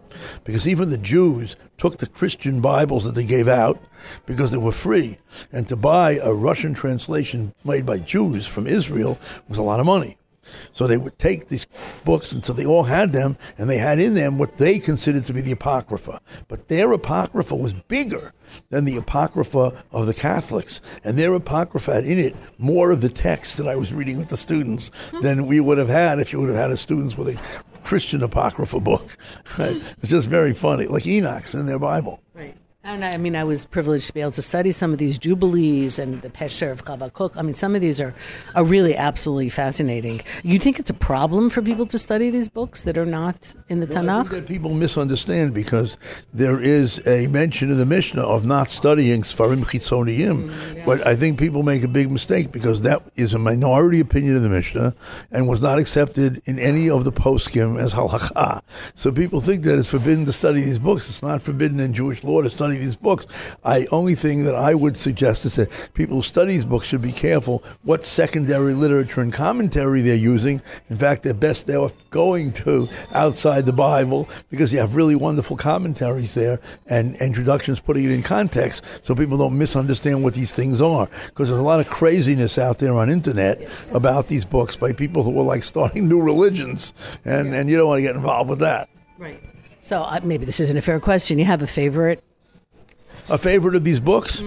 Because 0.45 0.69
even 0.69 0.91
the 0.91 0.99
Jews 0.99 1.57
took 1.79 1.97
the 1.97 2.07
Christian 2.07 2.61
Bibles 2.61 3.05
that 3.05 3.15
they 3.15 3.25
gave 3.25 3.49
out 3.49 3.81
because 4.27 4.51
they 4.51 4.59
were 4.59 4.71
free. 4.71 5.17
And 5.51 5.67
to 5.71 5.77
buy 5.77 6.19
a 6.23 6.35
Russian 6.35 6.75
translation 6.75 7.55
made 7.65 7.87
by 7.87 7.99
Jews 7.99 8.47
from 8.47 8.67
Israel 8.67 9.19
was 9.49 9.57
a 9.57 9.63
lot 9.63 9.81
of 9.81 9.87
money. 9.87 10.19
So 10.73 10.87
they 10.87 10.97
would 10.97 11.19
take 11.19 11.49
these 11.49 11.67
books, 12.05 12.33
and 12.33 12.45
so 12.45 12.53
they 12.53 12.67
all 12.67 12.85
had 12.85 13.13
them, 13.13 13.37
and 13.59 13.69
they 13.69 13.79
had 13.79 13.99
in 13.99 14.15
them 14.15 14.39
what 14.39 14.59
they 14.59 14.79
considered 14.79 15.25
to 15.25 15.33
be 15.33 15.41
the 15.41 15.53
Apocrypha. 15.53 16.21
But 16.49 16.69
their 16.69 16.93
Apocrypha 16.93 17.55
was 17.55 17.73
bigger 17.73 18.33
than 18.71 18.85
the 18.85 18.97
Apocrypha 18.97 19.85
of 19.93 20.07
the 20.07 20.15
Catholics, 20.15 20.81
and 21.03 21.19
their 21.19 21.35
Apocrypha 21.35 21.95
had 21.95 22.05
in 22.05 22.19
it 22.19 22.37
more 22.59 22.91
of 22.91 23.01
the 23.01 23.09
text 23.09 23.57
that 23.57 23.69
I 23.69 23.77
was 23.77 23.93
reading 23.93 24.19
with 24.19 24.29
the 24.29 24.37
students 24.37 24.91
than 25.23 25.47
we 25.47 25.61
would 25.61 25.79
have 25.79 25.89
had 25.89 26.21
if 26.21 26.33
you 26.33 26.41
would 26.41 26.49
have 26.49 26.59
had 26.59 26.71
a 26.71 26.77
students 26.77 27.17
with 27.17 27.29
a 27.29 27.41
Christian 27.83 28.23
Apocrypha 28.23 28.81
book. 28.81 29.17
Right? 29.59 29.81
It's 29.99 30.09
just 30.09 30.29
very 30.29 30.53
funny, 30.53 30.87
like 30.87 31.07
Enoch's 31.07 31.55
in 31.55 31.67
their 31.67 31.79
Bible. 31.79 32.21
Right. 32.35 32.57
And 32.87 33.03
I 33.03 33.17
mean, 33.17 33.35
I 33.35 33.45
was 33.45 33.65
privileged 33.65 34.09
to 34.09 34.13
be 34.13 34.21
able 34.21 34.33
to 34.33 34.43
study 34.43 34.71
some 34.71 34.93
of 34.93 34.99
these 34.99 35.19
jubilees 35.19 35.99
and 35.99 36.21
the 36.21 36.29
Pesher 36.29 36.71
of 36.71 36.81
Habakkuk. 36.81 37.35
I 37.35 37.41
mean, 37.41 37.55
some 37.55 37.75
of 37.75 37.81
these 37.81 37.99
are, 37.99 38.15
are 38.55 38.63
really 38.63 38.95
absolutely 38.95 39.49
fascinating. 39.49 40.21
You 40.43 40.59
think 40.59 40.79
it's 40.79 40.91
a 40.91 40.95
problem 40.95 41.49
for 41.49 41.63
people 41.63 41.87
to 41.87 41.99
study 41.99 42.29
these 42.29 42.51
books 42.51 42.83
that 42.83 42.99
are 42.99 43.07
not 43.07 43.55
in 43.71 43.81
the 43.81 43.87
Well, 43.87 43.97
I 43.97 44.03
Tanakh? 44.03 44.29
think 44.29 44.43
that 44.43 44.49
people 44.49 44.75
misunderstand 44.75 45.55
because 45.55 45.97
there 46.35 46.61
is 46.61 47.01
a 47.09 47.27
mention 47.29 47.71
in 47.71 47.79
the 47.79 47.87
Mishnah 47.87 48.21
of 48.23 48.45
not 48.45 48.69
studying 48.69 49.23
Sfarim 49.23 49.65
Chitzoniyim. 49.65 50.51
Mm, 50.51 50.85
but 50.85 51.07
I 51.07 51.17
think 51.17 51.39
people 51.39 51.63
make 51.63 51.85
a 51.85 51.89
big 51.89 52.11
mistake 52.11 52.53
because 52.53 52.83
that 52.83 53.01
is 53.17 53.33
a 53.33 53.39
minority 53.39 54.01
opinion 54.01 54.37
in 54.37 54.43
the 54.43 54.51
Mishnah 54.51 54.95
and 55.31 55.49
was 55.49 55.63
not 55.63 55.79
accepted 55.79 56.43
in 56.45 56.59
any 56.59 56.91
of 56.91 57.05
the 57.05 57.13
poskim 57.13 57.81
as 57.81 57.95
halakha. 57.95 58.61
So 58.95 59.11
people 59.11 59.41
think 59.41 59.65
that 59.65 59.79
it's 59.79 59.89
forbidden 59.89 60.27
to 60.27 60.33
study 60.35 60.61
these 60.61 60.79
books. 60.79 61.09
It's 61.09 61.23
not 61.23 61.41
forbidden 61.41 61.81
in 61.81 61.95
Jewish 61.95 62.23
law 62.23 62.43
to 62.43 62.51
study 62.51 62.74
these 62.79 62.97
books. 62.97 63.27
I 63.65 63.87
only 63.91 64.15
thing 64.15 64.45
that 64.45 64.55
I 64.55 64.75
would 64.75 64.97
suggest 64.97 65.45
is 65.45 65.57
that 65.57 65.71
people 65.95 66.17
who 66.17 66.23
study 66.23 66.55
these 66.55 66.65
books 66.65 66.87
should 66.87 67.03
be 67.03 67.13
careful 67.13 67.63
what 67.83 68.05
secondary 68.05 68.75
literature 68.75 69.21
and 69.21 69.33
commentary 69.33 70.03
they're 70.03 70.15
using. 70.15 70.63
In 70.91 70.99
fact, 70.99 71.23
they're 71.23 71.35
best 71.35 71.67
they're 71.67 71.89
going 72.11 72.53
to 72.53 72.89
outside 73.13 73.67
the 73.67 73.73
Bible 73.73 74.29
because 74.51 74.73
you 74.73 74.79
have 74.79 74.97
really 74.97 75.15
wonderful 75.15 75.57
commentaries 75.57 76.35
there 76.35 76.61
and 76.87 77.17
introductions 77.17 77.81
putting 77.81 78.05
it 78.05 78.11
in 78.11 78.23
context 78.23 78.85
so 79.03 79.15
people 79.15 79.37
don't 79.37 79.57
misunderstand 79.57 80.23
what 80.23 80.35
these 80.35 80.53
things 80.53 80.81
are. 80.81 81.09
Because 81.27 81.49
there's 81.49 81.61
a 81.61 81.63
lot 81.63 81.81
of 81.81 81.89
craziness 81.89 82.59
out 82.59 82.79
there 82.79 82.95
on 82.95 83.11
internet 83.11 83.61
about 83.95 84.29
these 84.29 84.45
books 84.45 84.77
by 84.77 84.93
people 84.93 85.23
who 85.23 85.39
are 85.39 85.45
like 85.45 85.65
starting 85.65 86.09
new 86.09 86.21
religions 86.21 86.95
and, 87.25 87.55
and 87.55 87.69
you 87.69 87.77
don't 87.77 87.89
want 87.89 87.99
to 87.99 88.03
get 88.03 88.17
involved 88.17 88.51
with 88.51 88.61
that. 88.61 88.89
Right. 89.19 89.43
So 89.81 90.03
uh, 90.03 90.21
maybe 90.23 90.47
this 90.47 90.61
isn't 90.61 90.77
a 90.77 90.83
fair 90.83 90.99
question. 90.99 91.39
You 91.39 91.45
have 91.45 91.63
a 91.63 91.67
favorite? 91.67 92.25
A 93.29 93.39
favorite 93.39 93.75
of 93.75 93.85
these 93.85 94.01
books? 94.01 94.43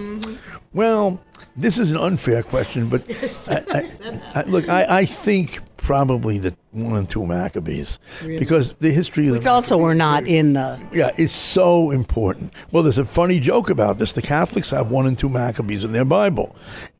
Well, 0.73 1.19
this 1.55 1.77
is 1.79 1.91
an 1.91 1.97
unfair 1.97 2.43
question, 2.43 2.87
but 2.89 3.03
I, 3.47 3.63
I, 3.71 4.21
I, 4.35 4.43
look, 4.43 4.69
I, 4.69 4.99
I 4.99 5.05
think 5.05 5.59
probably 5.77 6.37
the 6.37 6.55
one 6.83 6.95
and 6.97 7.09
two 7.09 7.25
Maccabees 7.25 7.99
because 8.25 8.73
the 8.79 8.91
history 8.91 9.27
of 9.27 9.33
Which 9.33 9.43
the 9.43 9.49
also 9.49 9.77
were 9.77 9.95
not 9.95 10.27
in 10.27 10.53
the. 10.53 10.79
yeah, 10.93 11.11
it's 11.17 11.33
so 11.33 11.91
important. 11.91 12.53
Well, 12.71 12.83
there's 12.83 12.97
a 12.97 13.05
funny 13.05 13.39
joke 13.39 13.69
about 13.69 13.97
this. 13.97 14.13
The 14.13 14.21
Catholics 14.21 14.69
have 14.71 14.91
one 14.91 15.05
and 15.07 15.17
two 15.17 15.29
Maccabees 15.29 15.83
in 15.83 15.91
their 15.91 16.05
Bible, 16.05 16.55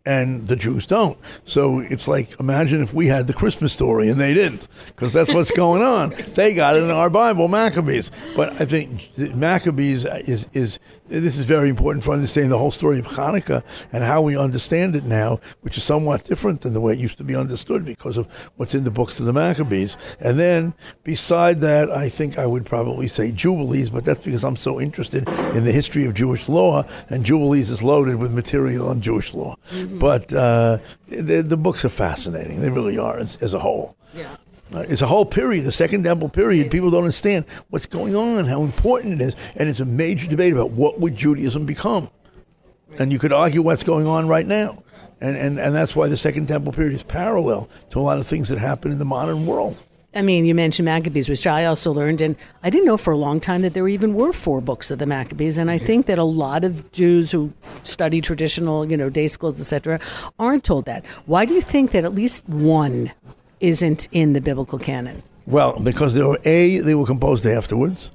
and 0.06 0.48
the 0.48 0.56
Jews 0.56 0.86
don't. 0.86 1.18
So 1.46 1.80
it's 1.80 2.08
like 2.08 2.40
imagine 2.40 2.82
if 2.82 2.94
we 2.94 3.08
had 3.08 3.28
the 3.28 3.34
Christmas 3.34 3.74
story 3.74 4.10
and 4.10 4.20
they 4.20 4.34
didn't, 4.34 4.68
because 4.88 5.14
that's 5.14 5.34
what's 5.34 5.52
going 5.64 5.82
on. 5.82 6.10
They 6.36 6.54
got 6.54 6.76
it 6.76 6.84
in 6.84 6.92
our 6.92 7.10
Bible, 7.10 7.48
Maccabees. 7.48 8.12
But 8.36 8.60
I 8.62 8.66
think 8.66 9.10
Maccabees 9.36 10.06
is 10.06 10.48
is 10.54 10.80
this 11.10 11.38
is 11.38 11.46
very 11.46 11.70
important 11.70 12.04
for 12.04 12.12
understanding 12.12 12.50
the 12.50 12.58
whole 12.58 12.72
story 12.72 13.00
of 13.00 13.08
Hanukkah 13.08 13.64
and 13.94 14.04
how 14.04 14.22
we 14.22 14.36
understand 14.38 14.94
it 14.94 15.06
now, 15.06 15.40
which 15.62 15.78
is 15.78 15.84
somewhat 15.86 16.26
different 16.26 16.62
than 16.62 16.74
the 16.74 16.82
way 16.82 16.94
it 16.94 17.00
used 17.00 17.18
to 17.20 17.24
be 17.24 17.34
understood 17.36 17.86
because 17.86 18.18
of 18.18 18.28
what's 18.58 18.76
in 18.76 18.84
the 18.84 18.92
books 18.92 19.18
of 19.20 19.26
the 19.26 19.32
Maccabees. 19.32 19.67
And 20.20 20.40
then 20.40 20.74
beside 21.04 21.62
that, 21.62 21.92
I 21.92 22.10
think 22.10 22.38
I 22.38 22.46
would 22.46 22.66
probably 22.66 23.08
say 23.08 23.32
Jubilees, 23.32 23.90
but 23.90 24.06
that's 24.06 24.24
because 24.24 24.44
I'm 24.44 24.56
so 24.56 24.80
interested 24.82 25.28
in 25.56 25.64
the 25.64 25.72
history 25.72 26.06
of 26.06 26.14
Jewish 26.14 26.50
law, 26.50 26.86
and 27.10 27.24
Jubilees 27.24 27.70
is 27.70 27.84
loaded 27.84 28.16
with 28.16 28.32
material 28.32 28.90
on 28.90 29.02
Jewish 29.02 29.34
law. 29.34 29.56
But 30.00 30.34
uh, 30.34 30.80
the, 31.08 31.42
the 31.42 31.58
books 31.58 31.86
are 31.86 31.90
fascinating; 31.90 32.62
they 32.62 32.70
really 32.70 32.98
are 32.98 33.18
as, 33.18 33.36
as 33.38 33.54
a 33.54 33.60
whole. 33.60 33.96
Yeah. 34.14 34.36
Uh, 34.74 34.80
It's 34.80 35.02
a 35.02 35.08
whole 35.08 35.26
period, 35.26 35.64
the 35.64 35.72
Second 35.72 36.04
Temple 36.04 36.30
period. 36.30 36.70
People 36.70 36.90
don't 36.90 37.04
understand 37.04 37.46
what's 37.70 37.86
going 37.86 38.16
on, 38.16 38.46
how 38.46 38.64
important 38.64 39.22
it 39.22 39.24
is, 39.24 39.36
and 39.56 39.70
it's 39.70 39.80
a 39.80 39.86
major 39.86 40.28
debate 40.28 40.52
about 40.52 40.72
what 40.72 41.00
would 41.00 41.16
Judaism 41.16 41.66
become. 41.66 42.10
And 43.00 43.12
you 43.12 43.20
could 43.20 43.32
argue 43.34 43.62
what's 43.62 43.84
going 43.84 44.08
on 44.08 44.28
right 44.28 44.48
now, 44.48 44.84
and 45.22 45.36
and 45.36 45.60
and 45.60 45.76
that's 45.76 45.96
why 45.96 46.08
the 46.08 46.18
Second 46.18 46.48
Temple 46.48 46.74
period 46.74 46.94
is 46.94 47.04
parallel 47.04 47.70
to 47.92 48.00
a 48.00 48.02
lot 48.02 48.20
of 48.20 48.28
things 48.28 48.50
that 48.50 48.58
happen 48.58 48.92
in 48.92 49.00
the 49.00 49.06
modern 49.06 49.46
world. 49.46 49.82
I 50.16 50.22
mean, 50.24 50.46
you 50.46 50.56
mentioned 50.56 50.86
Maccabees, 50.86 51.30
which 51.30 51.46
I 51.46 51.66
also 51.66 51.92
learned, 51.92 52.22
and 52.22 52.36
I 52.64 52.72
didn't 52.72 52.86
know 52.86 52.98
for 52.98 53.12
a 53.12 53.18
long 53.18 53.40
time 53.40 53.62
that 53.62 53.76
there 53.76 53.88
even 53.88 54.16
were 54.16 54.34
four 54.34 54.62
books 54.62 54.90
of 54.90 54.98
the 54.98 55.06
Maccabees. 55.06 55.60
And 55.60 55.70
I 55.70 55.78
think 55.78 56.08
that 56.08 56.18
a 56.18 56.24
lot 56.24 56.64
of 56.64 56.92
Jews 56.92 57.32
who 57.32 57.54
study 57.84 58.20
traditional, 58.20 58.90
you 58.90 58.98
know, 58.98 59.10
day 59.12 59.28
schools, 59.28 59.60
etc., 59.60 60.00
aren't 60.40 60.64
told 60.64 60.86
that. 60.86 61.06
Why 61.26 61.46
do 61.46 61.54
you 61.54 61.62
think 61.62 61.92
that 61.92 62.04
at 62.04 62.16
least 62.16 62.48
one 62.50 63.12
isn't 63.60 64.08
in 64.12 64.34
the 64.34 64.42
biblical 64.42 64.80
canon? 64.80 65.22
Well, 65.46 65.80
because 65.80 66.14
they 66.14 66.24
were 66.24 66.40
a 66.46 66.80
they 66.80 66.96
were 66.96 67.06
composed 67.06 67.46
afterwards, 67.46 68.10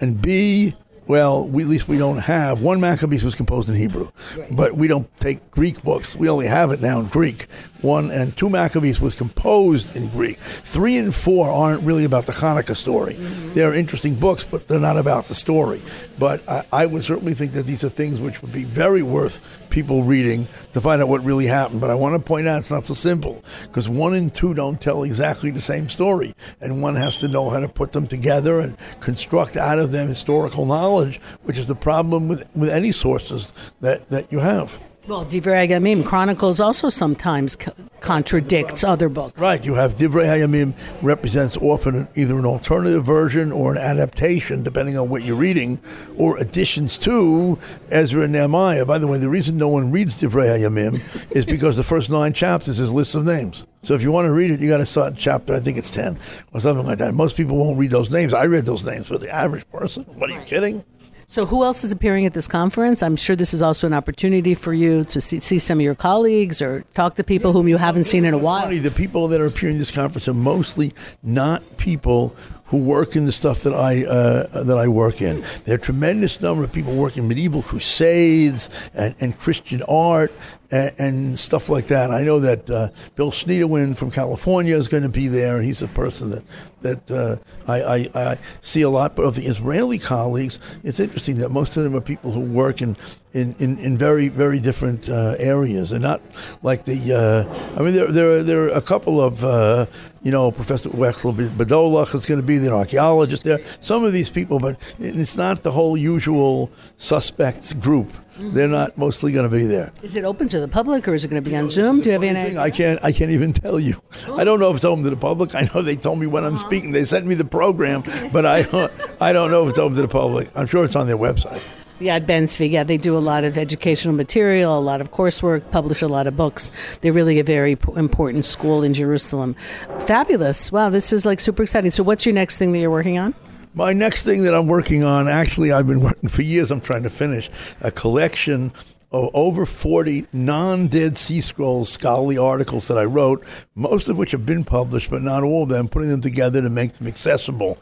and 0.00 0.20
b 0.20 0.74
well 1.06 1.46
we, 1.46 1.62
at 1.62 1.68
least 1.68 1.88
we 1.88 1.98
don't 1.98 2.18
have 2.18 2.60
one 2.62 2.80
Maccabees 2.80 3.24
was 3.24 3.34
composed 3.34 3.68
in 3.68 3.74
Hebrew, 3.74 4.10
but 4.50 4.74
we 4.74 4.88
don't 4.88 5.08
take 5.18 5.50
Greek 5.50 5.82
books. 5.82 6.16
We 6.16 6.28
only 6.28 6.46
have 6.46 6.70
it 6.70 6.80
now 6.80 7.00
in 7.00 7.06
Greek. 7.06 7.46
One 7.82 8.10
and 8.10 8.36
two 8.36 8.48
Maccabees 8.48 9.00
was 9.00 9.14
composed 9.14 9.94
in 9.96 10.08
Greek. 10.08 10.38
Three 10.38 10.96
and 10.96 11.14
four 11.14 11.50
aren't 11.50 11.82
really 11.82 12.04
about 12.04 12.26
the 12.26 12.32
Hanukkah 12.32 12.76
story. 12.76 13.14
Mm-hmm. 13.14 13.54
They're 13.54 13.74
interesting 13.74 14.14
books, 14.14 14.44
but 14.44 14.66
they're 14.66 14.80
not 14.80 14.96
about 14.96 15.28
the 15.28 15.34
story. 15.34 15.82
But 16.18 16.46
I, 16.48 16.64
I 16.72 16.86
would 16.86 17.04
certainly 17.04 17.34
think 17.34 17.52
that 17.52 17.66
these 17.66 17.84
are 17.84 17.88
things 17.88 18.20
which 18.20 18.40
would 18.42 18.52
be 18.52 18.64
very 18.64 19.02
worth 19.02 19.66
people 19.68 20.04
reading 20.04 20.48
to 20.72 20.80
find 20.80 21.02
out 21.02 21.08
what 21.08 21.22
really 21.22 21.46
happened. 21.46 21.80
But 21.80 21.90
I 21.90 21.94
want 21.94 22.14
to 22.14 22.18
point 22.18 22.48
out 22.48 22.60
it's 22.60 22.70
not 22.70 22.86
so 22.86 22.94
simple 22.94 23.44
because 23.64 23.88
one 23.88 24.14
and 24.14 24.34
two 24.34 24.54
don't 24.54 24.80
tell 24.80 25.02
exactly 25.02 25.50
the 25.50 25.60
same 25.60 25.88
story, 25.88 26.34
and 26.60 26.82
one 26.82 26.96
has 26.96 27.18
to 27.18 27.28
know 27.28 27.50
how 27.50 27.60
to 27.60 27.68
put 27.68 27.92
them 27.92 28.06
together 28.06 28.58
and 28.58 28.76
construct 29.00 29.56
out 29.56 29.78
of 29.78 29.92
them 29.92 30.08
historical 30.08 30.64
knowledge, 30.64 31.20
which 31.42 31.58
is 31.58 31.66
the 31.66 31.74
problem 31.74 32.28
with, 32.28 32.48
with 32.56 32.70
any 32.70 32.92
sources 32.92 33.52
that, 33.80 34.08
that 34.08 34.32
you 34.32 34.38
have. 34.38 34.80
Well, 35.08 35.24
Divrei 35.24 35.68
Hayamim 35.68 36.04
Chronicles 36.04 36.58
also 36.58 36.88
sometimes 36.88 37.54
co- 37.54 37.72
contradicts 38.00 38.82
other 38.82 39.08
books. 39.08 39.40
Right, 39.40 39.64
you 39.64 39.74
have 39.74 39.96
Divrei 39.96 40.24
Hayamim 40.24 40.74
represents 41.00 41.56
often 41.58 42.08
either 42.16 42.36
an 42.36 42.44
alternative 42.44 43.04
version 43.04 43.52
or 43.52 43.70
an 43.70 43.78
adaptation, 43.78 44.64
depending 44.64 44.98
on 44.98 45.08
what 45.08 45.22
you're 45.22 45.36
reading, 45.36 45.80
or 46.16 46.36
additions 46.38 46.98
to 46.98 47.56
Ezra 47.88 48.24
and 48.24 48.32
Nehemiah. 48.32 48.84
By 48.84 48.98
the 48.98 49.06
way, 49.06 49.18
the 49.18 49.28
reason 49.28 49.56
no 49.56 49.68
one 49.68 49.92
reads 49.92 50.20
Divrei 50.20 50.58
Hayamim 50.58 51.00
is 51.30 51.46
because 51.46 51.76
the 51.76 51.84
first 51.84 52.10
nine 52.10 52.32
chapters 52.32 52.80
is 52.80 52.90
lists 52.90 53.14
of 53.14 53.24
names. 53.24 53.64
So 53.84 53.94
if 53.94 54.02
you 54.02 54.10
want 54.10 54.26
to 54.26 54.32
read 54.32 54.50
it, 54.50 54.58
you 54.58 54.68
got 54.68 54.78
to 54.78 54.86
start 54.86 55.12
in 55.12 55.16
chapter, 55.16 55.54
I 55.54 55.60
think 55.60 55.78
it's 55.78 55.90
10 55.92 56.18
or 56.52 56.58
something 56.58 56.84
like 56.84 56.98
that. 56.98 57.14
Most 57.14 57.36
people 57.36 57.56
won't 57.56 57.78
read 57.78 57.92
those 57.92 58.10
names. 58.10 58.34
I 58.34 58.46
read 58.46 58.64
those 58.64 58.84
names 58.84 59.06
for 59.06 59.18
the 59.18 59.30
average 59.32 59.68
person. 59.70 60.02
What 60.14 60.30
are 60.30 60.34
you 60.34 60.40
kidding? 60.40 60.84
So, 61.28 61.44
who 61.44 61.64
else 61.64 61.82
is 61.82 61.90
appearing 61.90 62.24
at 62.24 62.34
this 62.34 62.46
conference? 62.46 63.02
I'm 63.02 63.16
sure 63.16 63.34
this 63.34 63.52
is 63.52 63.60
also 63.60 63.86
an 63.86 63.92
opportunity 63.92 64.54
for 64.54 64.72
you 64.72 65.04
to 65.06 65.20
see, 65.20 65.40
see 65.40 65.58
some 65.58 65.78
of 65.78 65.82
your 65.82 65.96
colleagues 65.96 66.62
or 66.62 66.84
talk 66.94 67.16
to 67.16 67.24
people 67.24 67.52
whom 67.52 67.66
you 67.66 67.78
haven't 67.78 68.04
seen 68.04 68.24
in 68.24 68.32
a 68.32 68.38
while. 68.38 68.62
Funny, 68.62 68.78
the 68.78 68.92
people 68.92 69.26
that 69.28 69.40
are 69.40 69.46
appearing 69.46 69.74
in 69.74 69.80
this 69.80 69.90
conference 69.90 70.28
are 70.28 70.34
mostly 70.34 70.92
not 71.24 71.78
people 71.78 72.36
who 72.66 72.78
work 72.78 73.16
in 73.16 73.24
the 73.24 73.32
stuff 73.32 73.62
that 73.62 73.74
I 73.74 74.04
uh, 74.04 74.62
that 74.62 74.78
I 74.78 74.86
work 74.86 75.20
in. 75.20 75.44
There 75.64 75.74
are 75.74 75.78
a 75.78 75.80
tremendous 75.80 76.40
number 76.40 76.62
of 76.62 76.72
people 76.72 76.94
working 76.94 77.26
medieval 77.26 77.62
crusades 77.62 78.70
and, 78.94 79.14
and 79.20 79.38
Christian 79.38 79.82
art 79.88 80.32
and, 80.70 80.92
and 80.98 81.38
stuff 81.38 81.68
like 81.68 81.86
that. 81.88 82.10
I 82.10 82.22
know 82.22 82.40
that 82.40 82.68
uh, 82.68 82.88
Bill 83.14 83.30
Schniedewind 83.30 83.96
from 83.96 84.10
California 84.10 84.76
is 84.76 84.88
going 84.88 85.02
to 85.02 85.08
be 85.08 85.28
there. 85.28 85.62
He's 85.62 85.82
a 85.82 85.88
person 85.88 86.30
that 86.30 86.44
that 86.82 87.10
uh, 87.10 87.36
I, 87.66 87.82
I, 87.82 88.10
I 88.14 88.38
see 88.60 88.82
a 88.82 88.90
lot. 88.90 89.16
But 89.16 89.24
of 89.24 89.34
the 89.34 89.46
Israeli 89.46 89.98
colleagues, 89.98 90.58
it's 90.84 91.00
interesting 91.00 91.38
that 91.38 91.50
most 91.50 91.76
of 91.76 91.82
them 91.82 91.94
are 91.94 92.00
people 92.00 92.32
who 92.32 92.40
work 92.40 92.80
in 92.80 92.96
in, 93.32 93.54
in, 93.58 93.78
in 93.78 93.98
very 93.98 94.28
very 94.28 94.60
different 94.60 95.08
uh, 95.08 95.34
areas 95.38 95.92
and 95.92 96.02
not 96.02 96.20
like 96.62 96.84
the. 96.84 97.12
Uh, 97.12 97.78
I 97.78 97.82
mean, 97.82 97.94
there 97.94 98.06
there 98.06 98.32
are, 98.32 98.42
there 98.42 98.62
are 98.64 98.68
a 98.68 98.82
couple 98.82 99.20
of 99.20 99.44
uh, 99.44 99.86
you 100.22 100.30
know 100.30 100.50
Professor 100.50 100.90
Wexel 100.90 101.32
Badolach 101.32 102.14
is 102.14 102.26
going 102.26 102.40
to 102.40 102.46
be 102.46 102.58
the 102.58 102.72
archaeologist 102.72 103.44
there. 103.44 103.60
Some 103.80 104.04
of 104.04 104.12
these 104.12 104.30
people, 104.30 104.58
but 104.58 104.78
it's 104.98 105.36
not 105.36 105.62
the 105.62 105.72
whole 105.72 105.96
usual 105.96 106.70
suspects 106.96 107.72
group. 107.72 108.12
They're 108.38 108.68
not 108.68 108.96
mostly 108.98 109.32
going 109.32 109.48
to 109.48 109.54
be 109.56 109.64
there. 109.66 109.92
Is 110.02 110.16
it 110.16 110.24
open 110.24 110.48
to 110.48 110.60
the 110.60 110.68
public 110.68 111.08
or 111.08 111.14
is 111.14 111.24
it 111.24 111.28
going 111.28 111.42
to 111.42 111.50
be 111.50 111.56
on 111.56 111.70
Zoom? 111.70 112.00
Do 112.00 112.10
you 112.10 112.12
have 112.12 112.22
any 112.22 112.34
thing, 112.34 112.58
idea? 112.58 112.60
I 112.60 112.70
can't. 112.70 113.04
I 113.04 113.12
can't 113.12 113.30
even 113.30 113.52
tell 113.52 113.80
you. 113.80 114.00
I 114.32 114.44
don't 114.44 114.60
know 114.60 114.70
if 114.70 114.76
it's 114.76 114.84
open 114.84 115.04
to 115.04 115.10
the 115.10 115.16
public. 115.16 115.54
I 115.54 115.68
know 115.74 115.82
they 115.82 115.96
told 115.96 116.18
me 116.18 116.26
when 116.26 116.44
I'm 116.44 116.56
uh-huh. 116.56 116.66
speaking. 116.66 116.92
They 116.92 117.04
sent 117.04 117.26
me 117.26 117.34
the 117.34 117.44
program, 117.44 118.02
but 118.32 118.46
I 118.46 118.62
don't. 118.62 118.92
I 119.20 119.32
don't 119.32 119.50
know 119.50 119.64
if 119.64 119.70
it's 119.70 119.78
open 119.78 119.96
to 119.96 120.02
the 120.02 120.08
public. 120.08 120.50
I'm 120.54 120.66
sure 120.66 120.84
it's 120.84 120.96
on 120.96 121.06
their 121.06 121.18
website. 121.18 121.62
Yeah, 121.98 122.16
at 122.16 122.26
Ben 122.26 122.44
Zvi, 122.44 122.70
yeah, 122.70 122.84
they 122.84 122.98
do 122.98 123.16
a 123.16 123.20
lot 123.20 123.44
of 123.44 123.56
educational 123.56 124.14
material, 124.14 124.78
a 124.78 124.80
lot 124.80 125.00
of 125.00 125.12
coursework, 125.12 125.70
publish 125.70 126.02
a 126.02 126.08
lot 126.08 126.26
of 126.26 126.36
books. 126.36 126.70
They're 127.00 127.12
really 127.12 127.38
a 127.38 127.44
very 127.44 127.74
p- 127.74 127.90
important 127.96 128.44
school 128.44 128.82
in 128.82 128.92
Jerusalem. 128.92 129.56
Fabulous. 130.00 130.70
Wow, 130.70 130.90
this 130.90 131.10
is 131.10 131.24
like 131.24 131.40
super 131.40 131.62
exciting. 131.62 131.90
So, 131.90 132.02
what's 132.02 132.26
your 132.26 132.34
next 132.34 132.58
thing 132.58 132.72
that 132.72 132.80
you're 132.80 132.90
working 132.90 133.16
on? 133.16 133.34
My 133.76 133.92
next 133.92 134.22
thing 134.22 134.44
that 134.44 134.54
I'm 134.54 134.68
working 134.68 135.04
on, 135.04 135.28
actually, 135.28 135.70
I've 135.70 135.86
been 135.86 136.00
working 136.00 136.30
for 136.30 136.40
years. 136.40 136.70
I'm 136.70 136.80
trying 136.80 137.02
to 137.02 137.10
finish 137.10 137.50
a 137.82 137.90
collection 137.90 138.72
of 139.12 139.28
over 139.34 139.66
40 139.66 140.26
non-dead 140.32 141.18
Sea 141.18 141.42
Scrolls 141.42 141.92
scholarly 141.92 142.38
articles 142.38 142.88
that 142.88 142.96
I 142.96 143.04
wrote, 143.04 143.44
most 143.74 144.08
of 144.08 144.16
which 144.16 144.30
have 144.30 144.46
been 144.46 144.64
published, 144.64 145.10
but 145.10 145.20
not 145.20 145.42
all 145.42 145.64
of 145.64 145.68
them. 145.68 145.88
Putting 145.88 146.08
them 146.08 146.22
together 146.22 146.62
to 146.62 146.70
make 146.70 146.94
them 146.94 147.06
accessible. 147.06 147.76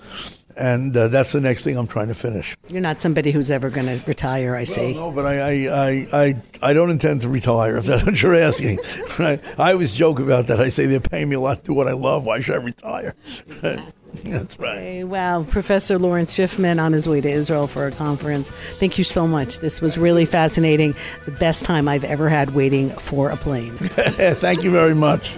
and 0.56 0.96
uh, 0.96 1.06
that's 1.06 1.30
the 1.30 1.40
next 1.40 1.62
thing 1.62 1.78
I'm 1.78 1.86
trying 1.86 2.08
to 2.08 2.14
finish. 2.14 2.56
You're 2.68 2.80
not 2.80 3.00
somebody 3.00 3.30
who's 3.30 3.52
ever 3.52 3.70
going 3.70 3.86
to 3.86 4.04
retire, 4.04 4.56
I 4.56 4.64
see. 4.64 4.94
No, 4.94 5.12
but 5.12 5.26
I, 5.26 5.68
I, 5.68 6.08
I, 6.12 6.42
I, 6.60 6.72
don't 6.72 6.90
intend 6.90 7.20
to 7.20 7.28
retire, 7.28 7.76
if 7.76 7.86
that's 7.86 8.04
what 8.04 8.20
you're 8.20 8.34
asking. 8.34 8.80
I, 9.20 9.38
I 9.58 9.72
always 9.72 9.92
joke 9.92 10.18
about 10.18 10.48
that. 10.48 10.60
I 10.60 10.70
say 10.70 10.86
they're 10.86 10.98
paying 10.98 11.28
me 11.28 11.36
a 11.36 11.40
lot 11.40 11.60
to 11.60 11.66
do 11.66 11.74
what 11.74 11.86
I 11.86 11.92
love. 11.92 12.24
Why 12.24 12.40
should 12.40 12.56
I 12.56 12.58
retire? 12.58 13.14
That's 14.24 14.58
right. 14.58 14.76
Okay, 14.78 15.04
wow. 15.04 15.44
Professor 15.44 15.98
Lawrence 15.98 16.36
Schiffman 16.36 16.82
on 16.82 16.92
his 16.92 17.08
way 17.08 17.20
to 17.20 17.28
Israel 17.28 17.66
for 17.66 17.86
a 17.86 17.92
conference. 17.92 18.50
Thank 18.78 18.98
you 18.98 19.04
so 19.04 19.26
much. 19.26 19.58
This 19.58 19.80
was 19.80 19.98
really 19.98 20.24
fascinating. 20.24 20.94
The 21.24 21.32
best 21.32 21.64
time 21.64 21.88
I've 21.88 22.04
ever 22.04 22.28
had 22.28 22.54
waiting 22.54 22.90
for 22.90 23.30
a 23.30 23.36
plane. 23.36 23.72
Thank 23.78 24.62
you 24.62 24.70
very 24.70 24.94
much. 24.94 25.34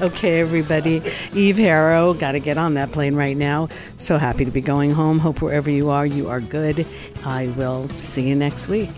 Okay, 0.00 0.40
everybody. 0.40 1.02
Eve 1.34 1.56
Harow, 1.56 2.16
got 2.16 2.32
to 2.32 2.38
get 2.38 2.56
on 2.56 2.74
that 2.74 2.92
plane 2.92 3.16
right 3.16 3.36
now. 3.36 3.68
So 3.96 4.16
happy 4.16 4.44
to 4.44 4.50
be 4.50 4.60
going 4.60 4.92
home. 4.92 5.18
Hope 5.18 5.42
wherever 5.42 5.70
you 5.70 5.90
are, 5.90 6.06
you 6.06 6.28
are 6.28 6.40
good. 6.40 6.86
I 7.24 7.48
will 7.56 7.88
see 7.90 8.28
you 8.28 8.36
next 8.36 8.68
week. 8.68 8.90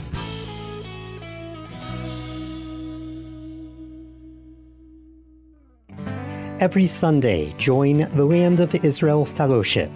Every 6.60 6.86
Sunday, 6.86 7.54
join 7.56 8.00
the 8.14 8.26
Land 8.26 8.60
of 8.60 8.74
Israel 8.84 9.24
Fellowship. 9.24 9.90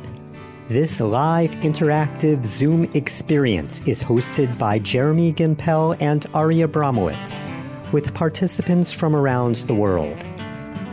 This 0.68 0.98
live 0.98 1.50
interactive 1.56 2.46
Zoom 2.46 2.84
experience 2.94 3.82
is 3.86 4.02
hosted 4.02 4.56
by 4.56 4.78
Jeremy 4.78 5.30
Gimpel 5.34 5.94
and 6.00 6.26
Ari 6.32 6.60
Abramowitz, 6.60 7.44
with 7.92 8.14
participants 8.14 8.94
from 8.94 9.14
around 9.14 9.56
the 9.56 9.74
world. 9.74 10.16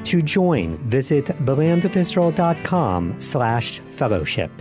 To 0.03 0.21
join, 0.21 0.75
visit 0.89 1.27
thelandofisrael.com 1.27 3.17
slash 3.17 3.79
fellowship. 3.79 4.51